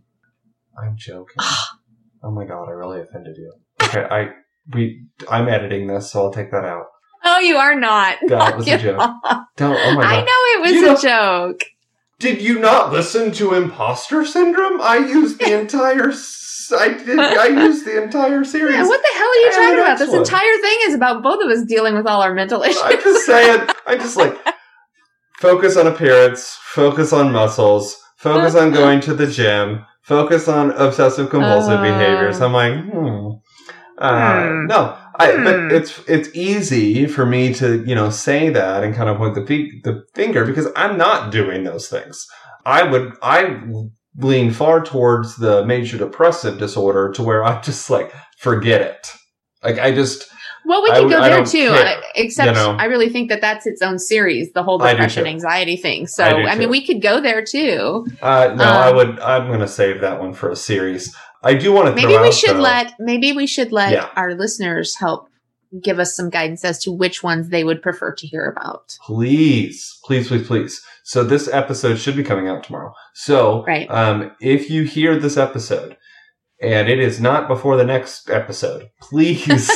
I'm 0.81 0.97
joking. 0.97 1.37
oh 1.39 2.31
my 2.31 2.45
God, 2.45 2.69
I 2.69 2.73
really 2.73 3.01
offended 3.01 3.37
you. 3.37 3.53
Okay, 3.83 4.05
I 4.11 4.31
we 4.73 5.07
I'm 5.31 5.49
editing 5.49 5.87
this, 5.87 6.11
so 6.11 6.25
I'll 6.25 6.33
take 6.33 6.51
that 6.51 6.65
out. 6.65 6.87
Oh, 7.25 7.39
you 7.41 7.57
are 7.57 7.75
not. 7.79 8.18
That 8.29 8.57
was 8.57 8.68
a 8.68 8.79
joke. 8.79 8.99
Don't. 9.57 9.79
Oh 9.81 9.95
my 9.95 10.03
God. 10.03 10.05
I 10.05 10.20
know 10.20 10.27
it 10.27 10.61
was 10.61 10.72
you 10.72 10.85
a 10.85 10.93
know, 10.93 11.01
joke. 11.01 11.64
Did 12.18 12.43
you 12.43 12.59
not 12.59 12.93
listen 12.93 13.33
to 13.33 13.55
Imposter 13.55 14.25
Syndrome? 14.25 14.81
I 14.81 14.99
used 14.99 15.39
the 15.39 15.59
entire 15.61 16.12
I 16.72 16.89
did. 16.89 17.18
I 17.18 17.47
used 17.47 17.85
the 17.85 18.03
entire 18.03 18.45
series. 18.45 18.75
Yeah, 18.75 18.87
what 18.87 19.01
the 19.03 19.18
hell 19.18 19.29
are 19.29 19.35
you 19.35 19.51
talking 19.51 19.79
about? 19.81 19.99
This 19.99 20.14
entire 20.14 20.57
thing 20.59 20.79
is 20.83 20.95
about 20.95 21.22
both 21.22 21.43
of 21.43 21.51
us 21.51 21.64
dealing 21.64 21.95
with 21.95 22.07
all 22.07 22.22
our 22.22 22.33
mental 22.33 22.62
issues. 22.62 22.81
I'm 22.83 23.03
just 23.03 23.27
saying. 23.27 23.68
I'm 23.87 23.99
just 23.99 24.16
like 24.16 24.39
focus 25.41 25.77
on 25.77 25.87
appearance, 25.87 26.59
focus 26.62 27.12
on 27.12 27.33
muscles, 27.33 28.01
focus 28.16 28.55
on 28.55 28.72
going 28.72 29.01
to 29.01 29.14
the 29.14 29.27
gym, 29.27 29.85
focus 30.03 30.49
on 30.49 30.70
obsessive 30.72 31.31
compulsive 31.31 31.81
uh, 31.81 31.83
behaviors. 31.83 32.41
I'm 32.41 32.53
like, 32.53 32.83
hmm. 32.83 33.31
Uh, 33.99 34.49
hmm. 34.49 34.66
No, 34.66 34.99
I, 35.17 35.33
hmm. 35.33 35.45
but 35.45 35.73
it's 35.73 36.01
it's 36.09 36.29
easy 36.35 37.07
for 37.07 37.25
me 37.25 37.55
to 37.55 37.85
you 37.85 37.95
know 37.95 38.11
say 38.11 38.51
that 38.51 38.83
and 38.83 38.95
kind 38.95 39.09
of 39.09 39.17
point 39.17 39.35
the 39.35 39.43
the 39.85 40.05
finger 40.15 40.45
because 40.45 40.67
I'm 40.77 40.99
not 40.99 41.31
doing 41.31 41.65
those 41.65 41.89
things. 41.89 42.27
I 42.67 42.83
would 42.83 43.12
I 43.23 43.61
lean 44.17 44.53
far 44.53 44.83
towards 44.83 45.37
the 45.37 45.65
major 45.65 45.99
depressive 45.99 46.59
disorder 46.59 47.11
to 47.12 47.23
where 47.23 47.45
I'm 47.45 47.62
just 47.62 47.91
like 47.91 48.12
forget 48.39 48.81
it. 48.81 49.12
Like 49.62 49.79
I 49.79 49.93
just. 49.93 50.31
Well, 50.67 50.83
we 50.83 50.89
can 50.91 51.05
I, 51.05 51.09
go 51.11 51.21
there 51.21 51.45
too. 51.45 51.69
Care, 51.75 52.03
except 52.15 52.49
you 52.49 52.55
know? 52.55 52.71
I 52.79 52.87
really 52.87 53.11
think 53.11 53.29
that 53.29 53.43
that's 53.43 53.67
its 53.67 53.83
own 53.83 53.99
series, 53.99 54.51
the 54.53 54.62
whole 54.62 54.79
depression 54.79 55.27
anxiety 55.27 55.77
thing. 55.77 56.07
So 56.07 56.25
I, 56.25 56.53
I 56.53 56.55
mean, 56.57 56.71
we 56.71 56.87
could 56.87 57.03
go 57.03 57.21
there 57.21 57.45
too. 57.45 58.07
Uh, 58.23 58.55
no, 58.57 58.65
um, 58.65 58.77
I 58.77 58.91
would. 58.91 59.21
I'm 59.21 59.49
going 59.49 59.61
to 59.61 59.69
save 59.69 60.01
that 60.01 60.21
one 60.21 60.33
for 60.33 60.51
a 60.51 60.57
series. 60.57 61.15
I 61.45 61.55
do 61.55 61.72
want 61.72 61.88
to. 61.88 61.95
Maybe 61.95 62.18
we 62.20 62.32
should 62.32 62.57
though, 62.57 62.61
let. 62.61 62.95
Maybe 62.99 63.32
we 63.32 63.47
should 63.47 63.70
let 63.70 63.92
yeah. 63.92 64.11
our 64.16 64.34
listeners 64.34 64.97
help 64.97 65.28
give 65.82 65.99
us 65.99 66.14
some 66.14 66.30
guidance 66.30 66.64
as 66.64 66.78
to 66.80 66.92
which 66.92 67.22
ones 67.22 67.49
they 67.49 67.64
would 67.64 67.82
prefer 67.82 68.12
to 68.14 68.26
hear 68.26 68.49
about. 68.49 68.97
Please, 69.05 69.99
please, 70.05 70.28
please, 70.28 70.47
please. 70.47 70.82
So 71.05 71.24
this 71.24 71.49
episode 71.49 71.97
should 71.97 72.16
be 72.16 72.22
coming 72.22 72.49
out 72.49 72.64
tomorrow. 72.64 72.92
So 73.14 73.64
right. 73.64 73.90
um, 73.90 74.32
if 74.40 74.70
you 74.70 74.84
hear 74.84 75.18
this 75.18 75.36
episode 75.36 75.97
and 76.62 76.88
it 76.88 76.99
is 76.99 77.20
not 77.20 77.49
before 77.49 77.76
the 77.76 77.84
next 77.84 78.30
episode, 78.30 78.90
please, 79.01 79.70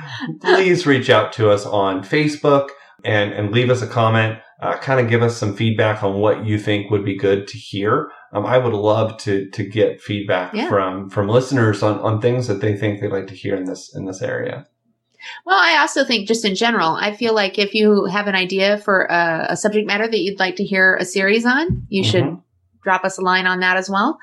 please 0.40 0.86
reach 0.86 1.10
out 1.10 1.32
to 1.34 1.50
us 1.50 1.66
on 1.66 2.02
Facebook 2.02 2.70
and, 3.04 3.32
and 3.32 3.52
leave 3.52 3.70
us 3.70 3.82
a 3.82 3.86
comment. 3.86 4.38
Uh, 4.60 4.76
kind 4.78 5.00
of 5.00 5.10
give 5.10 5.22
us 5.22 5.36
some 5.36 5.54
feedback 5.54 6.02
on 6.02 6.14
what 6.14 6.46
you 6.46 6.58
think 6.58 6.90
would 6.90 7.04
be 7.04 7.16
good 7.16 7.46
to 7.48 7.58
hear. 7.58 8.10
Um, 8.34 8.44
I 8.44 8.58
would 8.58 8.72
love 8.74 9.16
to 9.18 9.48
to 9.50 9.64
get 9.64 10.02
feedback 10.02 10.52
yeah. 10.52 10.68
from 10.68 11.08
from 11.08 11.28
listeners 11.28 11.82
on, 11.82 12.00
on 12.00 12.20
things 12.20 12.48
that 12.48 12.60
they 12.60 12.76
think 12.76 13.00
they'd 13.00 13.12
like 13.12 13.28
to 13.28 13.34
hear 13.34 13.54
in 13.54 13.64
this 13.64 13.94
in 13.94 14.04
this 14.04 14.20
area. 14.20 14.66
Well, 15.46 15.56
I 15.58 15.78
also 15.78 16.04
think 16.04 16.28
just 16.28 16.44
in 16.44 16.54
general, 16.54 16.90
I 16.90 17.14
feel 17.14 17.34
like 17.34 17.58
if 17.58 17.72
you 17.72 18.04
have 18.06 18.26
an 18.26 18.34
idea 18.34 18.78
for 18.78 19.04
a, 19.04 19.46
a 19.50 19.56
subject 19.56 19.86
matter 19.86 20.06
that 20.06 20.18
you'd 20.18 20.38
like 20.38 20.56
to 20.56 20.64
hear 20.64 20.96
a 20.96 21.04
series 21.04 21.46
on, 21.46 21.86
you 21.88 22.02
mm-hmm. 22.02 22.10
should 22.10 22.38
drop 22.82 23.04
us 23.04 23.16
a 23.16 23.22
line 23.22 23.46
on 23.46 23.60
that 23.60 23.76
as 23.76 23.88
well. 23.88 24.18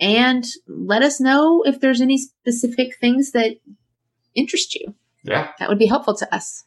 And 0.00 0.44
let 0.66 1.02
us 1.02 1.20
know 1.20 1.62
if 1.64 1.80
there's 1.80 2.00
any 2.00 2.18
specific 2.18 2.96
things 2.96 3.32
that 3.32 3.58
interest 4.34 4.74
you. 4.74 4.94
Yeah. 5.22 5.52
That 5.58 5.68
would 5.68 5.78
be 5.78 5.86
helpful 5.86 6.16
to 6.16 6.34
us. 6.34 6.64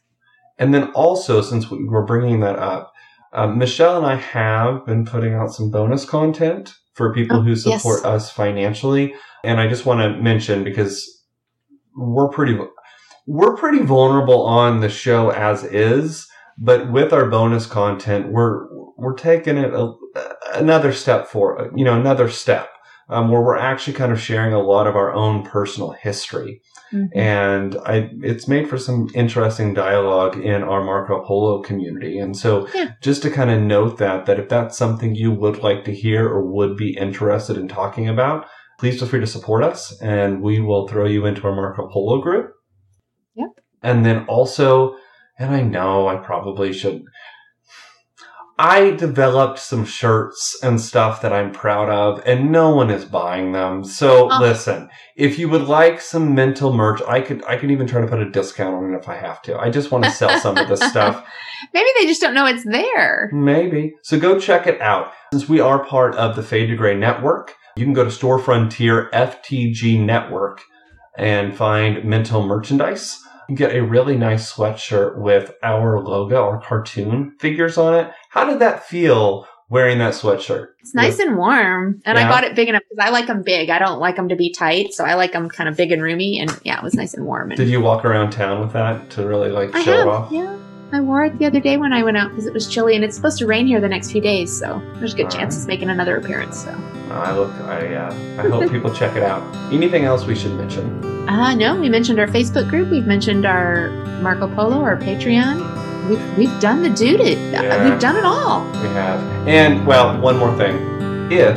And 0.56 0.72
then 0.72 0.92
also, 0.92 1.42
since 1.42 1.70
we're 1.70 2.06
bringing 2.06 2.40
that 2.40 2.58
up, 2.58 2.94
um, 3.32 3.58
Michelle 3.58 3.96
and 3.96 4.06
I 4.06 4.14
have 4.14 4.86
been 4.86 5.04
putting 5.04 5.34
out 5.34 5.52
some 5.52 5.70
bonus 5.70 6.04
content 6.04 6.72
for 6.94 7.12
people 7.12 7.38
oh, 7.38 7.42
who 7.42 7.56
support 7.56 8.00
yes. 8.02 8.04
us 8.04 8.30
financially. 8.30 9.14
And 9.42 9.60
I 9.60 9.68
just 9.68 9.84
want 9.84 10.00
to 10.00 10.20
mention 10.20 10.64
because 10.64 11.22
we're 11.96 12.28
pretty 12.28 12.58
we're 13.26 13.56
pretty 13.56 13.80
vulnerable 13.80 14.42
on 14.44 14.80
the 14.80 14.88
show 14.88 15.30
as 15.30 15.64
is, 15.64 16.28
but 16.58 16.90
with 16.90 17.12
our 17.12 17.28
bonus 17.28 17.66
content, 17.66 18.32
we're 18.32 18.66
we're 18.96 19.14
taking 19.14 19.56
it 19.56 19.72
a, 19.72 19.92
another 20.54 20.92
step 20.92 21.26
for 21.26 21.70
you 21.74 21.84
know 21.84 21.98
another 21.98 22.28
step 22.28 22.70
um, 23.08 23.30
where 23.30 23.40
we're 23.40 23.58
actually 23.58 23.94
kind 23.94 24.12
of 24.12 24.20
sharing 24.20 24.52
a 24.52 24.62
lot 24.62 24.86
of 24.86 24.96
our 24.96 25.12
own 25.12 25.44
personal 25.44 25.92
history. 25.92 26.60
Mm-hmm. 26.92 27.18
And 27.18 27.76
I, 27.86 28.10
it's 28.22 28.46
made 28.46 28.68
for 28.68 28.78
some 28.78 29.08
interesting 29.14 29.74
dialogue 29.74 30.36
in 30.36 30.62
our 30.62 30.84
Marco 30.84 31.24
Polo 31.24 31.62
community. 31.62 32.18
And 32.18 32.36
so 32.36 32.68
yeah. 32.74 32.92
just 33.00 33.22
to 33.22 33.30
kind 33.30 33.50
of 33.50 33.60
note 33.60 33.98
that, 33.98 34.26
that 34.26 34.38
if 34.38 34.48
that's 34.48 34.76
something 34.76 35.14
you 35.14 35.32
would 35.32 35.58
like 35.58 35.84
to 35.84 35.94
hear 35.94 36.28
or 36.28 36.44
would 36.44 36.76
be 36.76 36.96
interested 36.96 37.56
in 37.56 37.68
talking 37.68 38.08
about, 38.08 38.46
please 38.78 38.98
feel 38.98 39.08
free 39.08 39.20
to 39.20 39.26
support 39.26 39.64
us 39.64 40.00
and 40.00 40.42
we 40.42 40.60
will 40.60 40.86
throw 40.88 41.06
you 41.06 41.26
into 41.26 41.46
our 41.46 41.54
Marco 41.54 41.88
Polo 41.88 42.20
group. 42.20 42.52
Yep. 43.34 43.48
And 43.82 44.04
then 44.04 44.24
also, 44.26 44.96
and 45.38 45.54
I 45.54 45.62
know 45.62 46.06
I 46.06 46.16
probably 46.16 46.72
should, 46.72 47.02
I 48.58 48.92
developed 48.92 49.58
some 49.58 49.84
shirts 49.84 50.56
and 50.62 50.80
stuff 50.80 51.20
that 51.22 51.32
I'm 51.32 51.50
proud 51.50 51.90
of, 51.90 52.22
and 52.24 52.52
no 52.52 52.74
one 52.74 52.88
is 52.88 53.04
buying 53.04 53.50
them. 53.50 53.82
So 53.82 54.30
oh. 54.30 54.38
listen, 54.40 54.88
if 55.16 55.40
you 55.40 55.48
would 55.48 55.62
like 55.62 56.00
some 56.00 56.36
mental 56.36 56.72
merch, 56.72 57.02
I 57.08 57.20
could 57.20 57.44
I 57.46 57.56
could 57.56 57.72
even 57.72 57.88
try 57.88 58.00
to 58.00 58.06
put 58.06 58.20
a 58.20 58.30
discount 58.30 58.76
on 58.76 58.94
it 58.94 58.96
if 58.96 59.08
I 59.08 59.16
have 59.16 59.42
to. 59.42 59.58
I 59.58 59.70
just 59.70 59.90
want 59.90 60.04
to 60.04 60.10
sell 60.12 60.38
some 60.38 60.56
of 60.56 60.68
this 60.68 60.80
stuff. 60.90 61.26
Maybe 61.72 61.88
they 61.98 62.06
just 62.06 62.20
don't 62.20 62.34
know 62.34 62.46
it's 62.46 62.64
there. 62.64 63.28
Maybe. 63.32 63.94
So 64.02 64.20
go 64.20 64.38
check 64.38 64.68
it 64.68 64.80
out. 64.80 65.12
Since 65.32 65.48
we 65.48 65.58
are 65.58 65.84
part 65.84 66.14
of 66.14 66.36
the 66.36 66.42
Fade 66.42 66.68
to 66.68 66.76
Gray 66.76 66.96
network, 66.96 67.56
you 67.76 67.84
can 67.84 67.94
go 67.94 68.04
to 68.04 68.10
Store 68.10 68.38
Frontier 68.38 69.10
FTG 69.12 69.98
Network 69.98 70.62
and 71.16 71.56
find 71.56 72.04
mental 72.04 72.46
merchandise 72.46 73.23
get 73.52 73.74
a 73.74 73.82
really 73.82 74.16
nice 74.16 74.52
sweatshirt 74.52 75.18
with 75.18 75.52
our 75.62 76.00
logo 76.00 76.44
or 76.44 76.60
cartoon 76.60 77.36
figures 77.40 77.76
on 77.76 77.94
it. 77.94 78.12
How 78.30 78.44
did 78.44 78.58
that 78.60 78.86
feel 78.86 79.46
wearing 79.68 79.98
that 79.98 80.14
sweatshirt? 80.14 80.68
It's 80.80 80.94
nice 80.94 81.18
and 81.18 81.36
warm. 81.36 82.00
And 82.04 82.18
yeah. 82.18 82.26
I 82.26 82.30
got 82.30 82.44
it 82.44 82.54
big 82.54 82.68
enough 82.68 82.82
because 82.88 83.04
I 83.04 83.10
like 83.10 83.26
them 83.26 83.42
big. 83.42 83.70
I 83.70 83.78
don't 83.78 83.98
like 83.98 84.16
them 84.16 84.28
to 84.28 84.36
be 84.36 84.52
tight. 84.52 84.94
So 84.94 85.04
I 85.04 85.14
like 85.14 85.32
them 85.32 85.48
kind 85.48 85.68
of 85.68 85.76
big 85.76 85.92
and 85.92 86.02
roomy. 86.02 86.38
And 86.38 86.56
yeah, 86.64 86.78
it 86.78 86.82
was 86.82 86.94
nice 86.94 87.14
and 87.14 87.26
warm. 87.26 87.50
And 87.50 87.58
did 87.58 87.68
you 87.68 87.80
walk 87.80 88.04
around 88.04 88.30
town 88.30 88.60
with 88.60 88.72
that 88.72 89.10
to 89.10 89.26
really 89.26 89.50
like 89.50 89.74
show 89.76 89.98
have, 89.98 90.08
off? 90.08 90.32
Yeah. 90.32 90.56
I 90.92 91.00
wore 91.00 91.24
it 91.24 91.38
the 91.38 91.46
other 91.46 91.60
day 91.60 91.76
when 91.76 91.92
I 91.92 92.02
went 92.02 92.16
out 92.16 92.30
because 92.30 92.46
it 92.46 92.52
was 92.54 92.68
chilly 92.68 92.94
and 92.94 93.04
it's 93.04 93.16
supposed 93.16 93.38
to 93.38 93.46
rain 93.46 93.66
here 93.66 93.80
the 93.80 93.88
next 93.88 94.12
few 94.12 94.20
days. 94.20 94.56
So 94.56 94.80
there's 94.96 95.14
a 95.14 95.16
good 95.16 95.26
All 95.26 95.32
chance 95.32 95.54
right. 95.54 95.60
it's 95.60 95.66
making 95.66 95.90
another 95.90 96.16
appearance. 96.16 96.62
So 96.64 96.70
I 97.10 97.36
look, 97.36 97.52
I, 97.62 97.94
uh, 97.94 98.14
I 98.38 98.48
hope 98.48 98.70
people 98.70 98.92
check 98.94 99.16
it 99.16 99.22
out. 99.22 99.42
Anything 99.72 100.04
else 100.04 100.24
we 100.24 100.34
should 100.34 100.52
mention? 100.52 101.28
Uh, 101.28 101.54
no, 101.54 101.80
we 101.80 101.88
mentioned 101.88 102.20
our 102.20 102.26
Facebook 102.26 102.68
group. 102.68 102.90
We've 102.90 103.06
mentioned 103.06 103.46
our 103.46 103.88
Marco 104.20 104.52
Polo, 104.54 104.80
our 104.80 104.96
Patreon. 104.96 106.08
We've, 106.08 106.38
we've 106.38 106.60
done 106.60 106.82
the 106.82 106.90
duty. 106.90 107.32
Yeah, 107.32 107.88
we've 107.88 108.00
done 108.00 108.16
it 108.16 108.24
all. 108.24 108.64
We 108.82 108.88
have. 108.88 109.48
And, 109.48 109.86
well, 109.86 110.20
one 110.20 110.36
more 110.36 110.56
thing. 110.56 110.76
If 111.32 111.56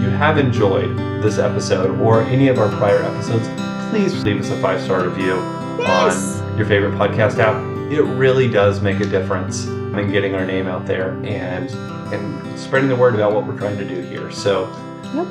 you 0.00 0.08
have 0.10 0.38
enjoyed 0.38 0.96
this 1.22 1.38
episode 1.38 1.98
or 2.00 2.22
any 2.22 2.48
of 2.48 2.58
our 2.58 2.68
prior 2.76 3.02
episodes, 3.02 3.48
please 3.90 4.22
leave 4.24 4.40
us 4.40 4.50
a 4.50 4.56
five 4.60 4.80
star 4.80 5.08
review 5.08 5.34
yes. 5.78 6.40
on 6.40 6.56
your 6.56 6.66
favorite 6.66 6.92
podcast 6.92 7.38
app. 7.38 7.67
It 7.90 8.02
really 8.02 8.48
does 8.48 8.80
make 8.80 9.00
a 9.00 9.06
difference 9.06 9.66
in 9.66 10.10
getting 10.10 10.34
our 10.34 10.44
name 10.44 10.66
out 10.66 10.86
there 10.86 11.12
and 11.24 11.70
and 12.12 12.58
spreading 12.58 12.88
the 12.88 12.96
word 12.96 13.14
about 13.14 13.32
what 13.32 13.46
we're 13.46 13.58
trying 13.58 13.78
to 13.78 13.86
do 13.86 14.00
here. 14.00 14.30
So, 14.30 14.66
yep. 15.14 15.26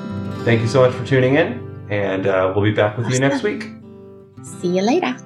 thank 0.46 0.62
you 0.62 0.68
so 0.68 0.82
much 0.82 0.94
for 0.94 1.06
tuning 1.06 1.36
in, 1.36 1.88
and 1.90 2.28
uh, 2.28 2.52
we'll 2.56 2.64
be 2.64 2.72
back 2.72 2.98
with 2.98 3.10
you 3.12 3.20
next 3.20 3.44
week. 3.44 3.70
See 4.44 4.76
you 4.76 4.82
later. 4.82 5.18